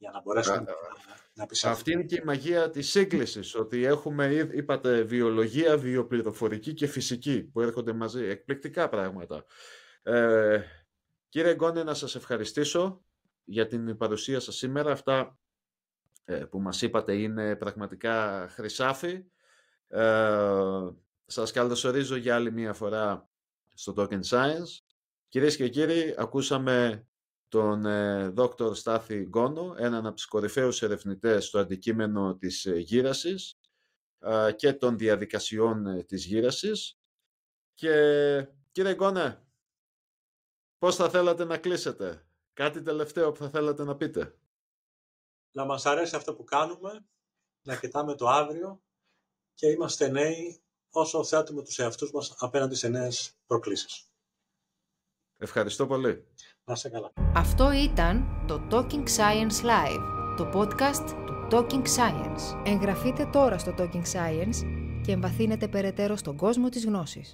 για 0.01 0.11
να 0.11 0.21
μπορέσουμε 0.21 0.65
να, 1.33 1.47
να 1.61 1.69
Αυτή 1.71 1.91
είναι 1.91 2.03
και 2.03 2.15
η 2.15 2.23
μαγεία 2.25 2.69
της 2.69 2.89
σύγκλησης, 2.89 3.55
ότι 3.55 3.85
έχουμε, 3.85 4.49
είπατε, 4.51 5.01
βιολογία, 5.01 5.77
βιοπληροφορική 5.77 6.73
και 6.73 6.87
φυσική 6.87 7.43
που 7.43 7.61
έρχονται 7.61 7.93
μαζί. 7.93 8.23
Εκπληκτικά 8.23 8.89
πράγματα. 8.89 9.45
Ε, 10.03 10.61
κύριε 11.29 11.55
Γκόνε, 11.55 11.83
να 11.83 11.93
σας 11.93 12.15
ευχαριστήσω 12.15 13.03
για 13.43 13.67
την 13.67 13.97
παρουσία 13.97 14.39
σας 14.39 14.55
σήμερα. 14.55 14.91
Αυτά 14.91 15.37
ε, 16.25 16.35
που 16.35 16.59
μας 16.59 16.81
είπατε 16.81 17.13
είναι 17.13 17.55
πραγματικά 17.55 18.47
χρυσάφι. 18.49 19.23
Ε, 19.87 20.89
σας 21.25 21.51
καλωσορίζω 21.51 22.15
για 22.15 22.35
άλλη 22.35 22.51
μία 22.51 22.73
φορά 22.73 23.29
στο 23.73 23.93
Token 23.97 24.21
Science. 24.29 24.79
Κυρίες 25.27 25.55
και 25.55 25.69
κύριοι, 25.69 26.15
ακούσαμε 26.17 27.05
τον 27.51 27.85
ε, 27.85 28.27
Δόκτωρ 28.29 28.75
Στάθη 28.75 29.23
Γκόνο, 29.23 29.75
έναν 29.77 30.05
από 30.05 30.15
τους 30.15 30.25
κορυφαίους 30.25 30.81
ερευνητές 30.81 31.45
στο 31.45 31.59
αντικείμενο 31.59 32.35
της 32.35 32.65
ε, 32.65 32.77
γύρασης 32.77 33.59
και 34.55 34.73
των 34.73 34.97
διαδικασιών 34.97 35.85
ε, 35.85 36.03
της 36.03 36.25
γύρασης. 36.25 36.99
Και 37.73 37.93
κύριε 38.71 38.93
Γκόνε, 38.93 39.45
πώς 40.77 40.95
θα 40.95 41.09
θέλατε 41.09 41.43
να 41.43 41.57
κλείσετε, 41.57 42.27
κάτι 42.53 42.81
τελευταίο 42.81 43.31
που 43.31 43.37
θα 43.37 43.49
θέλατε 43.49 43.83
να 43.83 43.95
πείτε; 43.95 44.37
Να 45.51 45.65
μας 45.65 45.85
αρέσει 45.85 46.15
αυτό 46.15 46.35
που 46.35 46.43
κάνουμε, 46.43 47.05
να 47.61 47.75
κοιτάμε 47.75 48.15
το 48.15 48.27
αύριο 48.27 48.81
και 49.53 49.67
είμαστε 49.67 50.07
νέοι 50.07 50.61
όσο 50.89 51.23
θέτουμε 51.23 51.63
τους 51.63 51.79
εαυτούς 51.79 52.11
μας 52.11 52.35
απέναντι 52.37 52.75
σε 52.75 52.87
νέες 52.87 53.37
προκλήσεις. 53.45 54.05
Ευχαριστώ 55.37 55.87
πολύ. 55.87 56.25
Να 56.71 56.77
σε 56.77 56.89
καλά. 56.89 57.11
Αυτό 57.35 57.71
ήταν 57.71 58.25
το 58.47 58.61
Talking 58.71 59.03
Science 59.17 59.65
Live, 59.65 60.01
το 60.37 60.49
podcast 60.53 61.15
του 61.25 61.47
Talking 61.51 61.85
Science. 61.97 62.61
Εγγραφείτε 62.65 63.25
τώρα 63.31 63.57
στο 63.57 63.73
Talking 63.77 64.05
Science 64.13 64.55
και 65.01 65.11
εμβαθύνετε 65.11 65.67
περαιτέρω 65.67 66.15
στον 66.15 66.35
κόσμο 66.35 66.69
της 66.69 66.85
γνώσης. 66.85 67.29